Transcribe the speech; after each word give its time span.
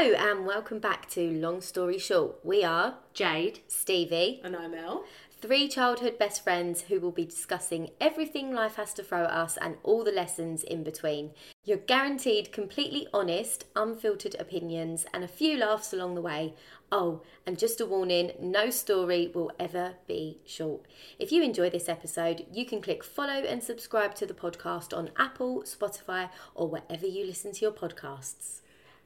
and 0.00 0.46
welcome 0.46 0.78
back 0.78 1.10
to 1.10 1.30
Long 1.30 1.60
Story 1.60 1.98
Short. 1.98 2.42
We 2.42 2.64
are 2.64 2.94
Jade. 3.12 3.60
Stevie, 3.68 4.40
And 4.42 4.56
I'm 4.56 4.72
Elle. 4.72 5.04
three 5.42 5.68
childhood 5.68 6.18
best 6.18 6.42
friends 6.42 6.80
who 6.80 6.98
will 7.00 7.10
be 7.10 7.26
discussing 7.26 7.90
everything 8.00 8.50
life 8.50 8.76
has 8.76 8.94
to 8.94 9.02
throw 9.02 9.24
at 9.24 9.30
us 9.30 9.58
and 9.58 9.76
all 9.82 10.02
the 10.02 10.10
lessons 10.10 10.62
in 10.64 10.82
between. 10.82 11.32
You're 11.64 11.76
guaranteed 11.76 12.50
completely 12.50 13.08
honest, 13.12 13.66
unfiltered 13.76 14.36
opinions 14.40 15.04
and 15.12 15.22
a 15.22 15.28
few 15.28 15.58
laughs 15.58 15.92
along 15.92 16.14
the 16.14 16.22
way. 16.22 16.54
Oh, 16.90 17.20
and 17.46 17.58
just 17.58 17.78
a 17.82 17.84
warning 17.84 18.32
no 18.40 18.70
story 18.70 19.30
will 19.34 19.52
ever 19.60 19.96
be 20.08 20.38
short. 20.46 20.86
If 21.18 21.30
you 21.30 21.42
enjoy 21.42 21.68
this 21.68 21.90
episode, 21.90 22.46
you 22.50 22.64
can 22.64 22.80
click 22.80 23.04
follow 23.04 23.42
and 23.42 23.62
subscribe 23.62 24.14
to 24.14 24.24
the 24.24 24.32
podcast 24.32 24.96
on 24.96 25.10
Apple, 25.18 25.64
Spotify, 25.64 26.30
or 26.54 26.68
wherever 26.68 27.06
you 27.06 27.26
listen 27.26 27.52
to 27.52 27.60
your 27.60 27.72
podcasts. 27.72 28.59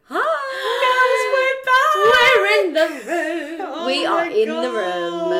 Hi! 0.06 0.20
Guys, 0.84 1.24
we're 1.34 1.64
back! 1.64 1.94
We're 2.36 2.66
in 2.66 2.72
the 2.74 3.58
room. 3.58 3.68
Oh 3.72 3.86
we 3.86 4.04
are 4.04 4.26
my 4.26 4.30
in 4.30 4.48
the 4.48 4.70
room. 4.70 5.32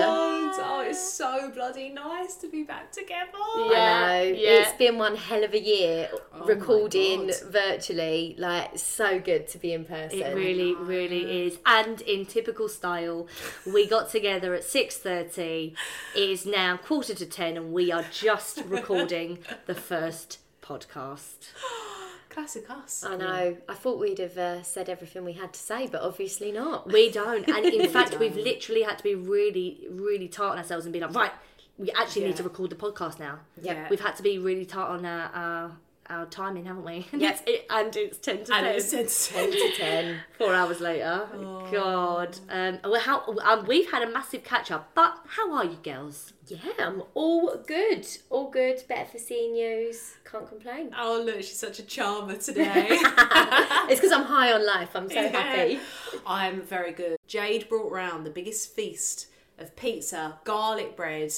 Oh, 0.56 0.84
it's 0.86 1.12
so 1.12 1.50
bloody 1.50 1.90
nice 1.90 2.36
to 2.36 2.48
be 2.48 2.62
back 2.62 2.90
together. 2.92 3.30
I 3.34 3.68
Yeah, 3.70 4.08
know. 4.08 4.22
yeah. 4.38 4.50
It's 4.62 4.72
been 4.78 4.96
one 4.98 5.16
hell 5.16 5.44
of 5.44 5.52
a 5.52 5.60
year 5.60 6.08
Oh 6.32 6.46
recording 6.46 7.30
virtually. 7.46 8.36
Like, 8.38 8.78
so 8.78 9.18
good 9.20 9.48
to 9.48 9.58
be 9.58 9.72
in 9.74 9.84
person. 9.84 10.20
It 10.20 10.34
really, 10.34 10.74
really 10.74 11.46
is. 11.46 11.58
And 11.66 12.00
in 12.02 12.24
typical 12.24 12.68
style, 12.68 13.26
we 13.66 13.86
got 13.86 14.10
together 14.10 14.54
at 14.54 14.64
six 14.64 14.96
thirty. 14.96 15.74
It 16.16 16.30
is 16.30 16.46
now 16.46 16.76
quarter 16.78 17.14
to 17.14 17.26
ten, 17.26 17.56
and 17.58 17.72
we 17.72 17.92
are 17.92 18.04
just 18.10 18.62
recording 18.66 19.38
the 19.66 19.74
first 19.74 20.38
podcast. 20.62 21.48
Classic 22.34 22.68
us. 22.68 23.04
I 23.06 23.16
know. 23.16 23.56
I 23.68 23.74
thought 23.74 24.00
we'd 24.00 24.18
have 24.18 24.36
uh, 24.36 24.62
said 24.64 24.88
everything 24.88 25.24
we 25.24 25.34
had 25.34 25.52
to 25.52 25.60
say, 25.60 25.86
but 25.86 26.02
obviously 26.02 26.50
not. 26.50 26.92
We 26.92 27.08
don't, 27.08 27.46
and 27.48 27.64
in 27.64 27.88
fact, 27.98 28.18
we've 28.18 28.34
don't. 28.34 28.42
literally 28.42 28.82
had 28.82 28.98
to 28.98 29.04
be 29.04 29.14
really, 29.14 29.86
really 29.88 30.26
tight 30.26 30.50
on 30.50 30.58
ourselves 30.58 30.84
and 30.84 30.92
be 30.92 30.98
like, 30.98 31.14
right, 31.14 31.30
we 31.78 31.92
actually 31.92 32.24
need 32.24 32.36
to 32.36 32.42
record 32.42 32.70
the 32.70 32.76
podcast 32.76 33.20
now. 33.20 33.38
Yeah. 33.62 33.86
We've 33.88 34.00
had 34.00 34.16
to 34.16 34.22
be 34.24 34.38
really 34.38 34.64
tight 34.66 34.88
on 34.88 35.06
our 35.06 35.30
our, 35.32 35.76
our 36.10 36.26
timing, 36.26 36.64
haven't 36.66 36.84
we? 36.84 37.06
And 37.12 37.20
Yes. 37.22 37.42
it's, 37.46 37.50
it, 37.62 37.66
and 37.70 37.96
it's 37.96 38.18
ten 38.18 38.44
to 38.44 38.54
and 38.54 38.64
ten. 38.66 38.74
it's 38.74 39.28
10 39.28 39.42
10 39.42 39.50
to 39.52 39.58
10. 39.58 39.70
to 39.70 39.76
10. 39.76 40.16
Four 40.38 40.54
hours 40.54 40.80
later. 40.80 41.26
Oh. 41.34 41.68
God. 41.72 42.38
Um, 42.50 42.78
well, 42.84 43.00
how, 43.00 43.24
um, 43.44 43.66
we've 43.66 43.90
had 43.90 44.02
a 44.02 44.10
massive 44.10 44.44
catch 44.44 44.70
up, 44.70 44.90
but 44.94 45.16
how 45.26 45.52
are 45.54 45.64
you 45.64 45.78
girls? 45.82 46.32
Yeah, 46.46 46.58
I'm 46.78 47.02
all 47.14 47.56
good. 47.66 48.06
All 48.28 48.50
good. 48.50 48.82
Better 48.86 49.06
for 49.12 49.18
seeing 49.18 49.56
yous. 49.56 50.14
Can't 50.30 50.46
complain. 50.46 50.90
Oh, 50.98 51.22
look, 51.24 51.36
she's 51.36 51.58
such 51.58 51.78
a 51.78 51.82
charmer 51.82 52.36
today. 52.38 52.86
it's 52.90 54.00
because 54.00 54.12
I'm 54.12 54.24
high 54.24 54.52
on 54.52 54.66
life. 54.66 54.90
I'm 54.94 55.08
so 55.08 55.14
Yeah. 55.22 55.28
happy. 55.28 55.80
I'm 56.26 56.60
very 56.60 56.92
good. 56.92 57.16
Jade 57.26 57.68
brought 57.68 57.90
round 57.90 58.26
the 58.26 58.30
biggest 58.30 58.74
feast 58.74 59.28
of 59.58 59.74
pizza, 59.76 60.38
garlic 60.44 60.96
bread, 60.96 61.32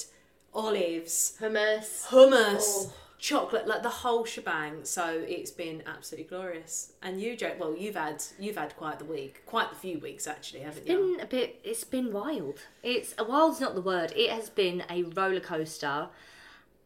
olives, 0.53 1.37
Hummus. 1.39 2.07
hummus, 2.07 2.63
Oh. 2.67 2.93
Chocolate, 3.19 3.67
like 3.67 3.83
the 3.83 3.89
whole 3.89 4.25
shebang. 4.25 4.83
So 4.83 5.23
it's 5.27 5.51
been 5.51 5.83
absolutely 5.85 6.29
glorious. 6.29 6.93
And 7.01 7.21
you, 7.21 7.35
Jade, 7.35 7.59
well, 7.59 7.75
you've 7.75 7.95
had 7.95 8.23
you've 8.39 8.57
had 8.57 8.75
quite 8.77 8.99
the 8.99 9.05
week, 9.05 9.43
quite 9.45 9.69
the 9.69 9.75
few 9.75 9.99
weeks 9.99 10.27
actually, 10.27 10.61
haven't 10.61 10.87
you? 10.87 10.99
It's 10.99 11.17
been 11.17 11.25
a 11.25 11.29
bit. 11.29 11.59
It's 11.63 11.83
been 11.83 12.11
wild. 12.11 12.59
It's 12.83 13.13
a 13.17 13.23
wild's 13.23 13.59
not 13.59 13.75
the 13.75 13.81
word. 13.81 14.13
It 14.15 14.29
has 14.29 14.49
been 14.49 14.83
a 14.89 15.03
roller 15.03 15.39
coaster 15.39 16.09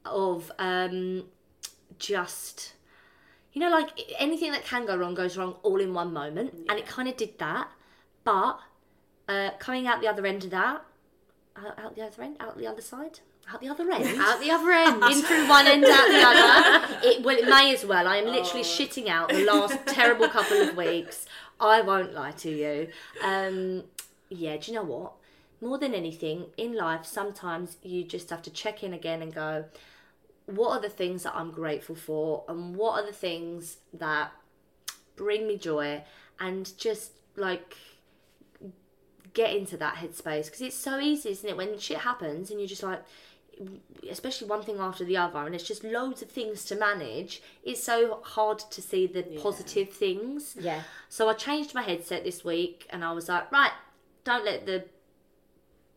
of 0.06 0.52
um, 0.59 1.26
just. 2.00 2.74
You 3.54 3.59
know, 3.59 3.70
like 3.70 3.90
anything 4.18 4.53
that 4.53 4.64
can 4.64 4.86
go 4.86 4.96
wrong 4.96 5.14
goes 5.14 5.36
wrong 5.36 5.58
all 5.62 5.81
in 5.81 5.94
one 5.94 6.14
moment, 6.14 6.53
and 6.70 6.80
it 6.80 6.88
kind 6.88 7.09
of 7.09 7.18
did 7.18 7.38
that. 7.40 7.68
But 8.24 8.59
uh, 9.28 9.52
coming 9.59 9.88
out 9.88 10.00
the 10.00 10.08
other 10.08 10.25
end 10.25 10.46
of 10.46 10.52
that, 10.52 10.86
out, 11.58 11.78
out 11.78 11.96
the 11.96 12.02
other 12.02 12.24
end, 12.24 12.38
out 12.40 12.58
the 12.58 12.68
other 12.68 12.81
side, 12.81 13.20
out 13.53 13.62
the 13.62 13.69
other 13.69 13.89
end, 13.91 14.19
Out 14.19 14.39
the 14.39 14.51
other 14.51 14.72
end. 14.72 15.03
in 15.03 15.22
through 15.22 15.47
one 15.47 15.67
end 15.67 15.84
out 15.85 16.07
the 16.07 16.23
other. 16.25 16.97
It 17.03 17.23
well, 17.23 17.38
it 17.38 17.45
may 17.47 17.73
as 17.73 17.85
well. 17.85 18.07
I 18.07 18.17
am 18.17 18.25
literally 18.25 18.63
shitting 18.63 19.07
out 19.07 19.29
the 19.29 19.44
last 19.45 19.78
terrible 19.88 20.28
couple 20.28 20.62
of 20.62 20.75
weeks. 20.75 21.25
I 21.59 21.81
won't 21.81 22.13
lie 22.13 22.31
to 22.31 22.50
you. 22.50 22.88
Um, 23.23 23.84
yeah, 24.29 24.57
do 24.57 24.72
you 24.72 24.78
know 24.78 24.84
what? 24.84 25.13
More 25.61 25.78
than 25.78 25.94
anything 25.94 26.45
in 26.57 26.75
life, 26.75 27.06
sometimes 27.06 27.78
you 27.84 28.03
just 28.03 28.29
have 28.31 28.41
to 28.44 28.50
check 28.50 28.84
in 28.84 28.94
again 28.94 29.22
and 29.22 29.34
go, 29.34 29.66
what 30.47 30.69
are 30.72 30.81
the 30.81 30.90
things 30.90 31.23
that 31.23 31.35
I'm 31.35 31.51
grateful 31.51 31.95
for, 31.95 32.44
and 32.47 32.75
what 32.75 33.00
are 33.00 33.06
the 33.06 33.13
things 33.13 33.78
that 33.94 34.31
bring 35.16 35.47
me 35.47 35.57
joy, 35.57 36.03
and 36.40 36.75
just 36.78 37.11
like 37.35 37.75
get 39.34 39.56
into 39.56 39.78
that 39.78 39.95
headspace 39.95 40.45
because 40.45 40.61
it's 40.61 40.75
so 40.75 41.00
easy, 41.00 41.29
isn't 41.29 41.50
it? 41.50 41.56
When 41.56 41.78
shit 41.79 42.00
happens 42.00 42.50
and 42.51 42.59
you're 42.59 42.67
just 42.67 42.84
like, 42.84 43.01
especially 44.09 44.47
one 44.47 44.63
thing 44.63 44.77
after 44.79 45.03
the 45.03 45.17
other, 45.17 45.45
and 45.45 45.53
it's 45.55 45.63
just 45.63 45.83
loads 45.83 46.22
of 46.22 46.29
things 46.29 46.66
to 46.66 46.75
manage. 46.75 47.41
It's 47.63 47.83
so 47.83 48.19
hard 48.23 48.59
to 48.59 48.81
see 48.81 49.07
the 49.07 49.23
positive 49.41 49.89
things. 49.89 50.55
Yeah. 50.59 50.83
So 51.09 51.29
I 51.29 51.33
changed 51.33 51.73
my 51.73 51.81
headset 51.81 52.23
this 52.23 52.44
week, 52.44 52.88
and 52.89 53.03
I 53.03 53.11
was 53.11 53.29
like, 53.29 53.51
right, 53.51 53.72
don't 54.23 54.45
let 54.45 54.66
the 54.66 54.85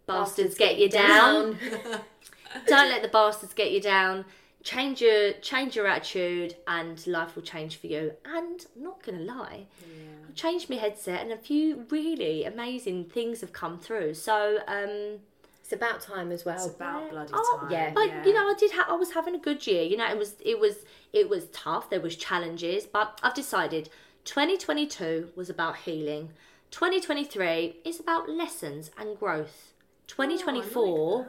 bastards, 0.07 0.55
get 0.57 0.79
you 0.79 0.89
down. 0.89 1.59
don't 2.67 2.89
let 2.89 3.03
the 3.03 3.09
bastards 3.09 3.55
get 3.55 3.73
you 3.73 3.81
down. 3.81 4.25
Change 4.63 5.03
your 5.03 5.33
change 5.35 5.77
your 5.77 5.87
attitude, 5.87 6.57
and 6.67 7.07
life 7.07 7.37
will 7.37 7.43
change 7.43 7.77
for 7.77 7.87
you. 7.87 8.13
And 8.25 8.65
I'm 8.77 8.83
not 8.83 9.03
gonna 9.03 9.21
lie, 9.21 9.67
I 9.83 10.33
changed 10.35 10.71
my 10.71 10.77
headset, 10.77 11.21
and 11.21 11.33
a 11.33 11.37
few 11.37 11.85
really 11.91 12.45
amazing 12.45 13.05
things 13.07 13.41
have 13.41 13.53
come 13.53 13.79
through. 13.79 14.15
So. 14.15 14.59
um 14.67 15.21
It's 15.65 15.73
about 15.73 16.03
time 16.03 16.31
as 16.31 16.45
well. 16.45 16.57
It's 16.57 16.67
about 16.67 17.09
bloody 17.09 17.33
Oh, 17.35 17.59
time. 17.63 17.71
yeah. 17.71 17.91
but 17.95 18.27
you 18.27 18.35
know, 18.35 18.47
I 18.51 18.55
did. 18.59 18.71
Ha- 18.73 18.85
I 18.87 18.93
was 18.93 19.13
having 19.13 19.35
a 19.35 19.39
good 19.39 19.67
year. 19.67 19.83
You 19.83 19.97
know, 19.97 20.07
it 20.07 20.19
was 20.19 20.35
it 20.45 20.61
was 20.61 20.85
it 21.15 21.31
was 21.31 21.47
tough. 21.55 21.89
There 21.89 22.03
was 22.03 22.17
challenges, 22.17 22.85
but 22.85 23.19
I've 23.23 23.33
decided 23.33 23.89
2022 24.27 25.31
was 25.35 25.49
about 25.49 25.77
healing. 25.79 26.33
2023 26.71 27.77
is 27.83 27.99
about 27.99 28.29
lessons 28.29 28.91
and 28.99 29.19
growth. 29.19 29.73
2024, 30.09 31.29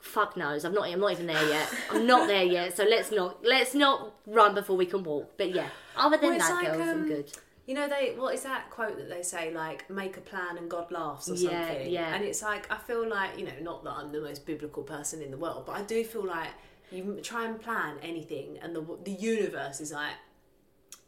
fuck 0.00 0.34
knows. 0.36 0.64
I'm 0.64 0.72
not. 0.72 0.88
I'm 0.88 1.00
not 1.00 1.12
even 1.12 1.26
there 1.26 1.48
yet. 1.50 1.74
I'm 1.90 2.06
not 2.06 2.28
there 2.28 2.44
yet. 2.44 2.74
So 2.76 2.84
let's 2.84 3.10
not 3.12 3.44
let's 3.44 3.74
not 3.74 4.14
run 4.26 4.54
before 4.54 4.76
we 4.78 4.86
can 4.86 5.02
walk. 5.04 5.32
But 5.36 5.54
yeah, 5.54 5.68
other 5.96 6.16
than 6.16 6.30
Well, 6.30 6.36
it's 6.38 6.48
that, 6.48 6.54
like, 6.54 6.66
girls, 6.72 6.80
I'm 6.88 7.02
um, 7.02 7.08
good. 7.08 7.32
You 7.68 7.74
know, 7.74 7.86
they 7.86 8.14
what 8.16 8.34
is 8.34 8.42
that 8.44 8.70
quote 8.70 8.96
that 8.96 9.08
they 9.10 9.22
say 9.22 9.52
like 9.52 9.88
make 9.90 10.16
a 10.16 10.22
plan 10.22 10.56
and 10.56 10.70
God 10.70 10.90
laughs 10.90 11.28
or 11.30 11.34
Yeah, 11.34 11.68
something? 11.68 11.90
yeah. 11.90 12.14
And 12.14 12.24
it's 12.24 12.42
like 12.42 12.64
I 12.72 12.78
feel 12.78 13.06
like 13.08 13.38
you 13.38 13.44
know, 13.44 13.52
not 13.60 13.84
that 13.84 13.90
I'm 13.92 14.10
the 14.10 14.22
most 14.22 14.46
biblical 14.46 14.82
person 14.82 15.20
in 15.20 15.30
the 15.30 15.36
world, 15.36 15.64
but 15.66 15.72
I 15.76 15.82
do 15.82 16.02
feel 16.02 16.24
like 16.24 16.48
you 16.90 17.18
try 17.22 17.44
and 17.44 17.60
plan 17.60 17.96
anything, 18.02 18.58
and 18.62 18.74
the 18.74 18.82
the 19.04 19.12
universe 19.12 19.80
is 19.80 19.92
like. 19.92 20.14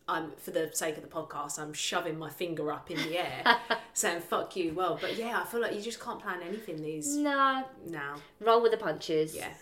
I'm 0.08 0.32
for 0.38 0.50
the 0.50 0.68
sake 0.72 0.96
of 0.96 1.04
the 1.04 1.08
podcast. 1.08 1.56
I'm 1.60 1.72
shoving 1.72 2.18
my 2.18 2.30
finger 2.30 2.72
up 2.72 2.90
in 2.90 2.96
the 2.96 3.16
air, 3.16 3.44
saying 3.94 4.22
"fuck 4.22 4.56
you." 4.56 4.72
Well, 4.74 4.98
but 5.00 5.14
yeah, 5.16 5.40
I 5.40 5.44
feel 5.46 5.60
like 5.60 5.72
you 5.72 5.80
just 5.80 6.00
can't 6.00 6.18
plan 6.20 6.40
anything 6.42 6.82
these 6.82 7.14
No, 7.14 7.64
now. 7.86 8.16
roll 8.40 8.60
with 8.60 8.72
the 8.72 8.76
punches. 8.76 9.36
Yeah, 9.36 9.52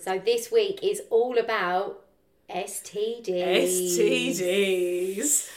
So 0.00 0.16
this 0.20 0.52
week 0.52 0.78
is 0.84 1.02
all 1.10 1.36
about 1.36 2.04
STDs. 2.48 3.98
STDs. 3.98 5.50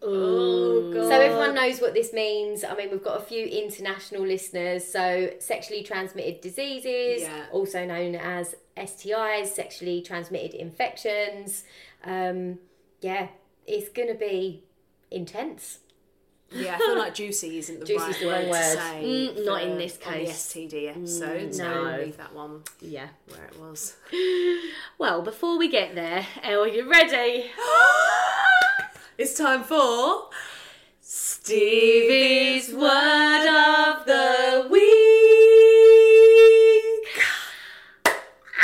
Oh, 0.00 0.92
God. 0.92 1.04
So 1.04 1.10
everyone 1.10 1.54
knows 1.54 1.80
what 1.80 1.92
this 1.94 2.12
means. 2.12 2.62
I 2.64 2.74
mean, 2.76 2.90
we've 2.90 3.02
got 3.02 3.16
a 3.20 3.24
few 3.24 3.44
international 3.46 4.22
listeners. 4.26 4.86
So 4.86 5.30
sexually 5.40 5.82
transmitted 5.82 6.40
diseases, 6.40 7.22
Yeah. 7.22 7.46
also 7.52 7.84
known 7.84 8.14
as 8.14 8.54
STIs, 8.76 9.46
sexually 9.48 10.00
transmitted 10.02 10.54
infections. 10.54 11.64
Um, 12.04 12.58
yeah, 13.00 13.28
it's 13.66 13.88
gonna 13.88 14.14
be 14.14 14.64
intense. 15.10 15.80
Yeah, 16.50 16.76
I 16.76 16.78
feel 16.78 16.96
like 16.98 17.12
juicy 17.14 17.58
isn't 17.58 17.80
the 17.80 17.84
Juicy's 17.90 18.06
right 18.06 18.20
the 18.20 18.26
wrong 18.28 18.48
word 18.48 18.62
to 18.62 18.80
say. 18.80 19.02
Mm, 19.04 19.44
not 19.44 19.62
in 19.64 19.76
this 19.78 19.98
on 20.06 20.12
the 20.12 20.18
case. 20.20 20.30
STD 20.54 20.88
episode. 20.88 21.54
so 21.54 21.64
no. 21.64 21.82
we'll 21.82 21.98
leave 22.04 22.16
that 22.16 22.34
one 22.34 22.62
Yeah. 22.80 23.08
where 23.28 23.44
it 23.46 23.58
was. 23.60 23.96
Well, 24.98 25.22
before 25.22 25.58
we 25.58 25.68
get 25.68 25.94
there, 25.94 26.26
are 26.44 26.66
you 26.68 26.88
ready? 26.90 27.50
It's 29.18 29.34
time 29.34 29.64
for 29.64 30.28
Stevie's 31.00 32.72
word 32.72 33.46
of 33.48 34.06
the 34.06 34.68
week. 34.70 34.78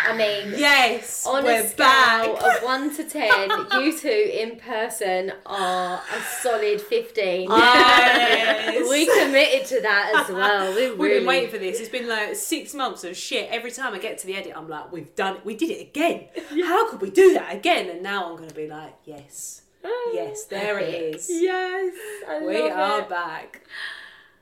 I 0.07 0.17
mean, 0.17 0.53
Yes, 0.57 1.27
on 1.27 1.43
we're 1.45 1.63
a 1.63 1.67
scale 1.67 1.77
back. 1.77 2.29
of 2.59 2.63
one 2.63 2.95
to 2.95 3.03
ten, 3.05 3.51
you 3.83 3.99
two 3.99 4.31
in 4.33 4.57
person 4.61 5.33
are 5.45 5.97
a 5.97 6.21
solid 6.41 6.81
fifteen. 6.81 7.49
Ah, 7.51 8.07
yes. 8.17 8.89
we 8.89 9.07
committed 9.07 9.67
to 9.69 9.81
that 9.81 10.13
as 10.25 10.29
well. 10.33 10.73
We 10.75 10.91
We've 10.91 10.99
really 11.01 11.19
been 11.19 11.27
waiting 11.27 11.51
for 11.51 11.59
this. 11.59 11.81
It's 11.81 11.89
been 11.89 12.07
like 12.09 12.37
six 12.37 12.75
months 12.75 13.03
of 13.03 13.17
shit. 13.17 13.51
Every 13.51 13.73
time 13.73 13.93
I 13.95 13.99
get 13.99 14.19
to 14.19 14.27
the 14.29 14.37
edit, 14.37 14.53
I'm 14.55 14.69
like, 14.69 14.93
we've 14.93 15.15
done 15.17 15.37
it. 15.39 15.45
We 15.45 15.57
did 15.57 15.71
it 15.71 15.81
again. 15.81 16.29
How 16.65 16.89
could 16.91 17.01
we 17.01 17.11
do 17.11 17.35
that 17.35 17.53
again? 17.57 17.89
And 17.91 18.03
now 18.03 18.29
I'm 18.31 18.37
going 18.37 18.51
to 18.51 18.55
be 18.55 18.69
like, 18.69 18.95
yes. 19.05 19.63
Yes, 20.13 20.45
there 20.45 20.79
it 20.79 21.15
is. 21.15 21.29
Yes, 21.31 21.95
I 22.29 22.41
We 22.45 22.69
are 22.71 23.01
it. 23.01 23.09
back. 23.09 23.63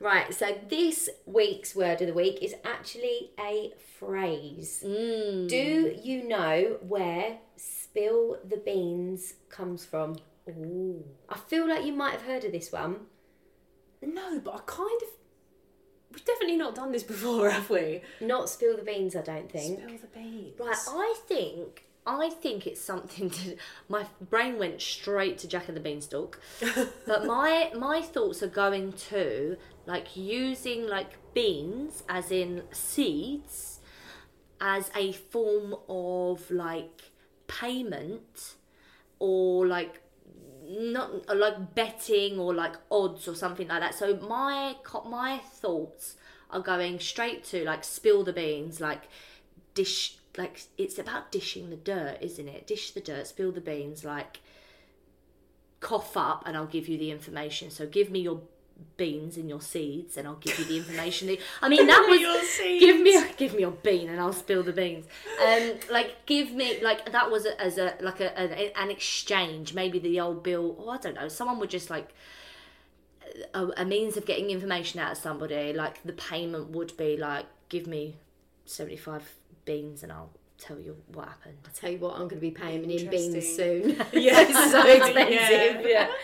Right, 0.01 0.35
so 0.35 0.57
this 0.69 1.09
week's 1.27 1.77
word 1.77 2.01
of 2.01 2.09
the 2.09 2.15
week 2.15 2.43
is 2.43 2.55
actually 2.65 3.31
a 3.39 3.73
phrase. 3.99 4.83
Mm. 4.85 5.49
Do 5.49 5.95
you 6.03 6.27
know 6.27 6.79
where 6.81 7.39
spill 7.57 8.39
the 8.45 8.57
beans 8.57 9.35
comes 9.49 9.85
from? 9.85 10.17
Ooh. 10.49 11.05
I 11.29 11.39
feel 11.39 11.69
like 11.69 11.85
you 11.85 11.93
might 11.93 12.13
have 12.13 12.23
heard 12.23 12.45
of 12.45 12.51
this 12.51 12.73
one. 12.73 12.97
No, 14.03 14.41
but 14.41 14.55
I 14.55 14.59
kind 14.67 15.03
of. 15.03 15.09
We've 16.11 16.25
definitely 16.25 16.57
not 16.57 16.75
done 16.75 16.91
this 16.91 17.03
before, 17.15 17.51
have 17.51 17.71
we? 17.71 18.01
Not 18.21 18.49
spill 18.51 18.77
the 18.77 18.83
beans, 18.83 19.15
I 19.15 19.23
don't 19.23 19.51
think. 19.51 19.79
Spill 19.79 19.99
the 19.99 20.07
beans. 20.09 20.59
Right, 20.59 20.77
I 20.89 21.15
think 21.29 21.85
I 22.07 22.31
think 22.31 22.67
it's 22.67 22.81
something 22.81 23.31
to 23.39 23.57
my 23.89 24.07
brain 24.21 24.59
went 24.59 24.81
straight 24.81 25.39
to 25.39 25.49
Jack 25.49 25.69
and 25.69 25.77
the 25.77 25.81
Beanstalk. 25.81 26.41
but 27.07 27.25
my 27.27 27.71
my 27.77 28.03
thoughts 28.03 28.43
are 28.43 28.49
going 28.49 28.93
to 29.11 29.57
like 29.87 30.17
using 30.17 30.87
like 30.87 31.13
beans 31.35 32.03
as 32.09 32.31
in 32.31 32.63
seeds 32.73 33.81
as 34.61 34.91
a 34.95 35.13
form 35.13 35.75
of 35.89 36.51
like 36.51 37.11
payment 37.49 38.55
or 39.19 39.67
like 39.67 40.01
not 40.69 41.29
like 41.37 41.75
betting 41.75 42.39
or 42.39 42.55
like 42.55 42.75
odds 42.91 43.29
or 43.29 43.35
something 43.35 43.69
like 43.69 43.81
that. 43.81 43.95
So 43.95 44.17
my 44.17 44.77
my 45.09 45.39
thoughts 45.39 46.17
are 46.51 46.61
going 46.61 47.01
straight 47.01 47.45
to 47.45 47.65
like 47.65 47.85
spill 47.85 48.25
the 48.25 48.33
beans, 48.33 48.81
like 48.81 49.03
dish, 49.75 50.19
like 50.37 50.63
it's 50.79 50.99
about 50.99 51.31
dishing 51.31 51.71
the 51.71 51.77
dirt, 51.77 52.19
isn't 52.21 52.49
it? 52.49 52.67
Dish 52.67 52.93
the 52.93 53.01
dirt, 53.01 53.27
spill 53.27 53.53
the 53.53 53.61
beans, 53.61 54.05
like 54.05 54.41
cough 55.81 56.17
up, 56.17 56.45
and 56.47 56.57
I'll 56.57 56.67
give 56.67 56.89
you 56.89 56.97
the 56.97 57.11
information. 57.11 57.71
So 57.71 57.87
give 57.87 58.11
me 58.11 58.21
your 58.21 58.41
beans 58.97 59.37
and 59.37 59.49
your 59.49 59.61
seeds, 59.61 60.17
and 60.17 60.27
I'll 60.27 60.37
give 60.37 60.59
you 60.59 60.65
the 60.65 60.77
information. 60.79 61.37
I 61.61 61.69
mean, 61.69 61.87
that 61.93 62.07
was 62.09 62.21
your 62.21 62.79
give 62.81 63.01
me 63.01 63.23
give 63.37 63.55
me 63.55 63.61
your 63.61 63.73
bean 63.73 64.09
and 64.09 64.21
I'll 64.21 64.33
spill 64.33 64.63
the 64.63 64.73
beans. 64.73 65.07
Um, 65.47 65.73
like 65.91 66.25
give 66.27 66.53
me 66.53 66.83
like 66.83 67.13
that 67.13 67.31
was 67.31 67.45
a, 67.47 67.61
as 67.61 67.79
a 67.79 67.95
like 68.01 68.21
a, 68.21 68.39
an, 68.39 68.73
an 68.77 68.91
exchange. 68.91 69.75
Maybe 69.75 69.99
the 69.99 70.21
old 70.21 70.43
bill. 70.43 70.77
Oh, 70.79 70.91
I 70.91 70.99
don't 70.99 71.15
know. 71.15 71.29
Someone 71.29 71.59
would 71.59 71.71
just 71.71 71.91
like 71.91 72.15
a, 73.55 73.69
a 73.77 73.85
means 73.85 74.17
of 74.17 74.25
getting 74.25 74.51
information 74.51 75.01
out 75.01 75.13
of 75.13 75.19
somebody. 75.19 75.73
Like 75.73 76.03
the 76.05 76.13
payment 76.15 76.71
would 76.71 76.97
be 76.97 77.17
like 77.17 77.47
give 77.69 77.87
me 77.87 78.17
seventy 78.65 78.97
five 78.97 79.35
beans 79.65 80.03
and 80.03 80.13
I'll 80.13 80.31
tell 80.59 80.79
you 80.79 80.97
what 81.13 81.29
happened. 81.29 81.59
I'll 81.65 81.73
tell 81.73 81.91
you 81.91 81.99
what, 81.99 82.13
I'm 82.15 82.29
going 82.29 82.31
to 82.31 82.37
be 82.37 82.51
paying 82.51 82.89
in 82.89 83.11
beans 83.11 83.57
soon. 83.57 83.91
Yeah. 84.13 84.41
it's 84.43 84.71
so 84.71 84.87
expensive. 84.87 85.87
Yeah. 85.89 86.09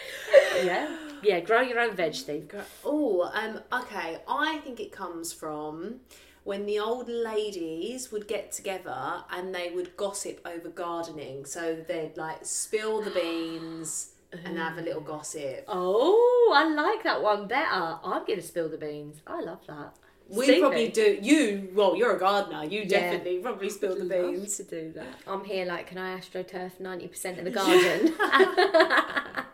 Yeah, 0.65 0.97
yeah. 1.23 1.39
Grow 1.41 1.61
your 1.61 1.79
own 1.79 1.95
veg, 1.95 2.15
Steve. 2.15 2.53
Oh, 2.85 3.31
um, 3.33 3.61
okay. 3.73 4.19
I 4.27 4.59
think 4.59 4.81
it 4.81 4.91
comes 4.91 5.33
from 5.33 6.01
when 6.43 6.67
the 6.67 6.81
old 6.81 7.09
ladies 7.09 8.11
would 8.11 8.27
get 8.27 8.51
together 8.51 9.23
and 9.31 9.55
they 9.55 9.71
would 9.71 9.97
gossip 9.97 10.41
over 10.45 10.69
gardening. 10.69 11.45
So 11.45 11.77
they'd 11.87 12.17
like 12.17 12.39
spill 12.45 13.03
the 13.03 13.11
beans 13.11 14.11
and 14.33 14.59
have 14.59 14.79
a 14.79 14.83
little 14.83 15.01
gossip. 15.01 15.65
Oh, 15.69 16.53
I 16.57 16.69
like 16.69 17.05
that 17.05 17.23
one 17.23 17.47
better. 17.47 17.99
I'm 18.03 18.25
gonna 18.27 18.43
spill 18.43 18.69
the 18.69 18.79
beans. 18.79 19.21
I 19.27 19.41
love 19.41 19.61
that. 19.69 19.95
We 20.29 20.61
probably 20.61 20.89
do. 20.89 21.19
You, 21.23 21.71
well, 21.75 21.97
you're 21.97 22.15
a 22.17 22.19
gardener. 22.19 22.65
You 22.65 22.85
definitely 22.85 23.39
probably 23.39 23.71
spill 23.71 23.97
the 23.97 24.05
love 24.05 24.35
beans. 24.35 24.57
to 24.59 24.65
do 24.65 24.93
that. 24.95 25.07
I'm 25.27 25.45
here 25.45 25.65
like, 25.65 25.87
can 25.87 25.99
I 25.99 26.19
astroturf 26.19 26.73
90% 26.81 27.39
of 27.39 27.45
the 27.45 27.51
garden? 27.63 29.45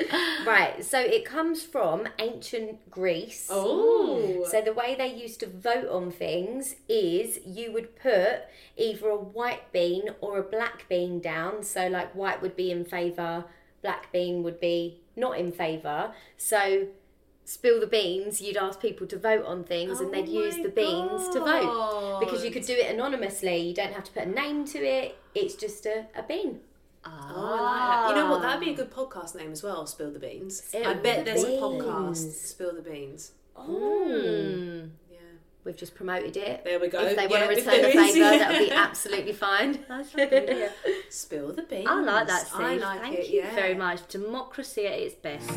right, 0.46 0.84
so 0.84 0.98
it 0.98 1.24
comes 1.24 1.62
from 1.62 2.08
ancient 2.18 2.90
Greece. 2.90 3.48
Oh, 3.50 4.44
So 4.48 4.60
the 4.60 4.72
way 4.72 4.94
they 4.96 5.12
used 5.14 5.40
to 5.40 5.46
vote 5.46 5.88
on 5.88 6.10
things 6.10 6.76
is 6.88 7.38
you 7.46 7.72
would 7.72 7.94
put 7.96 8.42
either 8.76 9.08
a 9.08 9.16
white 9.16 9.72
bean 9.72 10.04
or 10.20 10.38
a 10.38 10.42
black 10.42 10.88
bean 10.88 11.20
down. 11.20 11.62
So 11.62 11.86
like 11.88 12.14
white 12.14 12.42
would 12.42 12.56
be 12.56 12.70
in 12.70 12.84
favour, 12.84 13.44
black 13.82 14.10
bean 14.12 14.42
would 14.42 14.58
be 14.58 15.00
not 15.16 15.38
in 15.38 15.52
favour. 15.52 16.12
So 16.36 16.88
spill 17.44 17.78
the 17.80 17.86
beans, 17.86 18.40
you'd 18.40 18.56
ask 18.56 18.80
people 18.80 19.06
to 19.08 19.18
vote 19.18 19.44
on 19.44 19.64
things 19.64 20.00
and 20.00 20.12
they'd 20.12 20.28
Oh 20.28 20.32
use 20.44 20.56
my 20.56 20.62
the 20.64 20.68
beans 20.70 21.28
to 21.30 21.40
vote. 21.40 22.20
Because 22.20 22.44
you 22.44 22.50
could 22.50 22.64
do 22.64 22.72
it 22.74 22.90
anonymously. 22.90 23.56
You 23.58 23.74
don't 23.74 23.92
have 23.92 24.04
to 24.04 24.12
put 24.12 24.22
a 24.24 24.30
name 24.30 24.64
to 24.66 24.78
it. 24.78 25.16
It's 25.34 25.54
just 25.54 25.84
a, 25.86 26.06
a 26.16 26.22
bean. 26.22 26.60
Oh, 27.06 27.10
I 27.10 27.32
like 27.32 27.80
that. 27.90 28.08
You 28.08 28.14
know 28.24 28.30
what? 28.30 28.42
That'd 28.42 28.60
be 28.60 28.70
a 28.70 28.74
good 28.74 28.90
podcast 28.90 29.34
name 29.36 29.52
as 29.52 29.62
well. 29.62 29.86
Spill 29.86 30.10
the 30.10 30.18
beans. 30.18 30.62
Spill 30.62 30.86
I 30.86 30.94
bet 30.94 31.18
the 31.24 31.32
there's 31.32 31.44
a 31.44 31.48
podcast. 31.48 32.32
Spill 32.32 32.74
the 32.74 32.80
beans. 32.80 33.32
Mm. 33.58 34.88
Yeah. 35.10 35.18
We've 35.64 35.76
just 35.76 35.94
promoted 35.94 36.36
it. 36.38 36.64
There 36.64 36.80
we 36.80 36.88
go. 36.88 37.00
If 37.02 37.16
they 37.16 37.24
Yeah, 37.24 37.28
want 37.28 37.42
to 37.42 37.48
return 37.48 37.64
the 37.64 37.82
there 37.88 37.88
is, 37.88 38.12
favour, 38.14 38.18
yeah. 38.18 38.38
that'll 38.38 38.58
be 38.66 38.70
absolutely 38.72 39.32
fine. 39.34 39.84
That's 39.88 40.14
right. 40.14 40.70
Spill 41.10 41.52
the 41.52 41.62
beans. 41.62 41.86
I 41.90 42.00
like 42.00 42.26
that, 42.26 42.46
Steve. 42.46 42.60
I 42.60 42.76
like 42.76 43.00
Thank 43.02 43.18
it. 43.18 43.28
you 43.28 43.40
yeah. 43.42 43.54
very 43.54 43.74
much. 43.74 44.08
Democracy 44.08 44.86
at 44.86 44.98
its 44.98 45.14
best. 45.14 45.50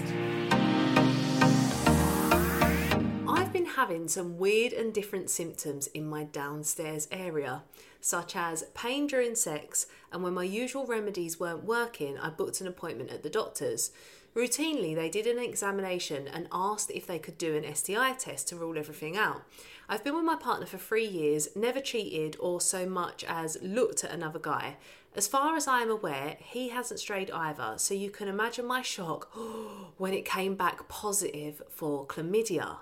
Having 3.77 4.07
some 4.07 4.39
weird 4.39 4.73
and 4.73 4.91
different 4.91 5.29
symptoms 5.29 5.85
in 5.93 6.03
my 6.03 6.23
downstairs 6.23 7.07
area, 7.11 7.61
such 8.01 8.35
as 8.35 8.63
pain 8.73 9.05
during 9.05 9.35
sex, 9.35 9.85
and 10.11 10.23
when 10.23 10.33
my 10.33 10.43
usual 10.43 10.87
remedies 10.87 11.39
weren't 11.39 11.63
working, 11.63 12.17
I 12.17 12.31
booked 12.31 12.59
an 12.59 12.65
appointment 12.65 13.11
at 13.11 13.21
the 13.21 13.29
doctor's. 13.29 13.91
Routinely, 14.35 14.95
they 14.95 15.09
did 15.09 15.27
an 15.27 15.37
examination 15.37 16.27
and 16.27 16.47
asked 16.51 16.89
if 16.89 17.05
they 17.05 17.19
could 17.19 17.37
do 17.37 17.55
an 17.55 17.75
STI 17.75 18.13
test 18.13 18.47
to 18.47 18.55
rule 18.55 18.79
everything 18.79 19.15
out. 19.15 19.43
I've 19.87 20.03
been 20.03 20.15
with 20.15 20.25
my 20.25 20.37
partner 20.37 20.65
for 20.65 20.79
three 20.79 21.05
years, 21.05 21.49
never 21.55 21.79
cheated 21.79 22.35
or 22.39 22.59
so 22.59 22.87
much 22.87 23.23
as 23.27 23.59
looked 23.61 24.03
at 24.03 24.11
another 24.11 24.39
guy. 24.39 24.77
As 25.15 25.27
far 25.27 25.55
as 25.55 25.67
I 25.67 25.81
am 25.81 25.91
aware, 25.91 26.37
he 26.39 26.69
hasn't 26.69 26.99
strayed 26.99 27.29
either, 27.29 27.75
so 27.77 27.93
you 27.93 28.09
can 28.09 28.27
imagine 28.27 28.65
my 28.65 28.81
shock 28.81 29.29
when 29.97 30.15
it 30.15 30.25
came 30.25 30.55
back 30.55 30.87
positive 30.87 31.61
for 31.69 32.07
chlamydia. 32.07 32.77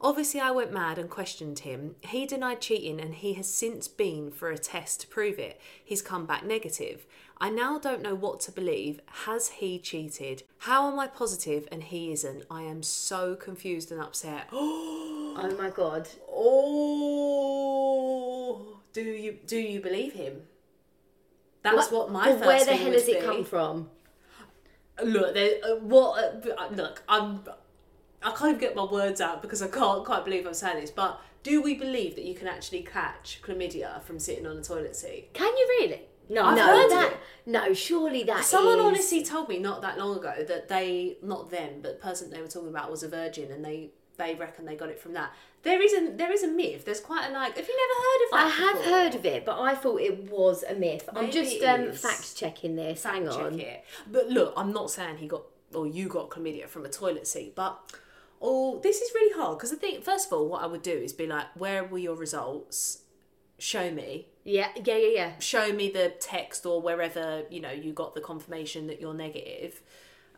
Obviously, 0.00 0.40
I 0.40 0.50
went 0.50 0.72
mad 0.72 0.98
and 0.98 1.08
questioned 1.08 1.60
him. 1.60 1.96
He 2.02 2.26
denied 2.26 2.60
cheating 2.60 3.00
and 3.00 3.14
he 3.14 3.32
has 3.34 3.48
since 3.52 3.88
been 3.88 4.30
for 4.30 4.50
a 4.50 4.58
test 4.58 5.00
to 5.00 5.06
prove 5.06 5.38
it. 5.38 5.60
He's 5.82 6.02
come 6.02 6.26
back 6.26 6.44
negative. 6.44 7.06
I 7.38 7.50
now 7.50 7.78
don't 7.78 8.02
know 8.02 8.14
what 8.14 8.40
to 8.40 8.52
believe. 8.52 9.00
Has 9.24 9.48
he 9.48 9.78
cheated? 9.78 10.42
How 10.58 10.90
am 10.90 10.98
I 10.98 11.06
positive 11.06 11.68
and 11.72 11.82
he 11.82 12.12
isn't? 12.12 12.44
I 12.50 12.62
am 12.62 12.82
so 12.82 13.34
confused 13.36 13.90
and 13.92 14.00
upset. 14.00 14.48
Oh 15.38 15.54
my 15.58 15.68
god. 15.68 16.08
Oh, 16.30 16.46
do 18.94 19.02
you 19.02 19.36
do 19.46 19.58
you 19.58 19.82
believe 19.82 20.14
him? 20.14 20.44
That's 21.62 21.90
what 21.90 22.10
my 22.10 22.32
first 22.32 22.46
where 22.46 22.64
the 22.64 22.74
hell 22.74 22.92
has 22.92 23.06
it 23.06 23.20
be. 23.20 23.26
come 23.26 23.44
from? 23.44 23.90
Look, 25.04 25.34
there, 25.34 25.58
uh, 25.62 25.76
what? 25.76 26.46
Uh, 26.46 26.68
look, 26.70 27.02
I'm. 27.06 27.40
I 28.26 28.30
can't 28.30 28.48
even 28.50 28.60
get 28.60 28.74
my 28.74 28.84
words 28.84 29.20
out 29.20 29.40
because 29.40 29.62
I 29.62 29.68
can't 29.68 30.04
quite 30.04 30.24
believe 30.24 30.46
I'm 30.46 30.54
saying 30.54 30.80
this. 30.80 30.90
But 30.90 31.20
do 31.44 31.62
we 31.62 31.74
believe 31.74 32.16
that 32.16 32.24
you 32.24 32.34
can 32.34 32.48
actually 32.48 32.82
catch 32.82 33.40
chlamydia 33.40 34.02
from 34.02 34.18
sitting 34.18 34.46
on 34.46 34.56
a 34.56 34.62
toilet 34.62 34.96
seat? 34.96 35.32
Can 35.32 35.56
you 35.56 35.66
really? 35.80 36.02
No, 36.28 36.44
I've 36.44 36.56
no, 36.56 36.88
that 36.88 37.14
no, 37.46 37.72
surely 37.72 38.24
that 38.24 38.44
Someone 38.44 38.80
is- 38.80 38.84
honestly 38.84 39.24
told 39.24 39.48
me 39.48 39.60
not 39.60 39.80
that 39.82 39.96
long 39.96 40.16
ago 40.18 40.34
that 40.48 40.68
they, 40.68 41.18
not 41.22 41.50
them, 41.50 41.74
but 41.82 42.00
the 42.00 42.02
person 42.04 42.30
they 42.30 42.40
were 42.40 42.48
talking 42.48 42.68
about 42.68 42.90
was 42.90 43.04
a 43.04 43.08
virgin, 43.08 43.52
and 43.52 43.64
they 43.64 43.90
they 44.16 44.34
reckon 44.34 44.64
they 44.64 44.74
got 44.74 44.88
it 44.88 44.98
from 44.98 45.12
that. 45.12 45.32
There 45.62 45.80
is 45.80 45.92
a 45.92 46.10
there 46.16 46.32
is 46.32 46.42
a 46.42 46.48
myth. 46.48 46.84
There's 46.84 46.98
quite 47.00 47.30
a 47.30 47.32
like. 47.32 47.56
Have 47.56 47.68
you 47.68 47.76
never 47.76 48.00
heard 48.02 48.24
of 48.24 48.30
that? 48.30 48.36
I 48.36 48.44
that? 48.44 48.74
have 48.74 48.84
before? 48.84 48.98
heard 48.98 49.14
of 49.14 49.26
it, 49.26 49.44
but 49.46 49.60
I 49.60 49.74
thought 49.76 50.00
it 50.00 50.28
was 50.30 50.64
a 50.64 50.74
myth. 50.74 51.08
I'm 51.14 51.30
just 51.30 51.62
um, 51.62 51.92
fact 51.92 52.36
checking 52.36 52.74
this. 52.74 53.04
Hang 53.04 53.26
Check 53.26 53.36
on. 53.36 53.60
it. 53.60 53.84
But 54.10 54.26
look, 54.28 54.52
I'm 54.56 54.72
not 54.72 54.90
saying 54.90 55.18
he 55.18 55.28
got 55.28 55.42
or 55.74 55.86
you 55.86 56.08
got 56.08 56.30
chlamydia 56.30 56.66
from 56.66 56.84
a 56.84 56.88
toilet 56.88 57.28
seat, 57.28 57.54
but 57.54 57.78
oh, 58.40 58.80
this 58.82 59.00
is 59.00 59.10
really 59.14 59.34
hard 59.40 59.58
because 59.58 59.72
I 59.72 59.76
think 59.76 60.04
first 60.04 60.26
of 60.26 60.32
all, 60.32 60.48
what 60.48 60.62
I 60.62 60.66
would 60.66 60.82
do 60.82 60.92
is 60.92 61.12
be 61.12 61.26
like, 61.26 61.46
where 61.54 61.84
were 61.84 61.98
your 61.98 62.16
results? 62.16 63.02
Show 63.58 63.90
me. 63.90 64.28
Yeah, 64.44 64.68
yeah, 64.84 64.96
yeah, 64.96 65.08
yeah. 65.08 65.38
Show 65.38 65.72
me 65.72 65.90
the 65.90 66.14
text 66.20 66.66
or 66.66 66.80
wherever 66.80 67.44
you 67.50 67.60
know 67.60 67.70
you 67.70 67.92
got 67.92 68.14
the 68.14 68.20
confirmation 68.20 68.86
that 68.88 69.00
you're 69.00 69.14
negative. 69.14 69.80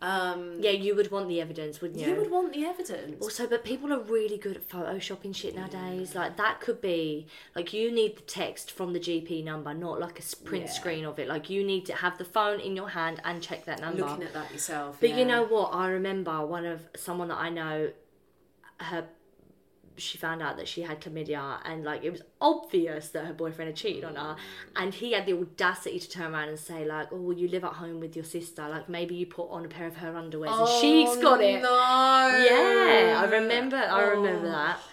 Um, 0.00 0.61
Yeah, 0.61 0.71
you 0.71 0.95
would 0.95 1.11
want 1.11 1.28
the 1.28 1.40
evidence, 1.40 1.81
wouldn't 1.81 2.00
you? 2.00 2.09
you 2.09 2.14
would 2.14 2.31
want 2.31 2.52
the 2.52 2.64
evidence. 2.64 3.21
Also, 3.21 3.47
but 3.47 3.64
people 3.64 3.93
are 3.93 3.99
really 4.00 4.38
good 4.38 4.57
at 4.57 4.69
photoshopping 4.69 5.35
shit 5.35 5.55
nowadays. 5.57 6.14
Like 6.14 6.37
that 6.37 6.61
could 6.61 6.81
be 6.81 7.26
like 7.57 7.73
you 7.73 7.90
need 7.90 8.17
the 8.17 8.23
text 8.23 8.71
from 8.71 8.93
the 8.93 9.00
GP 9.00 9.43
number, 9.45 9.75
not 9.75 9.99
like 10.00 10.19
a 10.21 10.37
print 10.45 10.67
Yeah. 10.67 10.71
screen 10.71 11.05
of 11.05 11.19
it. 11.19 11.26
Like 11.28 11.50
you 11.50 11.64
need 11.64 11.85
to 11.87 11.95
have 11.95 12.17
the 12.19 12.25
phone 12.25 12.61
in 12.61 12.76
your 12.76 12.90
hand 12.90 13.21
and 13.25 13.43
check 13.43 13.64
that 13.64 13.81
number. 13.81 14.02
Looking 14.05 14.23
at 14.25 14.33
that 14.35 14.52
yourself. 14.52 14.99
But 15.00 15.11
yeah. 15.11 15.19
you 15.19 15.25
know 15.25 15.45
what? 15.45 15.75
I 15.75 15.88
remember 15.88 16.45
one 16.47 16.64
of 16.64 16.83
someone 16.97 17.28
that 17.28 17.38
I 17.38 17.50
know, 17.50 17.90
her 18.81 19.05
she 19.99 20.19
found 20.19 20.43
out 20.43 20.57
that 20.57 20.69
she 20.69 20.83
had 20.83 21.00
chlamydia 21.00 21.59
and 21.64 21.85
like 21.85 22.05
it 22.05 22.11
was 22.11 22.23
obvious 22.40 23.09
that 23.11 23.26
her 23.26 23.33
boyfriend 23.33 23.69
had 23.69 23.76
cheated 23.76 24.05
on 24.05 24.17
her. 24.17 24.35
Mm. 24.35 24.37
And 24.76 24.95
he 24.95 25.12
had 25.12 25.26
the 25.26 25.35
audacity 25.35 25.99
to 25.99 26.09
turn 26.09 26.35
around 26.35 26.49
and 26.49 26.59
say 26.59 26.85
like 26.85 27.09
oh 27.12 27.17
well, 27.17 27.37
you 27.37 27.49
live 27.49 27.64
at 27.64 27.75
home 27.75 28.00
with 28.00 28.17
your 28.17 28.25
sister. 28.25 28.69
Like 28.69 28.88
maybe 28.88 29.14
you 29.14 29.26
put 29.26 29.50
on 29.50 29.64
a 29.64 29.69
pair 29.69 29.87
of 29.87 29.97
her 29.97 30.12
underwears 30.12 30.59
and 30.59 30.81
she's 30.81 31.09
oh, 31.09 31.23
got 31.23 31.40
it. 31.40 31.62
No. 31.62 31.69
yeah 31.69 33.23
i 33.25 33.25
remember 33.31 33.76
i 33.76 34.02
remember 34.02 34.49
that 34.49 34.78
oh. 34.78 34.85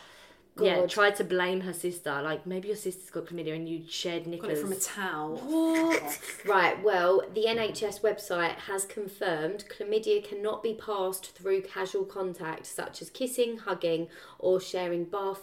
Yeah 0.61 0.79
God. 0.81 0.89
tried 0.89 1.15
to 1.17 1.23
blame 1.23 1.61
her 1.61 1.73
sister 1.73 2.21
like 2.21 2.45
maybe 2.45 2.69
your 2.69 2.77
sister's 2.77 3.09
got 3.09 3.25
chlamydia 3.25 3.55
and 3.55 3.67
you 3.67 3.83
shared 3.89 4.23
Got 4.25 4.51
it 4.51 4.57
from 4.57 4.71
a 4.71 4.75
towel. 4.75 5.37
what 5.37 6.19
Right, 6.45 6.81
well, 6.83 7.21
the 7.33 7.45
NHS 7.45 8.01
website 8.01 8.55
has 8.55 8.85
confirmed 8.85 9.65
chlamydia 9.69 10.23
cannot 10.23 10.63
be 10.63 10.73
passed 10.73 11.35
through 11.35 11.61
casual 11.63 12.05
contact 12.05 12.65
such 12.65 13.01
as 13.01 13.09
kissing, 13.09 13.57
hugging, 13.57 14.07
or 14.39 14.61
sharing 14.61 15.05
bath 15.05 15.41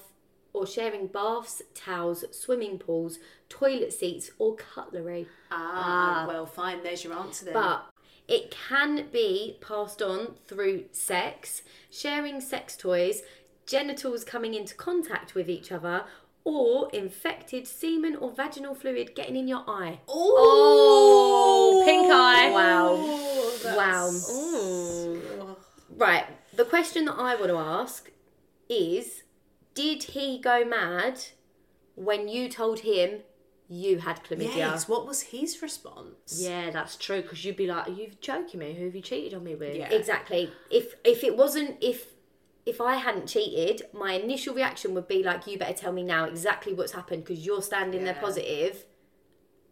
or 0.54 0.66
sharing 0.66 1.07
baths, 1.07 1.62
towels, 1.75 2.25
swimming 2.31 2.78
pools, 2.78 3.19
toilet 3.49 3.92
seats, 3.92 4.31
or 4.38 4.54
cutlery. 4.54 5.26
Ah, 5.50 6.26
well, 6.28 6.45
fine. 6.47 6.83
There's 6.83 7.02
your 7.04 7.14
answer 7.14 7.47
then. 7.47 7.54
But 7.54 7.87
it 8.28 8.50
can 8.69 9.09
be 9.11 9.57
passed 9.61 10.02
on 10.02 10.35
through 10.47 10.85
sex, 10.92 11.62
sharing 11.90 12.40
sex 12.40 12.76
toys, 12.76 13.23
genitals 13.73 14.23
coming 14.23 14.55
into 14.55 14.75
contact 14.75 15.35
with 15.35 15.49
each 15.49 15.73
other, 15.73 16.05
or 16.45 16.91
infected 16.93 17.67
semen 17.67 18.14
or 18.17 18.31
vaginal 18.31 18.75
fluid 18.75 19.14
getting 19.14 19.37
in 19.37 19.49
your 19.49 19.64
eye. 19.67 20.00
oh 20.09 21.83
pink 21.87 22.12
eye 22.12 22.50
Wow. 22.50 23.76
Wow. 23.76 24.09
Ooh. 24.09 25.23
Mm. 25.23 25.57
Right. 25.97 26.26
The 26.55 26.64
question 26.64 27.05
that 27.07 27.14
I 27.14 27.35
want 27.37 27.49
to 27.49 27.59
ask 27.59 28.11
is 28.69 29.23
Did 29.75 30.02
he 30.02 30.38
go 30.38 30.64
mad 30.64 31.21
when 31.95 32.29
you 32.29 32.49
told 32.49 32.81
him 32.81 33.21
you 33.69 33.99
had 33.99 34.23
chlamydia? 34.25 34.57
Yes. 34.57 34.88
What 34.88 35.07
was 35.07 35.23
his 35.23 35.62
response? 35.62 36.38
Yeah, 36.38 36.71
that's 36.71 36.97
true. 36.97 37.23
Because 37.23 37.43
you'd 37.45 37.57
be 37.57 37.67
like, 37.67 37.88
"Are 37.88 37.93
you 37.93 38.11
joking 38.21 38.61
me? 38.61 38.75
Who 38.75 38.85
have 38.85 38.95
you 38.95 39.00
cheated 39.00 39.33
on 39.33 39.45
me 39.45 39.55
with?" 39.55 39.76
Yeah. 39.76 39.91
Exactly. 39.91 40.50
If 40.71 40.95
if 41.05 41.25
it 41.25 41.37
wasn't 41.37 41.79
if 41.81 42.12
if 42.64 42.81
I 42.81 42.97
hadn't 42.97 43.26
cheated, 43.26 43.83
my 43.92 44.12
initial 44.14 44.54
reaction 44.54 44.95
would 44.95 45.09
be 45.09 45.23
like, 45.23 45.47
"You 45.47 45.59
better 45.59 45.73
tell 45.75 45.92
me 45.92 46.02
now 46.02 46.25
exactly 46.25 46.73
what's 46.73 46.92
happened 46.92 47.25
because 47.25 47.45
you're 47.45 47.62
standing 47.62 48.04
there 48.04 48.14
Yeah. 48.14 48.21
positive, 48.21 48.85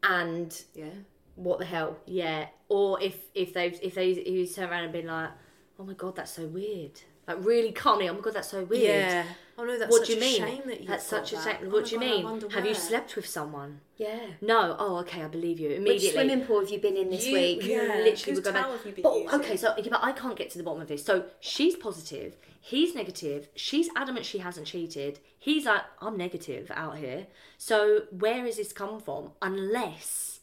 and 0.03 0.63
Yeah. 0.75 0.91
what 1.37 1.59
the 1.59 1.65
hell?" 1.67 1.99
Yeah. 2.07 2.49
Or 2.69 3.01
if 3.03 3.17
if 3.35 3.53
they 3.53 3.67
if 3.83 3.95
they 3.95 4.11
if 4.11 4.27
you 4.29 4.47
turn 4.47 4.69
around 4.71 4.85
and 4.85 4.93
been 4.93 5.07
like, 5.07 5.31
"Oh 5.79 5.85
my 5.85 5.95
god, 5.95 6.17
that's 6.17 6.33
so 6.33 6.47
weird," 6.47 7.01
like 7.29 7.39
really 7.45 7.73
calmly, 7.73 8.09
"Oh 8.09 8.15
my 8.15 8.21
god, 8.21 8.35
that's 8.35 8.49
so 8.51 8.65
weird." 8.65 8.83
Yeah. 8.85 9.25
Oh 9.59 9.65
no, 9.65 9.79
that's 9.79 9.91
What 9.91 9.99
such 9.99 10.07
do 10.07 10.13
you 10.15 10.19
a 10.19 10.23
mean? 10.23 10.37
shame 10.41 10.63
that 10.67 10.79
you've 10.81 10.89
that's 10.89 11.11
got 11.11 11.29
such 11.29 11.33
a 11.33 11.37
that. 11.45 11.45
shame. 11.61 11.69
Oh 11.69 11.75
What 11.75 11.83
my 11.83 11.89
do 11.89 11.95
you 11.95 12.01
God, 12.23 12.41
mean? 12.43 12.51
Have 12.51 12.65
you 12.67 12.75
slept 12.75 13.15
with 13.15 13.27
someone? 13.27 13.83
Yeah. 13.99 14.19
No. 14.41 14.75
Oh, 14.79 14.97
okay. 15.01 15.23
I 15.23 15.29
believe 15.29 15.61
you 15.61 15.69
Which 15.69 15.77
immediately. 15.79 16.11
swimming 16.13 16.47
pool 16.47 16.61
have 16.61 16.71
you 16.71 16.79
been 16.79 16.97
in 16.97 17.11
this 17.11 17.27
You- 17.27 17.35
week? 17.35 17.63
Yeah, 17.65 17.81
literally 17.83 18.15
whose 18.15 18.27
would 18.37 18.45
go 18.45 18.53
back. 18.53 18.65
towel 18.65 18.73
have 18.79 18.87
you 18.87 18.93
been 18.93 19.03
But 19.03 19.15
using? 19.19 19.41
okay, 19.41 19.57
so 19.59 19.75
yeah, 19.77 19.89
but 19.91 20.01
I 20.03 20.13
can't 20.13 20.35
get 20.37 20.49
to 20.53 20.59
the 20.59 20.65
bottom 20.65 20.81
of 20.81 20.89
this. 20.89 21.05
So 21.05 21.27
she's 21.41 21.77
positive, 21.77 22.39
he's 22.61 22.95
negative, 22.95 23.49
she's 23.55 23.89
adamant 23.97 24.27
she 24.27 24.39
hasn't 24.39 24.67
cheated. 24.67 25.19
He's 25.39 25.65
like, 25.65 25.83
I'm 26.01 26.17
negative 26.17 26.71
out 26.75 26.99
here. 26.99 27.27
So 27.57 28.03
where 28.11 28.45
has 28.45 28.57
this 28.59 28.73
come 28.73 29.01
from? 29.01 29.33
Unless, 29.41 30.41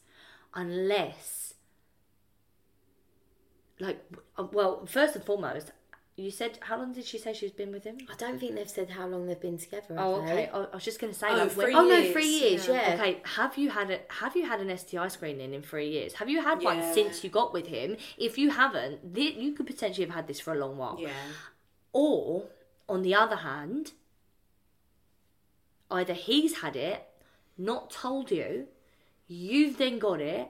unless, 0.54 1.54
like, 3.80 4.04
uh, 4.36 4.44
well, 4.52 4.84
first 4.86 5.14
and 5.14 5.24
foremost, 5.24 5.70
you 6.16 6.32
said 6.32 6.58
how 6.62 6.76
long 6.76 6.92
did 6.92 7.04
she 7.04 7.16
say 7.16 7.32
she's 7.32 7.52
been 7.52 7.70
with 7.70 7.84
him? 7.84 7.96
I 8.10 8.16
don't 8.16 8.40
think 8.40 8.56
they've 8.56 8.68
said 8.68 8.90
how 8.90 9.06
long 9.06 9.26
they've 9.28 9.40
been 9.40 9.56
together. 9.56 9.94
Oh, 9.96 10.16
okay. 10.22 10.50
I 10.52 10.58
I 10.64 10.74
was 10.74 10.84
just 10.84 10.98
gonna 11.00 11.14
say, 11.14 11.28
Oh, 11.30 11.36
like, 11.36 11.52
three 11.52 11.64
when- 11.66 11.76
Oh 11.76 11.86
no, 11.86 12.12
three 12.12 12.26
years. 12.26 12.66
yeah. 12.66 12.88
Yeah. 12.88 12.94
Okay, 13.00 13.20
have 13.24 13.56
you 13.56 13.70
had 13.70 13.88
a 13.92 14.00
have 14.08 14.34
you 14.34 14.44
had 14.46 14.60
an 14.60 14.76
STI 14.76 15.06
screening 15.06 15.54
in 15.54 15.62
three 15.62 15.88
years? 15.90 16.14
Have 16.14 16.28
you 16.28 16.42
had 16.42 16.60
one 16.60 16.78
Yeah. 16.78 16.92
since 16.92 17.22
you 17.22 17.30
got 17.30 17.52
with 17.52 17.68
him? 17.68 17.96
If 18.16 18.36
you 18.36 18.50
haven't, 18.50 19.14
th- 19.14 19.36
you 19.36 19.52
could 19.52 19.68
potentially 19.68 20.04
have 20.06 20.14
had 20.16 20.26
this 20.26 20.40
for 20.40 20.52
a 20.54 20.58
long 20.58 20.76
while. 20.76 20.96
Yeah. 20.98 21.10
Or, 21.92 22.44
on 22.88 23.02
the 23.02 23.14
other 23.14 23.36
hand, 23.36 23.92
either 25.90 26.14
he's 26.14 26.58
had 26.58 26.76
it, 26.76 27.06
not 27.56 27.90
told 27.90 28.30
you, 28.30 28.66
you've 29.26 29.78
then 29.78 29.98
got 29.98 30.20
it, 30.20 30.48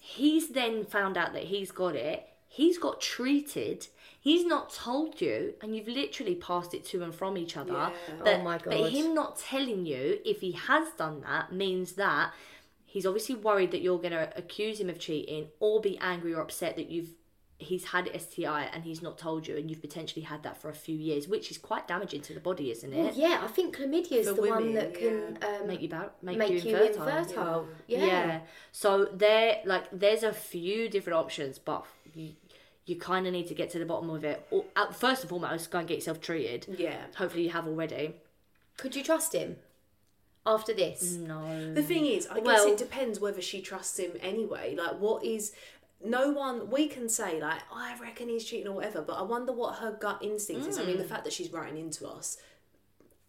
he's 0.00 0.50
then 0.50 0.84
found 0.84 1.16
out 1.16 1.32
that 1.32 1.44
he's 1.44 1.70
got 1.70 1.94
it, 1.94 2.26
he's 2.46 2.78
got 2.78 3.00
treated, 3.00 3.86
he's 4.20 4.44
not 4.44 4.72
told 4.72 5.20
you, 5.20 5.54
and 5.62 5.76
you've 5.76 5.88
literally 5.88 6.34
passed 6.34 6.74
it 6.74 6.84
to 6.86 7.02
and 7.02 7.14
from 7.14 7.36
each 7.36 7.56
other. 7.56 7.72
Yeah. 7.72 7.90
But, 8.22 8.36
Oh 8.36 8.42
my 8.42 8.58
But 8.58 8.90
him 8.90 9.14
not 9.14 9.38
telling 9.38 9.86
you 9.86 10.18
if 10.24 10.40
he 10.40 10.52
has 10.52 10.88
done 10.96 11.20
that 11.22 11.52
means 11.52 11.92
that 11.92 12.32
he's 12.84 13.06
obviously 13.06 13.34
worried 13.34 13.70
that 13.72 13.82
you're 13.82 13.98
going 13.98 14.12
to 14.12 14.32
accuse 14.36 14.80
him 14.80 14.88
of 14.88 14.98
cheating 14.98 15.48
or 15.60 15.80
be 15.80 15.98
angry 15.98 16.34
or 16.34 16.40
upset 16.40 16.76
that 16.76 16.90
you've 16.90 17.10
he's 17.60 17.86
had 17.86 18.08
STI 18.18 18.68
and 18.72 18.84
he's 18.84 19.02
not 19.02 19.18
told 19.18 19.46
you 19.48 19.56
and 19.56 19.68
you've 19.68 19.80
potentially 19.80 20.22
had 20.22 20.44
that 20.44 20.56
for 20.56 20.68
a 20.68 20.74
few 20.74 20.96
years 20.96 21.26
which 21.26 21.50
is 21.50 21.58
quite 21.58 21.88
damaging 21.88 22.20
to 22.20 22.32
the 22.32 22.38
body 22.38 22.70
isn't 22.70 22.94
Well, 22.94 23.08
it 23.08 23.16
yeah, 23.16 23.40
I 23.42 23.48
think 23.48 23.76
chlamydia 23.76 24.12
is 24.12 24.28
For 24.28 24.34
the 24.34 24.42
one 24.42 24.74
that 24.74 24.94
can 24.94 25.38
um, 25.42 25.66
make 25.66 25.82
you 25.82 25.88
ba- 25.88 26.12
make, 26.22 26.38
make, 26.38 26.50
you, 26.50 26.58
you 26.58 26.76
infertile, 26.76 27.18
infertile. 27.18 27.66
Yeah. 27.88 28.06
Yeah. 28.06 28.40
So 28.70 29.06
there, 29.06 29.60
like, 29.64 29.86
there's 29.92 30.22
a 30.22 30.32
few 30.32 30.88
different 30.88 31.18
options, 31.18 31.58
but 31.58 31.84
you, 32.14 32.34
you 32.86 32.94
kind 32.94 33.26
of 33.26 33.32
need 33.32 33.48
to 33.48 33.54
get 33.54 33.70
to 33.70 33.80
the 33.80 33.86
bottom 33.86 34.08
of 34.10 34.22
it. 34.22 34.46
Or, 34.52 34.64
uh, 34.76 34.92
first 34.92 35.22
and 35.22 35.28
foremost, 35.28 35.70
go 35.72 35.80
and 35.80 35.88
get 35.88 35.96
yourself 35.96 36.20
treated. 36.20 36.76
Yeah. 36.78 36.96
Hopefully, 37.16 37.42
you 37.44 37.50
have 37.50 37.66
already. 37.66 38.14
Could 38.76 38.94
you 38.94 39.02
trust 39.02 39.32
him 39.34 39.56
after 40.46 40.72
this? 40.72 41.14
No. 41.14 41.74
The 41.74 41.82
thing 41.82 42.06
is, 42.06 42.28
I 42.28 42.38
guess 42.40 42.64
it 42.64 42.78
depends 42.78 43.18
whether 43.18 43.42
she 43.42 43.60
trusts 43.60 43.98
him 43.98 44.12
anyway. 44.20 44.76
Like, 44.78 45.00
what 45.00 45.24
is. 45.24 45.52
No 46.04 46.30
one. 46.30 46.70
We 46.70 46.86
can 46.86 47.08
say, 47.08 47.40
like, 47.40 47.60
oh, 47.72 47.76
I 47.76 47.98
reckon 48.00 48.28
he's 48.28 48.44
cheating 48.44 48.68
or 48.68 48.74
whatever, 48.74 49.02
but 49.02 49.14
I 49.14 49.22
wonder 49.22 49.52
what 49.52 49.76
her 49.76 49.92
gut 49.92 50.18
instinct 50.22 50.66
is. 50.66 50.78
I 50.78 50.84
mean, 50.84 50.98
the 50.98 51.04
mm. 51.04 51.08
fact 51.08 51.24
that 51.24 51.32
she's 51.32 51.52
writing 51.52 51.78
into 51.78 52.06
us 52.06 52.38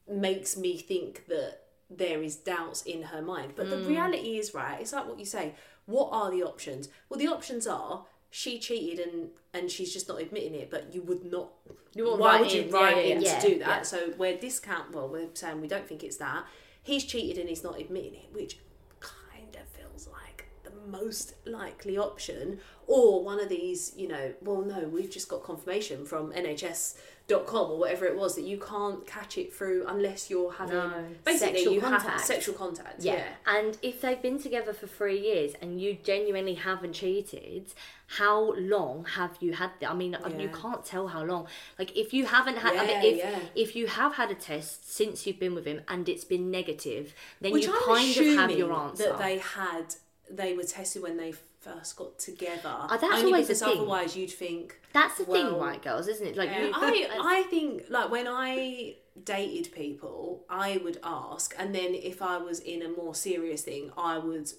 makes 0.08 0.56
me 0.56 0.78
think 0.78 1.26
that 1.28 1.62
there 1.90 2.22
is 2.22 2.36
doubts 2.36 2.84
in 2.84 3.04
her 3.04 3.22
mind. 3.22 3.54
But 3.56 3.70
the 3.70 3.78
mm. 3.78 3.88
reality 3.88 4.38
is, 4.38 4.54
right, 4.54 4.80
it's 4.80 4.94
like 4.94 5.08
what 5.08 5.20
you 5.20 5.26
say. 5.26 5.56
What 5.86 6.10
are 6.12 6.30
the 6.30 6.44
options? 6.44 6.90
Well, 7.10 7.20
the 7.20 7.28
options 7.28 7.66
are 7.66 8.06
she 8.30 8.60
cheated 8.60 9.00
and 9.00 9.30
and 9.54 9.72
she's 9.72 9.92
just 9.92 10.08
not 10.08 10.22
admitting 10.22 10.54
it, 10.54 10.70
but 10.70 10.94
you 10.94 11.02
would 11.02 11.26
not. 11.26 11.50
You 11.96 12.16
why 12.16 12.40
would 12.40 12.52
you 12.52 12.64
in, 12.64 12.70
write 12.70 13.08
yeah, 13.08 13.16
in 13.16 13.22
yeah, 13.22 13.40
to 13.40 13.48
do 13.48 13.56
yeah. 13.56 13.66
that? 13.66 13.88
So 13.88 14.14
we're 14.18 14.38
discount. 14.38 14.94
Well, 14.94 15.10
we're 15.10 15.30
saying 15.34 15.62
we 15.62 15.68
don't 15.68 15.88
think 15.88 16.04
it's 16.04 16.18
that. 16.18 16.46
He's 16.84 17.04
cheated 17.04 17.40
and 17.40 17.50
he's 17.50 17.64
not 17.64 17.80
admitting 17.80 18.14
it, 18.14 18.28
which 18.32 18.60
kind 19.00 19.56
of 19.56 19.68
feels 19.70 20.08
like 20.08 20.48
the 20.64 20.72
most 20.90 21.34
likely 21.46 21.98
option. 21.98 22.60
Or 22.88 23.24
one 23.24 23.40
of 23.40 23.50
these, 23.50 23.94
you 23.96 24.08
know, 24.08 24.34
well, 24.42 24.62
no, 24.62 24.88
we've 24.88 25.12
just 25.12 25.30
got 25.30 25.44
confirmation 25.44 26.06
from 26.06 26.32
NHS.com 26.34 27.72
or 27.72 27.78
whatever 27.78 28.06
it 28.08 28.16
was 28.18 28.34
that 28.36 28.42
you 28.46 28.58
can't 28.58 29.06
catch 29.06 29.38
it 29.38 29.54
through 29.54 29.86
unless 29.88 30.32
you're 30.32 30.52
having 30.54 30.76
No. 30.76 31.06
basically 31.24 31.58
Sexual 31.58 31.74
you 31.74 31.82
have 31.82 32.02
contact. 32.02 32.26
sexual 32.26 32.56
contact. 32.56 33.04
Yeah. 33.04 33.14
Yeah. 33.14 33.26
And 33.46 33.78
if 33.84 34.02
they've 34.02 34.20
been 34.20 34.42
together 34.42 34.74
for 34.74 34.88
three 34.88 35.20
years 35.20 35.54
and 35.62 35.80
you 35.80 35.98
genuinely 36.04 36.56
haven't 36.56 36.94
cheated, 36.94 37.74
how 38.08 38.54
long 38.54 39.06
have 39.06 39.38
you 39.40 39.54
had 39.54 39.70
that? 39.82 39.92
I 39.92 39.94
mean, 39.94 40.18
um, 40.24 40.40
you 40.40 40.50
can't 40.50 40.84
tell 40.84 41.10
how 41.10 41.24
long. 41.24 41.46
Like, 41.78 41.96
if 41.96 42.12
you 42.12 42.26
haven't 42.26 42.58
had, 42.58 42.76
I 42.76 42.88
mean, 42.88 43.14
if 43.14 43.18
yeah. 43.18 43.40
if 43.54 43.76
you 43.76 43.86
have 43.86 44.16
had 44.16 44.32
a 44.32 44.36
test 44.36 44.92
since 44.92 45.28
you've 45.28 45.40
been 45.40 45.54
with 45.54 45.66
him 45.66 45.82
and 45.88 46.10
it's 46.10 46.24
been 46.24 46.50
negative, 46.50 47.14
then 47.40 47.52
Which 47.52 47.68
you 47.68 47.74
I'm 47.76 47.84
kind 47.84 48.18
of 48.18 48.26
have 48.36 48.52
your 48.52 48.74
answer. 48.74 49.04
That 49.10 49.20
they 49.20 49.38
had, 49.38 49.94
they 50.30 50.54
were 50.54 50.64
tested 50.64 51.02
when 51.02 51.18
they 51.18 51.34
first 51.60 51.96
got 51.98 52.18
together. 52.20 52.62
Oh, 52.66 52.88
that's 52.90 53.04
Only 53.04 53.26
always 53.34 53.48
the 53.48 53.56
thing. 53.56 53.78
otherwise 53.80 54.16
you'd 54.16 54.32
think. 54.32 54.80
That's 54.94 55.18
the 55.18 55.26
well, 55.26 55.52
thing, 55.52 55.60
right, 55.60 55.82
girls, 55.82 56.08
isn't 56.08 56.26
it? 56.26 56.36
Like, 56.38 56.50
Yeah, 56.50 56.66
you, 56.66 56.72
I, 56.74 57.18
I 57.40 57.44
think 57.44 57.84
like 57.90 58.10
when 58.10 58.28
I 58.28 58.96
dated 59.24 59.74
people, 59.74 60.46
I 60.50 60.78
would 60.84 61.00
ask, 61.04 61.54
and 61.58 61.74
then 61.76 61.94
if 61.96 62.22
I 62.22 62.38
was 62.38 62.60
in 62.60 62.82
a 62.82 62.90
more 62.90 63.14
serious 63.14 63.64
thing, 63.64 63.92
I 63.98 64.18
would 64.18 64.50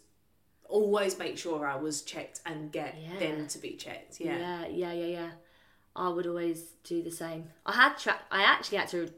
always 0.68 1.18
make 1.18 1.36
sure 1.38 1.66
I 1.66 1.76
was 1.76 2.02
checked 2.02 2.40
and 2.46 2.70
get 2.70 2.96
Yeah. 3.00 3.18
them 3.18 3.46
to 3.48 3.58
be 3.58 3.76
checked. 3.76 4.20
Yeah. 4.20 4.38
yeah, 4.38 4.66
yeah, 4.68 4.92
yeah, 4.92 5.06
yeah. 5.06 5.30
I 5.96 6.08
would 6.08 6.26
always 6.26 6.62
do 6.84 7.02
the 7.02 7.10
same. 7.10 7.46
I 7.66 7.72
had 7.74 7.98
tra- 7.98 8.20
I 8.30 8.42
actually 8.42 8.78
had 8.78 8.88
to 8.88 9.10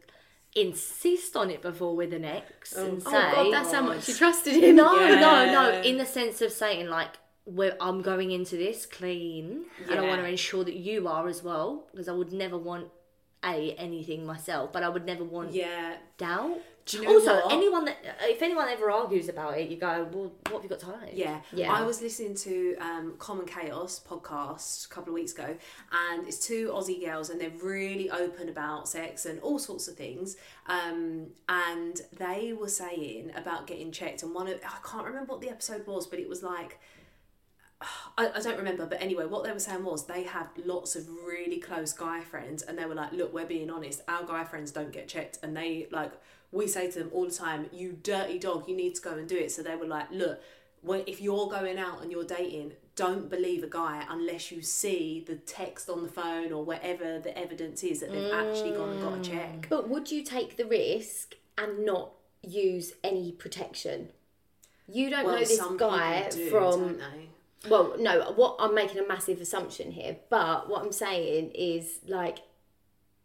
insist 0.55 1.37
on 1.37 1.51
it 1.51 1.63
before 1.63 1.97
with 1.97 2.13
an 2.13 2.25
ex 2.25 2.75
oh, 2.77 2.85
and 2.85 3.03
oh, 3.07 3.11
say, 3.11 3.17
Oh 3.17 3.45
god, 3.45 3.53
that's 3.53 3.73
how 3.73 3.83
much 3.83 4.09
you 4.09 4.15
oh. 4.15 4.19
trusted 4.19 4.63
him. 4.63 4.77
No, 4.77 4.95
no, 4.97 5.09
Yeah. 5.09 5.53
no. 5.53 5.81
In 5.83 5.99
the 5.99 6.07
sense 6.07 6.41
of 6.43 6.53
saying 6.53 6.89
like, 6.89 7.11
I'm 7.81 8.03
going 8.03 8.31
into 8.31 8.57
this 8.57 8.87
clean, 8.87 9.65
and 9.91 9.99
I 9.99 10.03
want 10.03 10.21
to 10.21 10.29
ensure 10.29 10.63
that 10.65 10.77
you 10.77 11.09
are 11.09 11.27
as 11.27 11.43
well, 11.43 11.89
because 11.91 12.09
I 12.09 12.13
would 12.13 12.33
never 12.33 12.57
want 12.57 12.89
a 13.45 13.73
anything 13.73 14.25
myself, 14.25 14.73
but 14.73 14.85
I 14.85 14.89
would 14.89 15.05
never 15.05 15.25
want 15.25 15.53
Yeah. 15.53 15.97
doubt. 16.17 16.59
Do 16.85 16.97
you 16.97 17.05
know 17.05 17.15
also, 17.15 17.35
what? 17.35 17.53
anyone 17.53 17.85
that 17.85 17.97
if 18.23 18.43
anyone 18.43 18.69
ever 18.69 18.91
argues 18.91 19.29
about 19.29 19.57
it, 19.57 19.69
you 19.71 19.77
go, 19.77 20.09
well, 20.13 20.33
what 20.51 20.55
have 20.55 20.65
you 20.65 20.69
got 20.69 20.81
to 20.81 20.87
hide? 20.87 21.13
Yeah. 21.15 21.41
Yeah. 21.53 21.73
I 21.73 21.83
was 21.83 22.03
listening 22.03 22.35
to 22.37 22.77
um, 22.81 23.15
Common 23.19 23.47
Chaos 23.47 24.01
podcast 24.07 24.87
a 24.87 24.89
couple 24.89 25.11
of 25.11 25.15
weeks 25.15 25.33
ago, 25.33 25.57
and 26.11 26.27
it's 26.27 26.45
two 26.45 26.71
Aussie 26.75 27.05
girls, 27.05 27.31
and 27.31 27.41
they're 27.41 27.51
really 27.63 28.11
open 28.11 28.49
about 28.49 28.89
sex 28.89 29.27
and 29.27 29.39
all 29.41 29.59
sorts 29.59 29.87
of 29.87 29.97
things. 29.97 30.37
Um, 30.67 31.29
and 31.49 32.01
they 32.19 32.53
were 32.53 32.69
saying 32.69 33.33
about 33.37 33.67
getting 33.67 33.93
checked, 33.93 34.25
and 34.25 34.35
one 34.35 34.49
of 34.49 34.55
I 34.65 34.89
can't 34.89 35.07
remember 35.07 35.33
what 35.33 35.41
the 35.41 35.51
episode 35.51 35.87
was, 35.87 36.07
but 36.07 36.19
it 36.19 36.29
was 36.29 36.43
like. 36.43 36.81
I, 38.19 38.31
I 38.35 38.41
don't 38.41 38.59
remember, 38.59 38.87
but 38.87 39.01
anyway, 39.01 39.25
what 39.25 39.43
they 39.43 39.51
were 39.51 39.59
saying 39.59 39.85
was 39.85 40.07
they 40.07 40.23
had 40.25 40.47
lots 40.65 40.95
of 40.95 41.09
really 41.09 41.59
close 41.59 41.93
guy 41.93 42.21
friends, 42.21 42.63
and 42.63 42.77
they 42.77 42.85
were 42.85 42.95
like, 42.95 43.13
"Look, 43.13 43.33
we're 43.33 43.47
being 43.47 43.71
honest. 43.71 44.03
Our 44.07 44.25
guy 44.25 44.45
friends 44.45 44.71
don't 44.71 44.93
get 44.93 45.09
checked, 45.09 45.39
and 45.43 45.57
they 45.57 45.89
like 45.91 46.13
we 46.53 46.69
say 46.69 46.91
to 46.91 46.99
them 47.01 47.11
all 47.13 47.25
the 47.25 47.33
time, 47.33 47.69
"You 47.73 47.99
dirty 48.03 48.39
dog, 48.39 48.69
you 48.69 48.77
need 48.77 48.95
to 48.95 49.03
go 49.03 49.13
and 49.13 49.29
do 49.29 49.37
it." 49.37 49.51
So 49.51 49.63
they 49.63 49.75
were 49.75 49.87
like, 49.87 50.11
"Look, 50.11 50.41
when 50.83 51.03
if 51.07 51.21
you're 51.21 51.49
going 51.49 51.79
out 51.79 52.03
and 52.03 52.13
you're 52.13 52.25
dating, 52.25 52.75
don't 52.95 53.31
believe 53.31 53.65
a 53.65 53.69
guy 53.69 54.07
unless 54.09 54.53
you 54.53 54.61
see 54.61 55.25
the 55.27 55.37
text 55.37 55.89
on 55.89 56.03
the 56.03 56.09
phone 56.09 56.53
or 56.53 56.63
whatever 56.65 57.19
the 57.19 57.37
evidence 57.37 57.83
is 57.83 58.01
that 58.01 58.13
they've 58.13 58.33
actually 58.33 58.73
gone 58.73 58.91
and 58.91 59.03
got 59.03 59.19
a 59.19 59.23
check." 59.23 59.63
Mm. 59.63 59.69
But 59.71 59.89
would 59.89 60.11
you 60.11 60.23
take 60.23 60.57
the 60.57 60.67
risk 60.67 61.37
and 61.57 61.85
not 61.85 62.13
use 62.43 62.95
any 63.03 63.33
protection? 63.33 64.11
You 64.87 65.09
don't 65.11 65.27
know 65.27 65.39
this 65.39 65.61
guy 65.79 66.29
do, 66.29 66.51
from 66.51 67.01
well, 67.69 67.95
no, 67.99 68.33
what 68.33 68.57
I'm 68.59 68.75
making 68.75 68.99
a 68.99 69.07
massive 69.07 69.41
assumption 69.41 69.93
here, 69.93 70.17
but 70.29 70.69
what 70.69 70.83
I'm 70.83 70.93
saying 70.93 71.53
is 71.53 72.01
like 72.07 72.41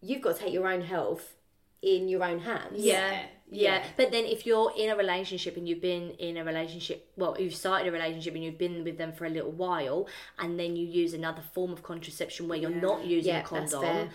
you've 0.01 0.22
got 0.22 0.36
to 0.38 0.43
take 0.43 0.53
your 0.53 0.67
own 0.67 0.81
health 0.81 1.34
in 1.81 2.07
your 2.07 2.24
own 2.24 2.39
hands. 2.39 2.77
Yeah, 2.77 3.12
yeah. 3.12 3.25
Yeah. 3.50 3.84
But 3.96 4.12
then 4.12 4.25
if 4.25 4.46
you're 4.46 4.74
in 4.77 4.89
a 4.89 4.96
relationship 4.98 5.55
and 5.55 5.69
you've 5.69 5.81
been 5.81 6.12
in 6.19 6.36
a 6.38 6.43
relationship, 6.43 7.12
well, 7.15 7.36
you've 7.39 7.55
started 7.55 7.88
a 7.88 7.91
relationship 7.91 8.36
and 8.36 8.43
you've 8.43 8.57
been 8.57 8.84
with 8.84 8.98
them 8.98 9.13
for 9.13 9.25
a 9.25 9.29
little 9.29 9.51
while, 9.51 10.07
and 10.38 10.60
then 10.60 10.75
you 10.75 10.86
use 10.86 11.13
another 11.13 11.41
form 11.53 11.72
of 11.72 11.81
contraception 11.84 12.48
where 12.50 12.57
you're 12.57 12.69
not 12.69 13.05
using 13.05 13.29
Yeah, 13.34 13.39
a 13.39 13.50
that's 13.53 13.72
condom, 13.72 13.81
fair. 13.81 14.10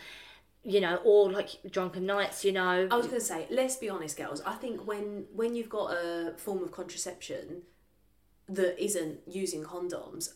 you 0.65 0.81
know, 0.83 0.97
or 1.05 1.31
like 1.33 1.49
drunken 1.71 2.05
nights, 2.05 2.45
you 2.45 2.53
know. 2.53 2.89
I 2.91 2.97
was 2.97 3.07
going 3.07 3.21
to 3.21 3.25
say, 3.25 3.47
let's 3.51 3.77
be 3.77 3.89
honest, 3.89 4.19
girls. 4.19 4.43
I 4.43 4.55
think 4.55 4.87
when 4.87 5.25
when 5.33 5.55
you've 5.57 5.71
got 5.71 5.93
a 5.93 6.35
form 6.37 6.63
of 6.63 6.71
contraception 6.73 7.63
that 8.49 8.79
isn't 8.85 9.21
using 9.27 9.63
condoms, 9.65 10.35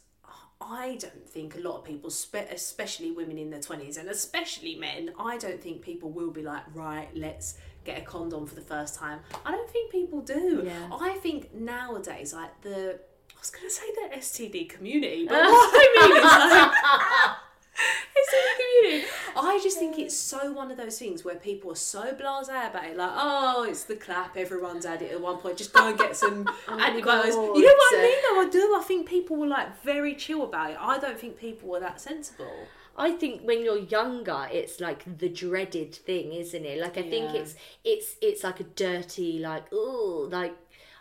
I 0.61 0.97
don't 0.99 1.29
think 1.29 1.57
a 1.57 1.61
lot 1.61 1.79
of 1.79 1.85
people, 1.85 2.09
especially 2.09 3.11
women 3.11 3.39
in 3.39 3.51
their 3.51 3.61
twenties 3.61 3.97
and 3.99 4.09
especially 4.09 4.75
men, 4.77 5.13
I 5.19 5.37
don't 5.37 5.61
think 5.61 5.83
people 5.83 6.11
will 6.11 6.31
be 6.31 6.43
like, 6.43 6.63
right, 6.75 7.09
let's 7.15 7.57
get 7.85 7.99
a 7.99 8.01
condom 8.01 8.47
for 8.47 8.55
the 8.55 8.63
first 8.63 8.95
time. 8.95 9.21
I 9.45 9.53
don't 9.53 9.71
think 9.71 9.93
people 9.93 10.21
do. 10.23 10.63
Yeah. 10.65 10.89
I 10.99 11.15
think 11.15 11.55
nowadays, 11.55 12.33
like 12.33 12.61
the, 12.63 12.99
I 12.99 13.39
was 13.39 13.51
going 13.51 13.65
to 13.67 13.71
say 13.71 13.85
the 13.95 14.17
STD 14.17 14.69
community, 14.69 15.27
but 15.29 15.35
what 15.43 15.71
I 15.73 16.07
mean 16.09 16.17
is 16.17 16.25
like. 16.25 17.37
The 18.17 18.23
community. 18.57 19.07
I 19.37 19.61
just 19.63 19.79
think 19.79 19.99
it's 19.99 20.17
so 20.17 20.53
one 20.53 20.71
of 20.71 20.77
those 20.77 20.99
things 20.99 21.25
where 21.25 21.37
people 21.37 21.71
are 21.73 21.77
so 21.77 22.13
blasé 22.15 22.71
about 22.71 22.85
it, 22.85 22.97
like, 22.97 23.13
oh, 23.15 23.67
it's 23.69 23.85
the 23.85 23.97
clap, 23.97 24.37
everyone's 24.37 24.85
had 24.85 25.03
it 25.03 25.13
at 25.13 25.21
one 25.21 25.39
point, 25.39 25.57
just 25.59 25.73
go 25.73 25.89
and 25.89 25.99
get 25.99 26.17
some 26.17 26.47
oh 26.69 26.79
antibiotics. 26.79 27.35
God. 27.35 27.57
You 27.57 27.67
know 27.67 27.75
what 27.75 27.99
I 27.99 28.03
mean? 28.03 28.17
Though 28.23 28.41
I 28.41 28.49
do. 28.51 28.77
I 28.79 28.85
think 28.87 29.09
people 29.09 29.37
were 29.37 29.47
like 29.47 29.83
very 29.83 30.15
chill 30.15 30.45
about 30.45 30.71
it. 30.71 30.79
I 30.81 30.99
don't 30.99 31.19
think 31.19 31.39
people 31.39 31.69
were 31.69 31.81
that 31.81 32.01
sensible. 32.01 32.67
I 32.99 33.13
think 33.13 33.43
when 33.43 33.63
you're 33.63 33.79
younger, 33.79 34.49
it's 34.51 34.81
like 34.81 35.19
the 35.19 35.29
dreaded 35.29 35.95
thing, 35.95 36.33
isn't 36.33 36.65
it? 36.65 36.81
Like 36.81 36.97
I 36.97 37.03
think 37.03 37.35
it's 37.35 37.55
it's 37.85 38.17
it's 38.23 38.43
like 38.43 38.61
a 38.61 38.65
dirty, 38.65 39.39
like 39.39 39.67
oh, 39.71 40.29
like 40.33 40.57